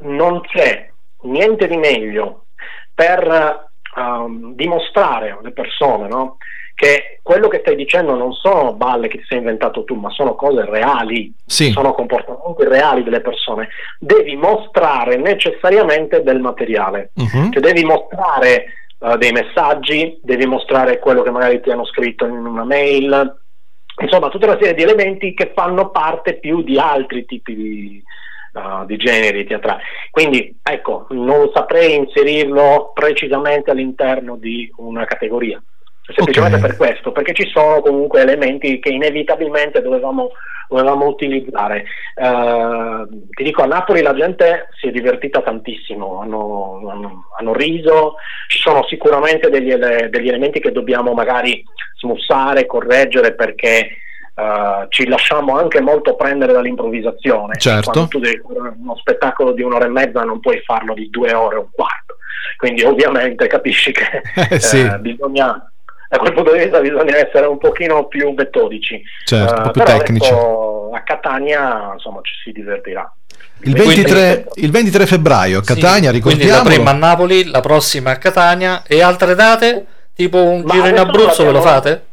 non 0.00 0.40
c'è 0.42 0.90
niente 1.22 1.66
di 1.66 1.76
meglio 1.76 2.46
per 2.92 3.70
ehm, 3.96 4.54
dimostrare 4.54 5.30
alle 5.38 5.52
persone 5.52 6.08
no, 6.08 6.36
che 6.74 7.20
quello 7.22 7.48
che 7.48 7.60
stai 7.60 7.76
dicendo 7.76 8.14
non 8.16 8.32
sono 8.32 8.74
balle 8.74 9.08
che 9.08 9.18
ti 9.18 9.24
sei 9.28 9.38
inventato 9.38 9.84
tu, 9.84 9.94
ma 9.94 10.10
sono 10.10 10.34
cose 10.34 10.64
reali, 10.64 11.32
Sì. 11.46 11.70
sono 11.70 11.94
comportamenti 11.94 12.64
reali 12.64 13.02
delle 13.04 13.20
persone, 13.20 13.68
devi 13.98 14.34
mostrare 14.36 15.16
necessariamente 15.16 16.22
del 16.22 16.40
materiale. 16.40 17.10
Mhm. 17.14 17.52
Cioè 17.52 17.62
devi 17.62 17.84
mostrare 17.84 18.64
eh, 18.98 19.16
dei 19.18 19.30
messaggi, 19.32 20.18
devi 20.22 20.46
mostrare 20.46 20.98
quello 20.98 21.22
che 21.22 21.30
magari 21.30 21.60
ti 21.60 21.70
hanno 21.70 21.84
scritto 21.86 22.26
in 22.26 22.32
una 22.44 22.64
mail, 22.64 23.42
insomma 24.02 24.28
tutta 24.28 24.46
una 24.46 24.58
serie 24.58 24.74
di 24.74 24.82
elementi 24.82 25.34
che 25.34 25.52
fanno 25.54 25.90
parte 25.90 26.34
più 26.38 26.62
di 26.62 26.78
altri 26.78 27.24
tipi 27.24 27.54
di, 27.54 28.02
eh, 28.52 28.86
di 28.86 28.96
generi 28.96 29.44
teatrali. 29.44 29.82
Quindi 30.10 30.58
ecco, 30.62 31.06
non 31.10 31.50
saprei 31.52 31.94
inserirlo 31.94 32.92
precisamente 32.94 33.70
all'interno 33.70 34.36
di 34.36 34.70
una 34.76 35.04
categoria. 35.04 35.62
Semplicemente 36.12 36.56
Ok. 36.56 36.62
per 36.66 36.76
questo, 36.76 37.12
perché 37.12 37.32
ci 37.32 37.46
sono 37.48 37.80
comunque 37.80 38.20
elementi 38.20 38.78
che 38.78 38.90
inevitabilmente 38.90 39.80
dovevamo, 39.80 40.32
dovevamo 40.68 41.06
utilizzare. 41.06 41.84
Eh, 42.14 43.06
ti 43.30 43.42
dico, 43.42 43.62
a 43.62 43.66
Napoli 43.66 44.02
la 44.02 44.12
gente 44.14 44.68
si 44.78 44.88
è 44.88 44.90
divertita 44.90 45.40
tantissimo, 45.40 46.20
hanno, 46.20 46.80
hanno- 46.90 47.24
hanno 47.38 47.54
riso, 47.54 48.16
ci 48.48 48.58
sono 48.58 48.84
sicuramente 48.86 49.48
degli, 49.48 49.70
ele- 49.70 50.08
degli 50.10 50.28
elementi 50.28 50.60
che 50.60 50.72
dobbiamo 50.72 51.14
magari 51.14 51.64
smussare, 51.98 52.66
correggere 52.66 53.34
perché 53.34 53.88
eh, 54.36 54.86
ci 54.90 55.06
lasciamo 55.06 55.56
anche 55.56 55.80
molto 55.80 56.16
prendere 56.16 56.52
dall'improvvisazione. 56.52 57.54
Certo. 57.56 57.90
Quando 57.92 58.10
tu 58.10 58.18
devi 58.18 58.42
fare 58.46 58.74
uno 58.78 58.96
spettacolo 58.96 59.52
di 59.52 59.62
un'ora 59.62 59.86
e 59.86 59.88
mezza 59.88 60.22
non 60.22 60.40
puoi 60.40 60.60
farlo 60.60 60.92
di 60.92 61.08
due 61.08 61.32
ore 61.32 61.54
e 61.54 61.58
un 61.60 61.68
quarto. 61.70 62.16
Quindi 62.58 62.82
ovviamente 62.82 63.46
capisci 63.46 63.90
che 63.92 64.20
Eh, 64.50 64.60
sì. 64.60 64.86
bisogna 64.98 65.66
da 66.08 66.18
quel 66.18 66.32
punto 66.32 66.52
di 66.52 66.58
vista 66.58 66.80
bisogna 66.80 67.16
essere 67.16 67.46
un 67.46 67.58
pochino 67.58 68.06
più 68.06 68.30
metodici. 68.36 69.02
Certo, 69.24 69.54
un 69.54 69.62
po' 69.62 69.68
Eh, 69.68 69.72
più 69.72 69.82
però 69.82 69.98
tecnici. 69.98 70.30
adesso 70.30 70.90
a 70.92 71.00
Catania 71.00 71.90
insomma 71.94 72.20
ci 72.22 72.34
si 72.44 72.52
divertirà. 72.52 73.12
Il 73.62 73.72
Quindi- 73.74 73.94
23, 73.94 74.46
il 74.54 74.70
23 74.70 75.06
febbraio 75.06 75.58
a 75.58 75.62
Catania, 75.62 76.12
Sì, 76.12 76.20
Quindi 76.20 76.46
la 76.46 76.62
prima 76.62 76.90
a 76.90 76.94
Napoli, 76.94 77.46
la 77.50 77.60
prossima 77.60 78.10
a 78.12 78.16
Catania 78.18 78.82
e 78.86 79.00
altre 79.02 79.34
date? 79.34 79.86
Tipo 80.14 80.42
un 80.42 80.62
Ma 80.62 80.72
giro 80.74 80.86
in 80.88 80.98
Abruzzo 80.98 81.44
ve 81.44 81.50
lo 81.52 81.60
fate? 81.60 82.04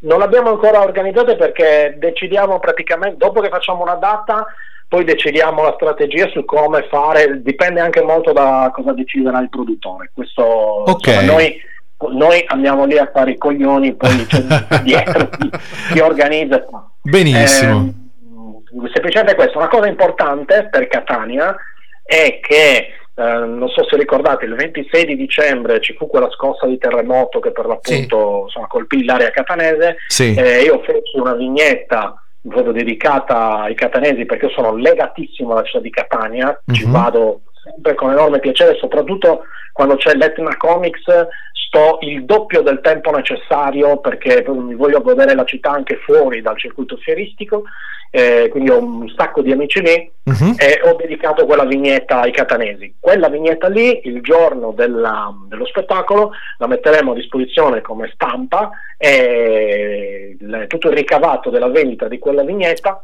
Non 0.00 0.18
l'abbiamo 0.18 0.50
ancora 0.50 0.80
organizzate 0.82 1.36
perché 1.36 1.94
decidiamo 1.98 2.58
praticamente 2.58 3.16
dopo 3.16 3.40
che 3.40 3.48
facciamo 3.48 3.82
una 3.82 3.94
data, 3.94 4.44
poi 4.88 5.04
decidiamo 5.04 5.62
la 5.62 5.72
strategia 5.76 6.28
su 6.30 6.44
come 6.44 6.86
fare, 6.90 7.40
dipende 7.40 7.80
anche 7.80 8.02
molto 8.02 8.32
da 8.32 8.70
cosa 8.74 8.92
deciderà 8.92 9.38
il 9.38 9.48
produttore. 9.48 10.10
Questo 10.12 10.42
Ok. 10.44 11.06
insomma, 11.06 11.32
noi, 11.32 11.62
noi 12.10 12.42
andiamo 12.46 12.84
lì 12.84 12.98
a 12.98 13.10
fare 13.12 13.32
i 13.32 13.38
coglioni, 13.38 13.94
poi 13.94 14.26
c'è 14.26 14.42
dietro 14.82 15.28
chi, 15.28 15.50
chi 15.92 16.00
organizza. 16.00 16.64
Benissimo. 17.02 17.92
Eh, 18.84 18.88
semplicemente 18.92 19.34
questo, 19.34 19.58
una 19.58 19.68
cosa 19.68 19.86
importante 19.88 20.68
per 20.70 20.88
Catania 20.88 21.54
è 22.04 22.40
che 22.40 22.88
eh, 23.14 23.22
non 23.22 23.68
so 23.68 23.84
se 23.88 23.96
ricordate, 23.96 24.46
il 24.46 24.54
26 24.54 25.04
di 25.04 25.16
dicembre 25.16 25.80
ci 25.80 25.94
fu 25.94 26.06
quella 26.06 26.30
scossa 26.30 26.66
di 26.66 26.78
terremoto 26.78 27.40
che 27.40 27.52
per 27.52 27.66
l'appunto 27.66 28.44
insomma, 28.46 28.66
colpì 28.66 29.04
l'area 29.04 29.30
catanese. 29.30 29.96
Sì. 30.08 30.34
Eh, 30.34 30.62
io 30.62 30.80
feci 30.82 31.18
una 31.18 31.34
vignetta 31.34 32.16
proprio 32.48 32.72
dedicata 32.72 33.60
ai 33.60 33.74
catanesi 33.74 34.24
perché 34.24 34.46
io 34.46 34.52
sono 34.52 34.74
legatissimo 34.74 35.52
alla 35.52 35.62
città 35.62 35.78
di 35.80 35.90
Catania, 35.90 36.58
ci 36.72 36.86
Mhm. 36.86 36.90
vado 36.92 37.40
sempre 37.62 37.94
con 37.94 38.10
enorme 38.10 38.40
piacere, 38.40 38.76
soprattutto 38.76 39.44
quando 39.72 39.96
c'è 39.96 40.14
l'Etna 40.14 40.56
Comics 40.56 41.02
sto 41.52 41.98
il 42.02 42.24
doppio 42.24 42.60
del 42.60 42.80
tempo 42.82 43.10
necessario 43.10 43.98
perché 43.98 44.44
mi 44.48 44.74
voglio 44.74 45.00
godere 45.00 45.34
la 45.34 45.44
città 45.44 45.70
anche 45.70 45.96
fuori 46.04 46.42
dal 46.42 46.58
circuito 46.58 46.96
fieristico, 46.96 47.62
eh, 48.10 48.48
quindi 48.50 48.68
ho 48.68 48.78
un 48.78 49.08
sacco 49.16 49.40
di 49.40 49.52
amici 49.52 49.80
lì 49.80 50.10
Mhm. 50.24 50.56
e 50.58 50.80
ho 50.86 50.94
dedicato 50.96 51.46
quella 51.46 51.64
vignetta 51.64 52.20
ai 52.20 52.30
catanesi. 52.32 52.96
Quella 53.00 53.28
vignetta 53.30 53.68
lì, 53.68 54.02
il 54.06 54.20
giorno 54.20 54.72
della- 54.72 55.34
dello 55.48 55.64
spettacolo, 55.64 56.32
la 56.58 56.66
metteremo 56.66 57.12
a 57.12 57.14
disposizione 57.14 57.80
come 57.80 58.10
stampa 58.12 58.70
e 58.98 60.36
il- 60.38 60.64
tutto 60.68 60.88
il 60.90 60.96
ricavato 60.96 61.48
della 61.48 61.68
vendita 61.68 62.06
di 62.08 62.18
quella 62.18 62.42
vignetta 62.42 63.02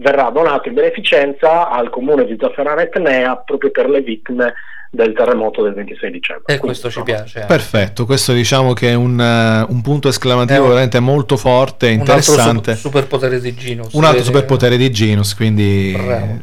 verrà 0.00 0.30
donato 0.30 0.68
in 0.68 0.74
beneficenza 0.74 1.68
al 1.68 1.90
comune 1.90 2.24
di 2.24 2.36
Zafferana 2.40 2.82
Etnea 2.82 3.36
proprio 3.36 3.70
per 3.70 3.88
le 3.88 4.00
vittime 4.00 4.54
del 4.90 5.12
terremoto 5.12 5.62
del 5.62 5.74
26 5.74 6.10
dicembre. 6.10 6.54
E 6.54 6.58
questo 6.58 6.90
ci 6.90 7.00
piace. 7.02 7.42
eh. 7.42 7.44
Perfetto, 7.46 8.06
questo 8.06 8.32
diciamo 8.32 8.72
che 8.72 8.88
è 8.90 8.94
un, 8.94 9.20
eh, 9.20 9.64
un 9.70 9.80
punto 9.82 10.08
esclamativo 10.08 10.62
un- 10.62 10.68
veramente 10.68 10.98
molto 10.98 11.36
forte, 11.36 11.86
Un 11.92 12.00
altro 12.00 12.14
interessante. 12.14 12.74
su- 12.74 12.80
superpotere 12.88 13.40
di 13.40 13.54
Gino. 13.54 13.86
un 13.92 14.04
altro 14.04 14.24
superpotere 14.24 14.76
di 14.76 14.90
Genus, 14.90 15.34
quindi 15.36 15.96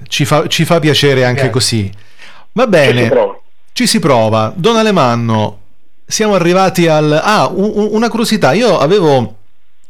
ci 0.08 0.24
fa, 0.24 0.48
ci 0.48 0.64
fa 0.64 0.80
piacere 0.80 1.24
anche 1.26 1.50
Piace. 1.50 1.52
così. 1.52 1.92
Va 2.54 2.64
Ci 2.64 2.70
bene, 2.70 3.04
si 3.04 3.10
prova. 3.10 3.40
ci 3.74 3.88
si 3.88 4.00
prova. 4.00 4.54
Don 4.56 4.78
Alemanno, 4.78 5.60
siamo 6.06 6.34
arrivati 6.36 6.88
al... 6.88 7.12
Ah, 7.22 7.48
un- 7.54 7.72
un- 7.74 7.88
una 7.92 8.08
curiosità, 8.10 8.54
io 8.54 8.78
avevo 8.80 9.36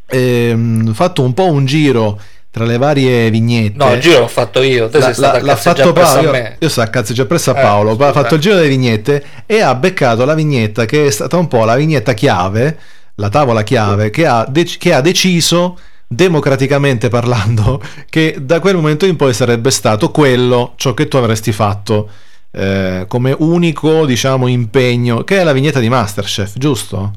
ehm, 0.08 0.94
fatto 0.94 1.22
un 1.22 1.34
po' 1.34 1.46
un 1.52 1.66
giro 1.66 2.20
tra 2.58 2.66
le 2.66 2.78
varie 2.78 3.30
vignette. 3.30 3.78
No, 3.78 3.94
il 3.94 4.02
giro 4.02 4.20
l'ho 4.20 4.28
fatto 4.28 4.62
io. 4.62 4.90
Te 4.90 4.98
La- 5.00 5.06
sei 5.06 5.14
stato 5.14 5.38
la- 5.38 5.42
a 5.42 5.46
l'ha 5.46 5.56
fatto 5.56 5.94
Paolo, 5.94 6.36
io, 6.36 6.56
io 6.60 6.70
so 6.70 6.82
a 6.82 6.88
cazzeggiare 6.88 7.28
presso 7.28 7.52
a 7.52 7.58
Eh, 7.58 7.62
Paolo, 7.62 7.94
scusa. 7.96 8.08
ha 8.10 8.12
fatto 8.14 8.36
il 8.36 8.42
giro 8.42 8.56
delle 8.56 8.68
vignette 8.68 9.24
e 9.46 9.62
ha 9.62 9.74
beccato 9.76 10.26
la 10.26 10.34
vignetta 10.34 10.86
che 10.86 11.06
è 11.06 11.10
stata 11.12 11.38
un 11.38 11.48
po' 11.48 11.64
la 11.66 11.76
vignetta 11.76 12.14
chiave, 12.14 12.78
la 13.16 13.30
tavola 13.30 13.64
chiave, 13.64 14.10
che 14.10 14.26
ha, 14.28 14.46
dec- 14.50 14.78
che 14.78 14.94
ha 14.94 15.02
deciso 15.02 15.78
democraticamente 16.08 17.10
parlando 17.10 17.82
che 18.10 18.38
da 18.40 18.60
quel 18.60 18.76
momento 18.76 19.06
in 19.06 19.16
poi 19.16 19.34
sarebbe 19.34 19.72
stato 19.72 20.10
quello 20.12 20.74
ciò 20.78 20.94
che 20.94 21.08
tu 21.08 21.18
avresti 21.18 21.52
fatto 21.52 22.10
eh, 22.52 23.04
come 23.10 23.36
unico 23.38 24.06
diciamo 24.06 24.48
impegno 24.48 25.24
che 25.26 25.40
è 25.40 25.44
la 25.44 25.52
vignetta 25.52 25.80
di 25.80 25.90
Masterchef 25.90 26.54
giusto? 26.58 27.12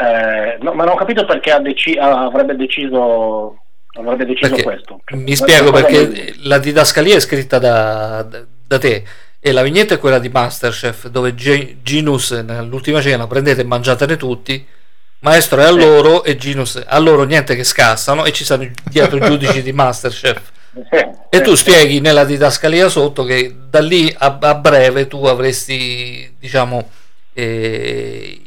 Eh, 0.00 0.58
no, 0.60 0.72
ma 0.74 0.84
non 0.84 0.94
ho 0.94 0.96
capito 0.96 1.24
perché 1.24 1.58
deci- 1.60 1.96
avrebbe 1.98 2.54
deciso, 2.54 3.62
avrebbe 3.98 4.26
deciso 4.26 4.48
Perché- 4.48 4.62
questo. 4.62 5.00
Mi 5.14 5.34
spiego 5.34 5.72
perché 5.72 6.06
vuol- 6.06 6.34
la 6.44 6.58
didascalia 6.58 7.16
è 7.16 7.20
scritta 7.20 7.58
da, 7.58 8.22
da- 8.22 8.78
te 8.78 9.02
e 9.40 9.52
la 9.52 9.62
vignetta 9.62 9.94
è 9.94 9.98
quella 9.98 10.18
di 10.20 10.28
Masterchef 10.28 11.08
dove 11.08 11.34
Ge- 11.34 11.78
Ginus 11.82 12.30
nell'ultima 12.30 13.00
cena 13.00 13.26
prendete 13.26 13.62
e 13.62 13.64
mangiatene 13.64 14.16
tutti. 14.16 14.64
Maestro 15.20 15.60
è 15.60 15.64
a 15.64 15.70
loro 15.72 16.22
e 16.22 16.36
Ginus 16.36 16.80
a 16.86 16.98
loro 17.00 17.24
niente 17.24 17.56
che 17.56 17.64
scassano 17.64 18.24
e 18.24 18.30
ci 18.32 18.44
stanno 18.44 18.70
dietro 18.84 19.16
i 19.16 19.20
giudici 19.26 19.62
di 19.62 19.72
Masterchef. 19.72 20.52
E 21.28 21.40
tu 21.40 21.56
spieghi 21.56 21.98
nella 21.98 22.24
didascalia 22.24 22.88
sotto 22.88 23.24
che 23.24 23.52
da 23.68 23.80
lì 23.80 24.14
a, 24.16 24.38
a 24.40 24.54
breve 24.54 25.08
tu 25.08 25.24
avresti, 25.24 26.36
diciamo, 26.38 26.88
eh, 27.32 28.42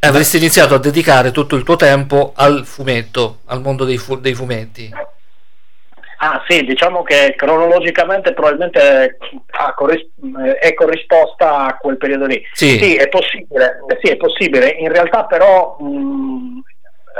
avresti 0.00 0.36
iniziato 0.36 0.74
a 0.74 0.78
dedicare 0.78 1.30
tutto 1.30 1.56
il 1.56 1.64
tuo 1.64 1.76
tempo 1.76 2.32
al 2.36 2.64
fumetto, 2.64 3.38
al 3.46 3.60
mondo 3.60 3.84
dei, 3.84 3.96
fu- 3.98 4.18
dei 4.18 4.34
fumetti. 4.34 4.90
Ah 6.20 6.42
sì, 6.48 6.64
diciamo 6.64 7.04
che 7.04 7.34
cronologicamente 7.36 8.32
probabilmente 8.32 9.16
è 10.60 10.74
corrisposta 10.74 11.66
a 11.66 11.76
quel 11.76 11.96
periodo 11.96 12.26
lì. 12.26 12.42
Sì. 12.52 12.96
è 12.96 13.08
possibile, 13.08 13.78
sì, 14.02 14.10
è 14.10 14.16
possibile. 14.16 14.68
In 14.68 14.90
realtà 14.90 15.26
però, 15.26 15.76
mh, 15.78 16.60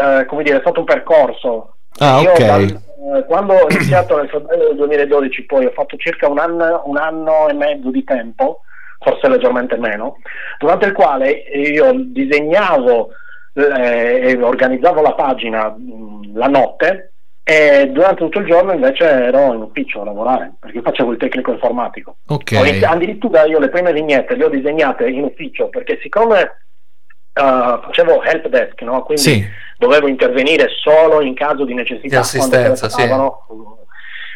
eh, 0.00 0.24
come 0.26 0.42
dire, 0.42 0.56
è 0.56 0.60
stato 0.60 0.80
un 0.80 0.86
percorso. 0.86 1.74
Ah, 1.98 2.20
Io 2.20 2.30
ok. 2.32 2.44
dal- 2.44 2.82
eh, 3.14 3.24
quando 3.26 3.54
ho 3.54 3.68
iniziato 3.70 4.16
nel 4.16 4.28
febbraio 4.28 4.68
del 4.68 4.76
2012, 4.76 5.44
poi 5.44 5.64
ho 5.66 5.70
fatto 5.70 5.96
circa 5.96 6.28
un 6.28 6.38
anno, 6.40 6.82
un 6.86 6.96
anno 6.96 7.48
e 7.48 7.52
mezzo 7.52 7.90
di 7.90 8.02
tempo, 8.02 8.62
forse 8.98 9.28
leggermente 9.28 9.76
meno, 9.76 10.16
durante 10.58 10.86
il 10.86 10.92
quale 10.92 11.30
io 11.30 11.92
disegnavo 11.94 13.10
eh, 13.54 14.30
e 14.30 14.42
organizzavo 14.42 15.00
la 15.00 15.14
pagina 15.14 15.68
mh, 15.68 16.36
la 16.36 16.48
notte 16.48 17.12
e 17.42 17.88
durante 17.90 18.24
tutto 18.24 18.40
il 18.40 18.46
giorno 18.46 18.72
invece 18.72 19.04
ero 19.04 19.54
in 19.54 19.62
ufficio 19.62 20.02
a 20.02 20.04
lavorare 20.04 20.52
perché 20.60 20.82
facevo 20.82 21.12
il 21.12 21.18
tecnico 21.18 21.52
informatico. 21.52 22.16
Ok. 22.26 22.52
Ho 22.58 22.64
inizi- 22.64 22.84
addirittura 22.84 23.44
io 23.46 23.58
le 23.58 23.70
prime 23.70 23.92
vignette 23.92 24.36
le 24.36 24.44
ho 24.44 24.48
disegnate 24.50 25.08
in 25.08 25.24
ufficio 25.24 25.68
perché 25.68 25.98
siccome 26.02 26.40
eh, 26.40 27.80
facevo 27.82 28.22
help 28.22 28.48
desk, 28.48 28.82
no? 28.82 29.02
quindi 29.02 29.22
Sì. 29.22 29.46
dovevo 29.78 30.08
intervenire 30.08 30.66
solo 30.82 31.22
in 31.22 31.34
caso 31.34 31.64
di 31.64 31.72
necessità 31.72 32.06
Di 32.08 32.16
assistenza, 32.16 32.88
quando 32.88 33.44
sì. 33.46 33.86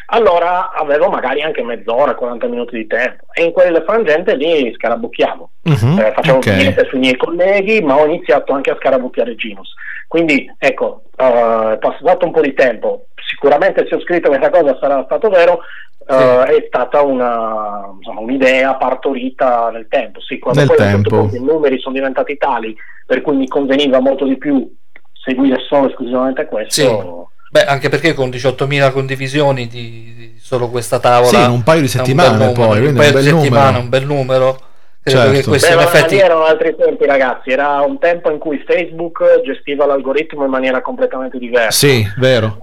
Allora 0.07 0.71
avevo 0.73 1.09
magari 1.09 1.41
anche 1.41 1.63
mezz'ora, 1.63 2.15
40 2.15 2.47
minuti 2.47 2.75
di 2.77 2.87
tempo 2.87 3.25
e 3.33 3.43
in 3.43 3.51
quel 3.51 3.81
frangente 3.85 4.35
lì 4.35 4.71
scarabucchiavo 4.73 5.49
Mhm, 5.63 5.99
eh, 5.99 6.11
facevo 6.13 6.37
ok. 6.37 6.49
vignette 6.49 6.85
sui 6.89 6.99
miei 6.99 7.15
colleghi 7.17 7.81
ma 7.81 7.97
ho 7.97 8.05
iniziato 8.05 8.53
anche 8.53 8.71
a 8.71 8.75
scarabucchiare 8.75 9.35
Ginus 9.35 9.73
quindi 10.07 10.51
ecco 10.57 11.03
eh, 11.15 11.77
passato 11.79 12.25
un 12.25 12.31
po' 12.31 12.41
di 12.41 12.53
tempo 12.53 13.05
sicuramente 13.15 13.85
se 13.87 13.95
ho 13.95 14.01
scritto 14.01 14.27
questa 14.29 14.49
cosa 14.49 14.77
sarà 14.79 15.03
stato 15.05 15.29
vero 15.29 15.59
eh, 16.05 16.43
è 16.57 16.63
stata 16.67 17.01
una, 17.01 17.89
insomma, 17.97 18.19
un'idea 18.19 18.75
partorita 18.75 19.69
nel 19.71 19.87
tempo 19.87 20.19
sì, 20.19 20.37
quando 20.37 20.59
Nel 20.59 20.67
poi 20.67 20.77
certo 20.77 21.09
tempo. 21.09 21.35
i 21.35 21.39
numeri 21.39 21.79
sono 21.79 21.95
diventati 21.95 22.35
tali 22.37 22.75
per 23.05 23.21
cui 23.21 23.35
mi 23.37 23.47
conveniva 23.47 23.99
molto 24.01 24.25
di 24.25 24.37
più 24.37 24.69
seguire 25.13 25.59
solo 25.69 25.87
esclusivamente 25.87 26.45
questo 26.47 26.81
Sì. 26.81 27.32
Beh, 27.53 27.65
anche 27.65 27.87
perché 27.87 28.15
con 28.15 28.29
18.000 28.29 28.91
condivisioni 28.91 29.67
di, 29.67 30.13
di 30.17 30.35
solo 30.41 30.69
questa 30.69 30.97
tavola 30.99 31.27
Sì, 31.27 31.43
in 31.43 31.51
un 31.51 31.61
paio 31.61 31.81
di 31.81 31.83
un 31.83 31.89
settimane 31.91 32.29
numero, 32.31 32.51
poi, 32.53 32.63
un 32.63 32.67
paio 32.71 32.87
un 32.87 32.93
di 32.93 32.99
bel 32.99 33.23
settimane 33.23 33.41
numero. 33.65 33.79
un 33.79 33.89
bel 33.89 34.05
numero. 34.07 34.59
Credo 35.03 35.19
Certo. 35.19 35.51
Beh, 35.51 35.73
in 35.73 35.79
effetti 35.79 36.17
erano 36.17 36.45
altri 36.45 36.75
tempi, 36.75 37.05
ragazzi. 37.05 37.51
Era 37.51 37.81
un 37.81 37.99
tempo 37.99 38.31
in 38.31 38.39
cui 38.39 38.63
Facebook 38.65 39.41
gestiva 39.45 39.85
l'algoritmo 39.85 40.45
in 40.45 40.49
maniera 40.49 40.81
completamente 40.81 41.37
diversa. 41.37 41.87
Sì, 41.87 42.03
vero. 42.17 42.57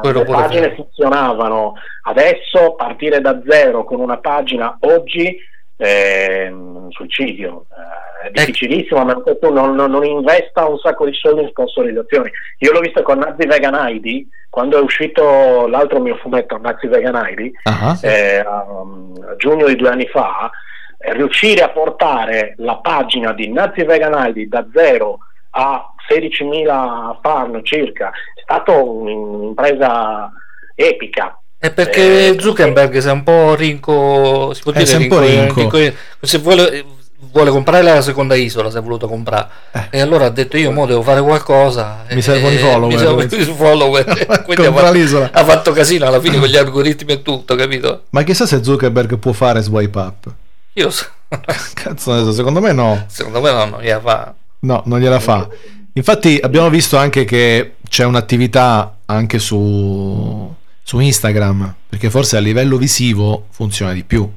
Quello 0.00 0.18
le 0.18 0.24
pure 0.24 0.38
pagine 0.38 0.60
vero. 0.70 0.74
funzionavano. 0.74 1.74
Adesso 2.02 2.74
partire 2.76 3.20
da 3.20 3.40
zero 3.48 3.84
con 3.84 4.00
una 4.00 4.18
pagina 4.18 4.76
oggi 4.80 5.38
è 5.76 6.48
un 6.50 6.90
suicidio. 6.90 7.66
Eh, 7.70 8.11
è 8.22 8.30
difficilissimo 8.30 9.00
a 9.00 9.04
meno 9.04 9.22
che 9.22 9.38
tu 9.38 9.52
non, 9.52 9.74
non- 9.74 9.90
non 9.90 10.04
investa 10.04 10.66
un 10.66 10.78
sacco 10.78 11.04
di 11.06 11.14
soldi 11.14 11.42
in 11.42 11.48
sponsorizzazioni. 11.48 12.30
Io 12.58 12.72
l'ho 12.72 12.80
visto 12.80 13.02
con 13.02 13.18
Nazi 13.18 13.46
Vegan 13.46 13.76
ID 13.94 14.26
quando 14.50 14.78
è 14.78 14.80
uscito 14.82 15.66
l'altro 15.66 15.98
mio 16.00 16.16
fumetto, 16.16 16.58
Nazi 16.58 16.86
Vegan 16.86 17.14
ID, 17.36 17.50
Ah, 17.64 17.98
eh, 18.02 18.38
a 18.38 18.62
um, 18.68 19.14
a 19.30 19.36
giugno 19.36 19.66
di 19.66 19.76
due 19.76 19.88
anni 19.88 20.06
fa, 20.08 20.50
eh, 20.98 21.12
riuscire 21.14 21.62
a 21.62 21.70
portare 21.70 22.54
la 22.58 22.76
pagina 22.76 23.32
di 23.32 23.50
Nazi 23.50 23.82
Vegan 23.84 24.14
ID 24.34 24.48
da 24.48 24.64
zero 24.74 25.18
a 25.54 25.86
16.000 26.08 27.18
fan 27.22 27.60
circa 27.64 28.08
è 28.08 28.40
stata 28.42 28.72
un'impresa 28.72 30.30
epica. 30.74 31.36
È 31.58 31.72
perché 31.72 32.28
Eh, 32.28 32.36
Zuckerberg 32.40 32.96
si 32.98 33.08
è 33.08 33.12
un 33.12 33.22
po' 33.22 33.54
rinco, 33.54 34.52
si 34.52 34.62
può 34.62 34.72
Eh, 34.72 34.78
dire 34.82 34.92
è 34.92 34.96
un 34.96 35.08
po' 35.08 35.20
rinco. 35.20 35.78
se 36.20 36.38
vuole, 36.38 36.84
vuole 37.30 37.50
comprare 37.50 37.82
la 37.82 38.02
seconda 38.02 38.34
isola, 38.34 38.70
si 38.70 38.76
è 38.76 38.80
voluto 38.80 39.06
comprare. 39.06 39.48
E 39.90 40.00
allora 40.00 40.26
ha 40.26 40.30
detto 40.30 40.56
io 40.56 40.72
mo 40.72 40.86
devo 40.86 41.02
fare 41.02 41.22
qualcosa. 41.22 42.04
Eh. 42.06 42.14
Mi 42.14 42.22
servono 42.22 42.52
i 42.52 42.56
e 42.56 42.58
follower. 42.58 42.92
Mi 42.92 42.98
servono 42.98 43.22
i 43.22 43.54
follower. 43.54 44.04
Quindi 44.44 44.66
ha 44.66 44.72
fatto, 44.72 45.30
ha 45.32 45.44
fatto 45.44 45.72
casino 45.72 46.06
alla 46.06 46.20
fine 46.20 46.38
con 46.38 46.48
gli 46.48 46.56
algoritmi 46.56 47.12
e 47.12 47.22
tutto, 47.22 47.54
capito? 47.54 48.04
Ma 48.10 48.22
chissà 48.22 48.46
se 48.46 48.62
Zuckerberg 48.62 49.18
può 49.18 49.32
fare 49.32 49.60
swipe 49.60 49.98
up. 49.98 50.32
Io 50.74 50.90
so- 50.90 51.06
Cazzo, 51.74 52.32
secondo 52.32 52.60
me 52.60 52.72
no. 52.72 53.04
secondo 53.08 53.40
me 53.40 53.50
no, 53.50 53.64
non 53.64 53.80
gliela 53.80 54.00
fa. 54.00 54.34
No, 54.60 54.82
non 54.86 55.00
gliela 55.00 55.20
fa. 55.20 55.48
Infatti 55.94 56.38
abbiamo 56.42 56.70
visto 56.70 56.96
anche 56.96 57.24
che 57.24 57.74
c'è 57.88 58.04
un'attività 58.04 58.98
anche 59.06 59.38
su, 59.38 60.54
su 60.82 60.98
Instagram, 60.98 61.74
perché 61.88 62.10
forse 62.10 62.36
a 62.36 62.40
livello 62.40 62.76
visivo 62.76 63.46
funziona 63.50 63.92
di 63.92 64.04
più. 64.04 64.30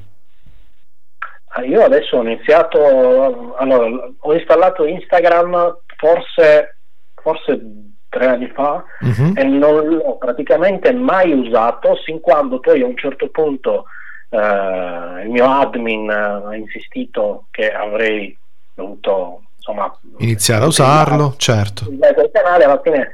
Ah, 1.58 1.64
Io 1.64 1.82
adesso 1.82 2.16
ho 2.18 2.22
iniziato, 2.22 3.54
allora, 3.56 3.86
ho 4.18 4.34
installato 4.34 4.84
Instagram 4.84 5.78
forse, 5.96 6.76
forse 7.14 7.58
tre 8.10 8.26
anni 8.26 8.48
fa 8.48 8.84
Mhm. 9.00 9.32
e 9.36 9.44
non 9.44 9.86
l'ho 9.88 10.16
praticamente 10.18 10.92
mai 10.92 11.32
usato 11.32 11.96
sin 12.04 12.20
quando 12.20 12.60
poi 12.60 12.82
a 12.82 12.86
un 12.86 12.96
certo 12.96 13.28
punto 13.30 13.84
eh, 14.30 15.22
il 15.24 15.30
mio 15.30 15.44
admin 15.50 16.10
ha 16.10 16.54
insistito 16.56 17.46
che 17.50 17.70
avrei 17.72 18.36
dovuto 18.74 19.42
insomma 19.56 19.90
Iniziare 20.18 20.64
a 20.64 20.66
usarlo, 20.66 21.34
certo. 21.38 21.86
Quel 21.86 22.30
canale 22.32 22.64
alla 22.64 22.80
fine 22.82 23.10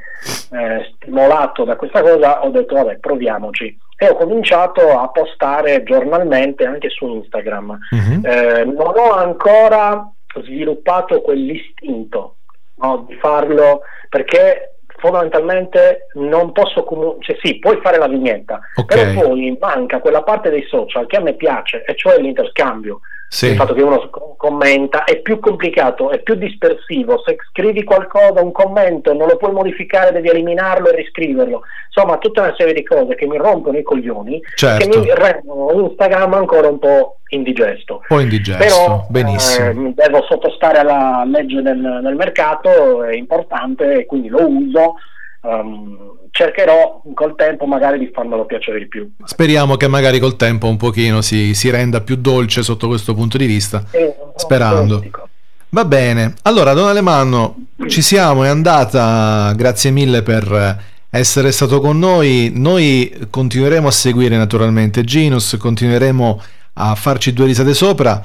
eh, 0.53 0.93
stimolato 0.97 1.65
da 1.65 1.77
questa 1.77 2.01
cosa 2.03 2.43
ho 2.45 2.51
detto 2.51 2.75
vabbè 2.75 2.99
proviamoci 2.99 3.77
e 4.03 4.09
ho 4.09 4.15
cominciato 4.17 4.99
a 4.99 5.09
postare 5.09 5.85
giornalmente 5.85 6.65
anche 6.65 6.89
su 6.91 7.07
Instagram 7.07 7.79
Mhm. 7.93 8.21
Eh, 8.27 8.65
non 8.65 8.93
ho 8.97 9.13
ancora 9.13 10.11
sviluppato 10.43 11.21
quell'istinto 11.21 12.37
no, 12.77 13.05
di 13.07 13.15
farlo 13.17 13.83
perché 14.09 14.77
fondamentalmente 14.99 16.07
non 16.15 16.53
posso 16.53 16.85
comu- 16.85 17.23
cioè 17.23 17.37
sì 17.43 17.59
puoi 17.59 17.79
fare 17.83 17.99
la 17.99 18.09
vignetta 18.09 18.61
Ok. 18.77 18.87
però 18.87 19.27
poi 19.29 19.57
manca 19.61 20.01
quella 20.01 20.23
parte 20.23 20.51
dei 20.51 20.65
social 20.69 21.07
che 21.07 21.17
a 21.17 21.21
me 21.21 21.35
piace 21.35 21.85
e 21.85 21.95
cioè 21.97 22.19
l'interscambio 22.19 23.01
Sì. 23.33 23.47
il 23.47 23.57
fatto 23.57 23.73
che 23.73 23.81
uno 23.81 24.11
co- 24.11 24.35
commenta 24.37 25.05
è 25.05 25.21
più 25.23 25.41
complicato, 25.41 26.11
è 26.11 26.21
più 26.21 26.35
dispersivo. 26.35 27.23
Se 27.25 27.35
scrivi 27.51 27.83
qualcosa, 27.83 28.43
un 28.43 28.53
commento, 28.53 29.15
non 29.15 29.27
lo 29.27 29.37
puoi 29.39 29.53
modificare, 29.53 30.13
devi 30.13 30.29
eliminarlo 30.29 30.91
e 30.91 30.97
riscriverlo. 30.97 31.63
Insomma, 31.87 32.19
tutta 32.19 32.43
una 32.43 32.55
serie 32.59 32.75
di 32.75 32.85
cose 32.85 33.15
che 33.15 33.27
mi 33.27 33.39
rompono 33.39 33.79
i 33.79 33.83
coglioni, 33.83 34.39
Certo. 34.55 34.87
che 34.87 34.99
mi 34.99 35.07
rendono 35.15 35.71
Instagram 35.89 36.35
ancora 36.35 36.69
un 36.69 36.79
po' 36.79 37.21
indigesto. 37.29 37.95
Un 37.95 38.01
po' 38.07 38.21
indigesto, 38.21 38.63
Però 38.63 39.07
benissimo. 39.09 39.71
eh, 39.71 39.93
devo 39.95 40.23
sottostare 40.29 40.79
alla 40.81 41.23
legge 41.27 41.63
del, 41.63 42.01
del 42.03 42.15
mercato, 42.15 43.03
è 43.05 43.15
importante 43.15 44.01
e 44.01 44.05
quindi 44.05 44.29
lo 44.29 44.47
uso. 44.47 44.97
Ehm, 45.43 46.13
cercherò 46.31 47.03
col 47.15 47.35
tempo 47.37 47.67
magari 47.67 47.99
di 47.99 48.11
farmelo 48.13 48.47
piacere 48.47 48.79
di 48.79 48.89
più. 48.89 49.11
Speriamo 49.25 49.77
che 49.77 49.89
magari 49.89 50.19
col 50.19 50.37
tempo 50.37 50.69
un 50.69 50.77
pochino 50.77 51.21
si, 51.21 51.55
si 51.55 51.71
renda 51.71 52.01
più 52.01 52.17
dolce 52.17 52.63
sotto 52.63 52.89
questo 52.89 53.15
punto 53.15 53.37
di 53.37 53.47
vista. 53.47 53.85
E- 53.91 54.15
Sperando. 54.37 54.99
dico. 54.99 55.29
Va 55.71 55.87
bene, 55.87 56.35
allora 56.43 56.75
Don 56.75 56.87
Alemanno, 56.87 57.57
ci 57.87 58.03
siamo, 58.03 58.45
è 58.45 58.49
andata, 58.49 59.55
grazie 59.57 59.91
mille 59.91 60.23
per 60.23 60.91
essere 61.09 61.51
stato 61.51 61.81
con 61.81 61.99
noi, 61.99 62.53
noi 62.55 63.27
continueremo 63.31 63.89
a 63.89 63.91
seguire 63.91 64.37
naturalmente 64.37 65.03
Genus, 65.03 65.57
continueremo 65.59 66.43
a 66.75 66.95
farci 66.95 67.33
due 67.33 67.47
risate 67.47 67.73
sopra, 67.73 68.19
eh, 68.21 68.25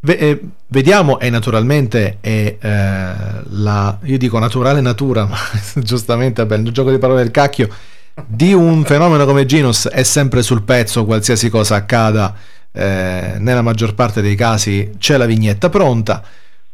vediamo 0.00 1.18
e 1.18 1.30
naturalmente 1.30 2.18
è 2.20 2.56
eh, 2.60 3.14
la, 3.50 3.98
io 4.02 4.18
dico 4.18 4.38
naturale 4.38 4.80
natura, 4.80 5.24
ma 5.26 5.36
giustamente 5.74 6.44
vabbè, 6.44 6.60
il 6.62 6.72
gioco 6.72 6.90
di 6.90 6.98
parole 6.98 7.22
del 7.22 7.30
cacchio, 7.30 7.68
di 8.26 8.52
un 8.52 8.84
fenomeno 8.84 9.24
come 9.24 9.44
Genus 9.44 9.88
è 9.88 10.02
sempre 10.02 10.42
sul 10.42 10.62
pezzo, 10.62 11.04
qualsiasi 11.04 11.50
cosa 11.50 11.76
accada, 11.76 12.34
eh, 12.72 13.34
nella 13.38 13.62
maggior 13.62 13.94
parte 13.94 14.20
dei 14.20 14.34
casi 14.34 14.92
c'è 14.98 15.16
la 15.16 15.26
vignetta 15.26 15.68
pronta. 15.68 16.22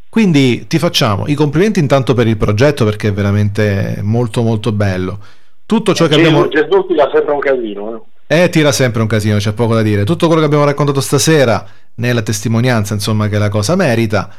Quindi 0.09 0.67
ti 0.69 0.79
facciamo 0.79 1.27
i 1.27 1.35
complimenti 1.35 1.81
intanto 1.81 2.15
per 2.15 2.29
il 2.29 2.37
progetto 2.37 2.85
perché 2.85 3.09
è 3.09 3.13
veramente 3.13 3.99
molto 4.03 4.43
molto 4.43 4.71
bello. 4.71 5.19
Tutto 5.67 5.93
ciò 5.93 6.07
che 6.07 6.15
abbiamo... 6.15 6.47
Gesù, 6.49 6.69
Gesù 6.69 6.87
ti 6.87 6.95
dà 6.95 7.11
sempre 7.13 7.33
un 7.33 7.41
casino. 7.41 7.95
eh. 7.95 8.14
Eh, 8.27 8.49
tira 8.49 8.73
sempre 8.73 9.03
un 9.03 9.09
casino, 9.09 9.37
c'è 9.37 9.53
poco 9.53 9.75
da 9.75 9.83
dire. 9.83 10.05
Tutto 10.05 10.27
quello 10.27 10.41
che 10.41 10.47
abbiamo 10.47 10.65
raccontato 10.65 11.01
stasera, 11.01 11.67
nella 11.97 12.23
testimonianza, 12.23 12.95
insomma, 12.95 13.29
che 13.29 13.39
la 13.39 13.49
cosa 13.49 13.77
merita. 13.77 14.31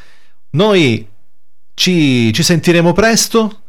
Noi 0.52 1.08
ci, 1.74 2.34
ci 2.34 2.44
sentiremo 2.44 2.94
presto. 2.94 3.60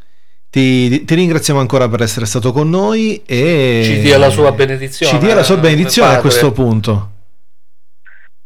Ti, 0.48 1.04
ti 1.04 1.14
ringraziamo 1.14 1.60
ancora 1.60 1.88
per 1.88 2.00
essere 2.02 2.24
stato 2.24 2.52
con 2.52 2.70
noi 2.70 3.20
e 3.26 3.82
Ci 3.84 4.00
dia 4.00 4.16
la 4.16 4.30
sua 4.30 4.52
benedizione, 4.52 5.12
Ci 5.12 5.18
dia 5.18 5.34
la 5.34 5.42
sua 5.42 5.56
eh, 5.56 5.60
benedizione 5.60 6.14
a 6.14 6.20
questo 6.20 6.52
punto. 6.52 7.10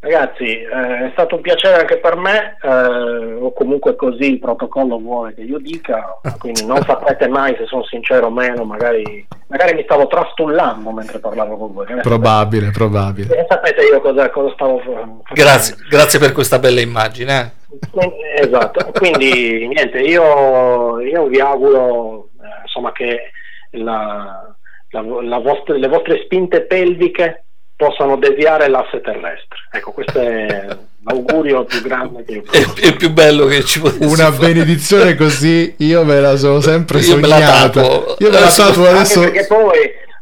Ragazzi, 0.03 0.45
eh, 0.63 1.07
è 1.07 1.11
stato 1.13 1.35
un 1.37 1.43
piacere 1.43 1.81
anche 1.81 1.99
per 1.99 2.17
me, 2.17 2.57
eh, 2.63 3.35
o 3.35 3.53
comunque 3.53 3.97
così 3.97 4.33
il 4.33 4.39
protocollo 4.39 4.99
vuole 4.99 5.35
che 5.35 5.43
io 5.43 5.59
dica, 5.59 6.19
quindi 6.39 6.65
non 6.65 6.83
sapete 6.87 7.29
mai 7.29 7.55
se 7.59 7.67
sono 7.67 7.85
sincero 7.85 8.29
o 8.29 8.31
meno, 8.31 8.65
magari, 8.65 9.27
magari 9.49 9.75
mi 9.75 9.83
stavo 9.83 10.07
trastullando 10.07 10.91
mentre 10.91 11.19
parlavo 11.19 11.57
con 11.59 11.73
voi. 11.75 11.87
Probabile, 12.01 12.71
probabile. 12.71 13.27
sapete? 13.29 13.43
Eh, 13.43 13.47
sapete 13.49 13.83
io 13.83 14.01
cosa, 14.01 14.31
cosa 14.31 14.53
stavo 14.55 14.79
facendo? 14.79 15.23
Grazie, 15.35 15.77
grazie 15.91 16.19
per 16.19 16.33
questa 16.33 16.59
bella 16.59 16.81
immagine. 16.81 17.53
eh. 18.01 18.15
Esatto, 18.41 18.91
quindi 18.93 19.69
niente, 19.69 19.99
io, 20.01 20.99
io 21.01 21.27
vi 21.27 21.41
auguro 21.41 22.31
eh, 22.43 22.63
insomma 22.63 22.91
che 22.93 23.31
la- 23.73 24.55
la- 24.93 25.05
la 25.23 25.39
vostre- 25.41 25.79
le 25.79 25.89
vostre 25.89 26.23
spinte 26.25 26.63
pelviche 26.63 27.45
possano 27.81 28.17
deviare 28.17 28.69
l'asse 28.69 29.01
terrestre. 29.01 29.59
Ecco, 29.73 29.93
questo 29.93 30.21
è 30.21 30.67
l'augurio 31.05 31.65
più 31.65 31.81
grande 31.81 32.23
che 32.25 32.33
io 32.33 32.43
È, 32.51 32.59
è 32.83 32.87
il 32.89 32.97
più 32.97 33.11
bello 33.11 33.47
che 33.47 33.65
ci 33.65 33.81
potesse 33.81 34.05
Una 34.05 34.31
fare. 34.31 34.53
benedizione 34.53 35.15
così 35.17 35.75
io 35.79 36.05
me 36.05 36.21
la 36.21 36.37
sono 36.37 36.61
sempre 36.61 37.01
Io 37.01 37.17
me 37.17 37.27
la 37.27 37.37
sognata. 37.37 37.81
Io 38.19 38.31
me 38.31 38.39
la 38.41 38.51
tatuo 38.51 38.85
Anche 38.87 38.97
adesso. 38.99 39.21
perché 39.21 39.47
poi, 39.47 39.79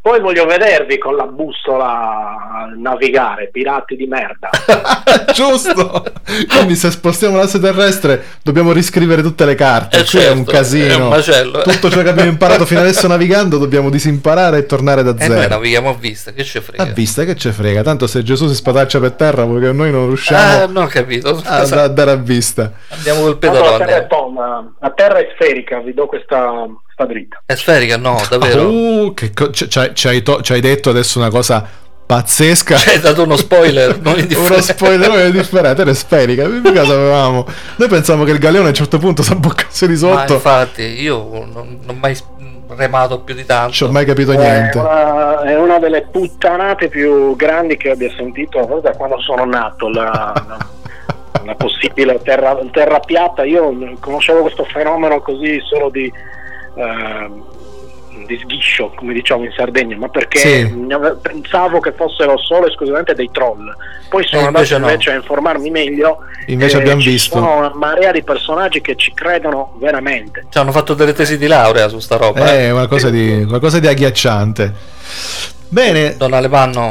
poi 0.08 0.20
voglio 0.20 0.46
vedervi 0.46 0.96
con 0.96 1.16
la 1.16 1.26
bussola 1.26 1.84
a 1.86 2.72
navigare, 2.74 3.50
pirati 3.52 3.94
di 3.94 4.06
merda. 4.06 4.48
Giusto. 5.34 6.02
Quindi 6.48 6.74
se 6.76 6.90
spostiamo 6.90 7.36
l'asse 7.36 7.60
terrestre 7.60 8.24
dobbiamo 8.42 8.72
riscrivere 8.72 9.20
tutte 9.20 9.44
le 9.44 9.54
carte. 9.54 9.98
Eh, 9.98 10.04
Qui 10.04 10.18
è 10.20 10.30
un 10.30 10.36
certo, 10.46 10.50
casino. 10.52 10.92
è 10.92 10.96
un 10.96 11.08
macello, 11.08 11.58
eh. 11.60 11.62
Tutto 11.70 11.90
ciò 11.90 12.00
che 12.02 12.08
abbiamo 12.08 12.30
imparato 12.30 12.64
fino 12.64 12.80
adesso 12.80 13.06
navigando 13.08 13.58
dobbiamo 13.58 13.90
disimparare 13.90 14.58
e 14.58 14.66
tornare 14.66 15.02
da 15.02 15.14
E 15.14 15.18
zero. 15.20 15.34
noi 15.34 15.48
navighiamo 15.48 15.90
a 15.90 15.94
vista, 15.94 16.32
che 16.32 16.42
ci 16.44 16.58
frega. 16.60 16.82
A 16.82 16.86
vista 16.86 17.24
che 17.24 17.36
ce 17.36 17.52
frega, 17.52 17.82
tanto 17.82 18.06
se 18.06 18.22
Gesù 18.22 18.48
si 18.48 18.54
spataccia 18.54 19.00
per 19.00 19.12
terra 19.12 19.44
vuoi 19.44 19.60
che 19.60 19.72
noi 19.72 19.90
non 19.90 20.06
riusciamo 20.06 20.62
Ah, 20.62 20.66
non 20.66 20.84
ho 20.84 20.86
capito. 20.86 21.28
a 21.44 21.60
Scusa, 21.60 21.82
a 21.82 21.88
dare 21.88 22.12
a 22.12 22.16
vista. 22.16 22.72
Andiamo 22.88 23.20
col 23.20 23.38
Tanto 23.38 23.58
la, 23.62 23.76
terra 23.76 23.84
è 23.84 24.06
pedalone. 24.06 24.06
tonda, 24.08 24.72
la 24.80 24.90
terra 24.90 25.18
è 25.18 25.28
sferica, 25.34 25.80
vi 25.80 25.92
do 25.92 26.06
questa, 26.06 26.64
questa 26.98 27.04
dritta. 27.06 27.42
È 27.46 27.54
sferica? 27.54 27.96
No, 27.96 28.20
davvero. 28.28 28.66
Uh, 28.98 29.14
che 29.14 29.32
co- 29.32 29.50
ci, 29.50 29.68
ci 29.68 30.08
hai- 30.08 30.22
to- 30.22 30.40
detto 30.60 30.90
adesso 30.90 31.18
una 31.18 31.30
cosa 31.30 31.64
pazzesca. 32.06 32.76
Hai 32.86 32.98
dato 33.00 33.22
uno 33.22 33.36
spoiler, 33.36 33.98
non 34.02 34.14
Uno 34.14 34.22
indifferente. 34.22 34.62
spoiler 34.62 35.30
differente, 35.30 35.82
era 35.82 35.94
sferica. 35.94 36.46
Mica 36.48 36.82
sapevamo. 36.84 37.46
Noi 37.76 37.88
pensavamo 37.88 38.24
che 38.24 38.32
il 38.32 38.38
galeone 38.38 38.66
a 38.66 38.70
un 38.70 38.74
certo 38.74 38.98
punto 38.98 39.22
si 39.22 39.32
abboccasse 39.32 39.86
di 39.86 39.92
Ma 39.92 39.98
sotto. 39.98 40.34
infatti, 40.34 40.82
io 41.00 41.18
non, 41.30 41.50
non 41.52 41.80
ho 41.86 41.92
mai 41.92 42.16
remato 42.70 43.20
più 43.20 43.34
di 43.34 43.44
tanto. 43.44 43.76
Non 43.80 43.90
ho 43.90 43.92
mai 43.92 44.04
capito 44.04 44.32
È 44.32 44.36
niente. 44.36 44.78
una, 44.78 45.42
è 45.42 45.56
una 45.56 45.78
delle 45.78 46.02
puttanate 46.10 46.88
più 46.88 47.36
grandi 47.36 47.76
che 47.76 47.90
abbia 47.90 48.10
sentito 48.16 48.80
da 48.82 48.90
quando 48.92 49.20
sono 49.20 49.44
nato. 49.44 49.88
La, 49.88 50.02
la- 50.46 50.76
la 51.44 51.54
possibile 51.54 52.20
terra, 52.22 52.58
terra 52.72 52.98
piatta. 53.00 53.42
Io 53.44 53.74
conoscevo 54.00 54.40
questo 54.42 54.64
fenomeno 54.64 55.20
così 55.22 55.58
solo 55.66 55.88
di, 55.88 56.12
di 58.26 58.38
sghiscio, 58.42 58.92
come 58.94 59.14
diciamo 59.14 59.44
in 59.44 59.52
Sardegna, 59.56 59.96
ma 59.96 60.08
perché 60.08 60.38
Sì. 60.38 60.86
pensavo 61.22 61.80
che 61.80 61.92
fossero 61.92 62.36
solo 62.38 62.66
e 62.66 62.68
esclusivamente 62.68 63.14
dei 63.14 63.30
troll. 63.32 63.74
Poi 64.08 64.24
sono 64.26 64.42
E 64.42 64.46
andato 64.46 64.64
invece 64.64 64.78
no. 64.78 64.88
invece 64.90 65.10
a 65.10 65.14
informarmi 65.14 65.70
meglio. 65.70 66.18
Invece 66.46 66.76
e 66.76 66.80
abbiamo 66.80 67.00
ci 67.00 67.10
visto. 67.10 67.38
Sono 67.38 67.56
una 67.58 67.72
marea 67.74 68.10
di 68.12 68.22
personaggi 68.22 68.80
che 68.80 68.96
ci 68.96 69.12
credono 69.14 69.74
veramente. 69.78 70.46
Ci 70.50 70.58
hanno 70.58 70.72
fatto 70.72 70.94
delle 70.94 71.12
tesi 71.14 71.38
di 71.38 71.46
laurea 71.46 71.88
su 71.88 71.98
sta 72.00 72.16
roba. 72.16 72.52
Eh, 72.52 72.66
Eh. 72.66 72.70
qualcosa 72.70 73.08
di, 73.10 73.44
qualcosa 73.48 73.78
di 73.78 73.86
agghiacciante. 73.86 74.74
Bene, 75.70 76.16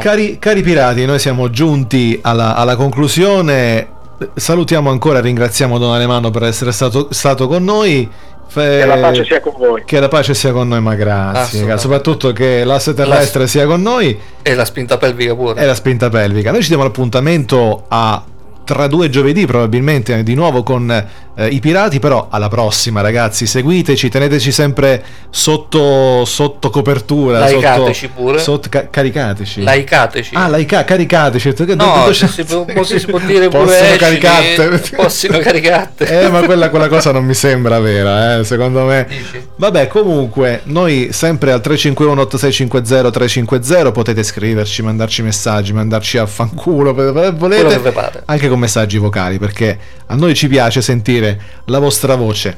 Cari, 0.00 0.38
cari 0.38 0.62
pirati, 0.62 1.04
noi 1.04 1.18
siamo 1.18 1.50
giunti 1.50 2.18
alla, 2.22 2.54
alla 2.54 2.76
conclusione. 2.76 3.96
Salutiamo 4.34 4.90
ancora 4.90 5.18
e 5.18 5.22
ringraziamo 5.22 5.78
Don 5.78 5.92
Alemanno 5.94 6.30
per 6.30 6.44
essere 6.44 6.72
stato, 6.72 7.08
stato 7.10 7.46
con 7.48 7.62
noi. 7.64 8.08
Fe- 8.48 8.78
Che 8.80 8.86
la 8.86 8.96
pace 8.96 9.24
sia 9.24 9.40
con 9.40 9.52
voi. 9.58 9.82
che 9.84 10.00
la 10.00 10.08
pace 10.08 10.34
sia 10.34 10.52
con 10.52 10.68
noi, 10.68 10.80
ma 10.80 10.94
grazie. 10.94 11.76
Soprattutto 11.78 12.32
che 12.32 12.64
l'asse 12.64 12.94
terrestre 12.94 13.46
sia 13.46 13.66
con 13.66 13.82
noi 13.82 14.18
e 14.42 14.54
la 14.54 14.64
spinta 14.64 14.96
pelvica 14.96 15.34
pure. 15.34 15.60
e 15.60 15.66
la 15.66 15.74
spinta 15.74 16.08
pelvica. 16.08 16.50
Noi 16.50 16.62
ci 16.62 16.68
diamo 16.68 16.82
l'appuntamento 16.84 17.84
a 17.88 18.22
tra 18.68 18.86
due 18.86 19.08
giovedì, 19.08 19.46
probabilmente 19.46 20.22
di 20.22 20.34
nuovo 20.34 20.62
con 20.62 20.90
eh, 20.90 21.46
i 21.46 21.58
pirati. 21.58 21.98
Però 22.00 22.28
alla 22.30 22.48
prossima, 22.48 23.00
ragazzi. 23.00 23.46
Seguiteci, 23.46 24.10
teneteci 24.10 24.52
sempre 24.52 25.02
sotto, 25.30 26.26
sotto 26.26 26.68
copertura. 26.68 27.38
Laicateci 27.38 28.06
sotto, 28.08 28.20
pure. 28.22 28.38
sotto- 28.38 28.68
ca- 28.68 28.88
caricateci. 28.90 29.62
Laicateci. 29.62 30.34
Ah, 30.34 30.48
laica, 30.48 30.84
caricateci. 30.84 31.54
No, 31.76 32.12
se 32.12 32.28
si 32.28 32.44
può, 32.44 32.66
si 32.82 33.06
può 33.06 33.18
dire 33.24 33.48
pure 33.48 33.96
caricate. 33.96 34.82
possono 34.94 35.38
caricate. 35.38 36.06
Eh, 36.18 36.28
ma 36.28 36.42
quella, 36.42 36.68
quella 36.70 36.88
cosa 36.88 37.12
non 37.12 37.24
mi 37.24 37.34
sembra 37.34 37.78
vera, 37.78 38.38
eh, 38.38 38.44
secondo 38.44 38.84
me. 38.84 39.06
Dici? 39.08 39.46
Vabbè, 39.56 39.86
comunque, 39.86 40.60
noi 40.64 41.08
sempre 41.12 41.52
al 41.52 41.60
351 41.60 42.20
8650 42.22 43.10
350 43.10 43.92
potete 43.92 44.22
scriverci, 44.22 44.82
mandarci 44.82 45.22
messaggi, 45.22 45.72
mandarci 45.72 46.18
a 46.18 46.26
fanculo, 46.26 46.92
volete, 46.94 47.78
vi 47.78 47.90
pare. 47.90 48.22
Con 48.58 48.60
messaggi 48.60 48.98
vocali, 48.98 49.38
perché 49.38 49.78
a 50.06 50.14
noi 50.16 50.34
ci 50.34 50.48
piace 50.48 50.82
sentire 50.82 51.40
la 51.66 51.78
vostra 51.78 52.16
voce. 52.16 52.56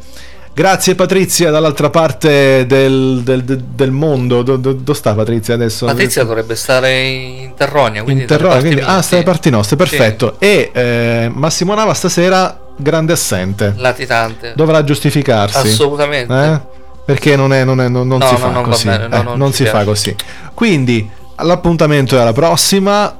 Grazie 0.52 0.96
Patrizia 0.96 1.50
dall'altra 1.50 1.90
parte 1.90 2.66
del, 2.66 3.20
del- 3.22 3.44
del- 3.44 3.90
mondo. 3.92 4.42
Do- 4.42 4.56
do- 4.56 4.72
Dove 4.72 4.98
sta 4.98 5.14
Patrizia 5.14 5.54
adesso? 5.54 5.86
Patrizia 5.86 6.24
dovrebbe 6.24 6.56
stare 6.56 7.00
in 7.02 7.54
Terronia, 7.54 8.02
quindi 8.02 8.22
in 8.22 8.26
dalle 8.26 8.42
parti 8.42 8.60
quindi, 8.62 8.80
ah, 8.80 9.00
sta 9.00 9.14
alle 9.14 9.24
sì. 9.24 9.30
parti 9.30 9.50
nostre, 9.50 9.76
perfetto. 9.76 10.36
E 10.40 10.70
eh, 10.72 11.30
Massimo 11.32 11.74
Nava 11.74 11.94
stasera 11.94 12.58
grande 12.76 13.12
assente. 13.12 13.74
Latitante. 13.76 14.52
Dovrà 14.56 14.82
giustificarsi. 14.82 15.68
Assolutamente. 15.68 16.32
Eh? 16.34 16.60
Perché 17.04 17.36
non, 17.36 17.52
è, 17.52 17.64
non, 17.64 17.80
è- 17.80 17.88
non- 17.88 18.08
non 18.08 18.18
No, 18.18 18.26
si 18.26 18.32
no, 18.32 18.38
fa 18.38 18.50
non 18.50 18.62
va 18.64 18.68
così. 18.70 18.86
bene, 18.86 19.06
no, 19.06 19.32
eh, 19.34 19.36
non 19.36 19.52
si 19.52 19.64
fa 19.64 19.70
piace. 19.70 19.84
così. 19.86 20.16
Quindi 20.52 21.08
l'appuntamento 21.36 22.16
è 22.16 22.20
alla 22.20 22.32
prossima. 22.32 23.16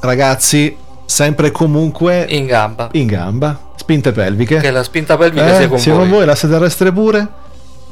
Ragazzi, 0.00 0.74
sempre 1.10 1.48
e 1.48 1.50
comunque 1.50 2.24
In 2.28 2.46
gamba. 2.46 2.88
in 2.92 3.06
gamba. 3.06 3.58
Spinte 3.74 4.12
pelviche. 4.12 4.58
Che 4.58 4.70
la 4.70 4.84
spinta 4.84 5.16
pelvica 5.16 5.50
Eh, 5.50 5.56
sia 5.56 5.68
con 5.68 5.78
sia 5.78 5.92
voi. 5.94 6.02
con 6.02 6.10
voi, 6.10 6.24
l'asse 6.24 6.48
terrestre 6.48 6.92
pure? 6.92 7.26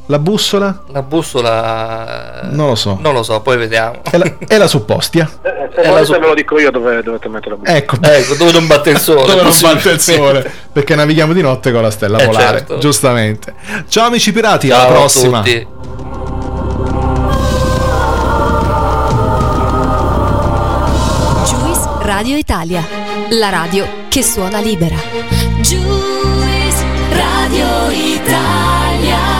La 0.07 0.19
bussola? 0.21 0.85
La 0.93 1.03
bussola. 1.03 2.43
eh, 2.43 2.47
Non 2.55 2.69
lo 2.69 2.75
so. 2.77 2.97
Non 3.01 3.13
lo 3.13 3.23
so, 3.25 3.41
poi 3.41 3.57
vediamo. 3.57 3.99
E 4.11 4.17
la, 4.19 4.33
e 4.47 4.57
la 4.59 4.67
suppostia? 4.69 5.29
Eh, 5.69 5.71
se 5.75 5.81
Eh, 5.83 5.91
la 5.93 6.03
so- 6.05 6.13
ve 6.19 6.27
lo 6.27 6.35
dico 6.35 6.59
io 6.59 6.71
dove 6.71 7.03
dovete 7.03 7.29
mettere 7.29 7.51
la 7.51 7.57
bussola. 7.57 7.77
Ecco. 7.77 7.97
Ecco, 8.01 8.35
dove 8.37 8.53
non 8.53 8.67
batte 8.67 8.91
il 8.91 8.99
sole. 8.99 9.27
Dove 9.27 9.43
non 9.43 9.53
batte 9.61 9.91
il 9.91 10.01
sole? 10.01 10.51
Perché 10.73 10.95
navighiamo 10.95 11.33
di 11.35 11.43
notte 11.43 11.73
con 11.73 11.83
la 11.83 11.91
stella 11.91 12.19
Eh, 12.19 12.25
polare. 12.27 12.59
certo. 12.59 12.79
Giustamente. 12.79 13.53
Ciao 13.89 14.07
amici 14.07 14.33
pirati, 14.33 14.69
Ciao 14.69 14.79
alla 14.87 14.89
a 14.89 14.93
prossima. 14.93 15.39
tutti. 15.43 15.67
Juice 21.45 21.89
Radio 22.03 22.37
Italia, 22.37 22.83
la 23.31 23.51
radio 23.51 23.87
che 24.09 24.23
suona 24.23 24.61
libera. 24.61 24.97
Juice 25.61 26.85
Radio 27.11 27.89
Italia. 27.91 29.37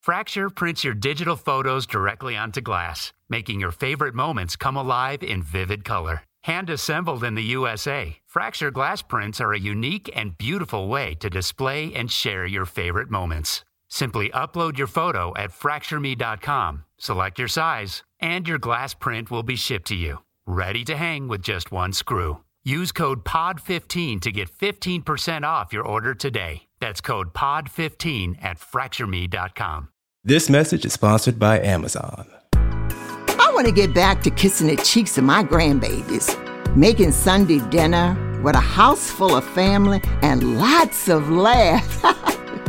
Fracture 0.00 0.48
prints 0.50 0.82
your 0.82 0.94
digital 0.94 1.36
photos 1.36 1.86
directly 1.86 2.36
onto 2.36 2.60
glass, 2.60 3.12
making 3.28 3.60
your 3.60 3.70
favorite 3.70 4.14
moments 4.14 4.56
come 4.56 4.76
alive 4.76 5.22
in 5.22 5.42
vivid 5.42 5.84
color. 5.84 6.22
Hand 6.44 6.70
assembled 6.70 7.22
in 7.22 7.34
the 7.34 7.42
USA, 7.42 8.16
Fracture 8.26 8.70
glass 8.70 9.02
prints 9.02 9.40
are 9.40 9.52
a 9.52 9.58
unique 9.58 10.08
and 10.14 10.38
beautiful 10.38 10.86
way 10.86 11.14
to 11.16 11.28
display 11.28 11.92
and 11.94 12.10
share 12.10 12.46
your 12.46 12.64
favorite 12.64 13.10
moments. 13.10 13.64
Simply 13.90 14.30
upload 14.30 14.78
your 14.78 14.86
photo 14.86 15.34
at 15.36 15.50
fractureme.com, 15.50 16.84
select 16.96 17.38
your 17.38 17.48
size, 17.48 18.02
and 18.20 18.46
your 18.46 18.58
glass 18.58 18.94
print 18.94 19.30
will 19.30 19.42
be 19.42 19.56
shipped 19.56 19.88
to 19.88 19.96
you, 19.96 20.22
ready 20.46 20.84
to 20.84 20.96
hang 20.96 21.26
with 21.26 21.42
just 21.42 21.72
one 21.72 21.92
screw. 21.92 22.38
Use 22.62 22.92
code 22.92 23.24
POD15 23.24 24.20
to 24.20 24.30
get 24.32 24.50
15% 24.50 25.42
off 25.42 25.72
your 25.72 25.82
order 25.82 26.14
today. 26.14 26.62
That's 26.78 27.00
code 27.00 27.34
POD15 27.34 28.42
at 28.42 28.58
fractureme.com. 28.58 29.88
This 30.22 30.48
message 30.48 30.84
is 30.84 30.92
sponsored 30.92 31.38
by 31.38 31.58
Amazon. 31.60 32.28
I 32.52 33.50
want 33.54 33.66
to 33.66 33.72
get 33.72 33.94
back 33.94 34.22
to 34.22 34.30
kissing 34.30 34.68
the 34.68 34.76
cheeks 34.76 35.18
of 35.18 35.24
my 35.24 35.42
grandbabies, 35.42 36.36
making 36.76 37.12
Sunday 37.12 37.58
dinner 37.70 38.14
with 38.44 38.54
a 38.54 38.60
house 38.60 39.10
full 39.10 39.34
of 39.34 39.44
family 39.44 40.00
and 40.22 40.58
lots 40.58 41.08
of 41.08 41.30
laughs. 41.30 42.36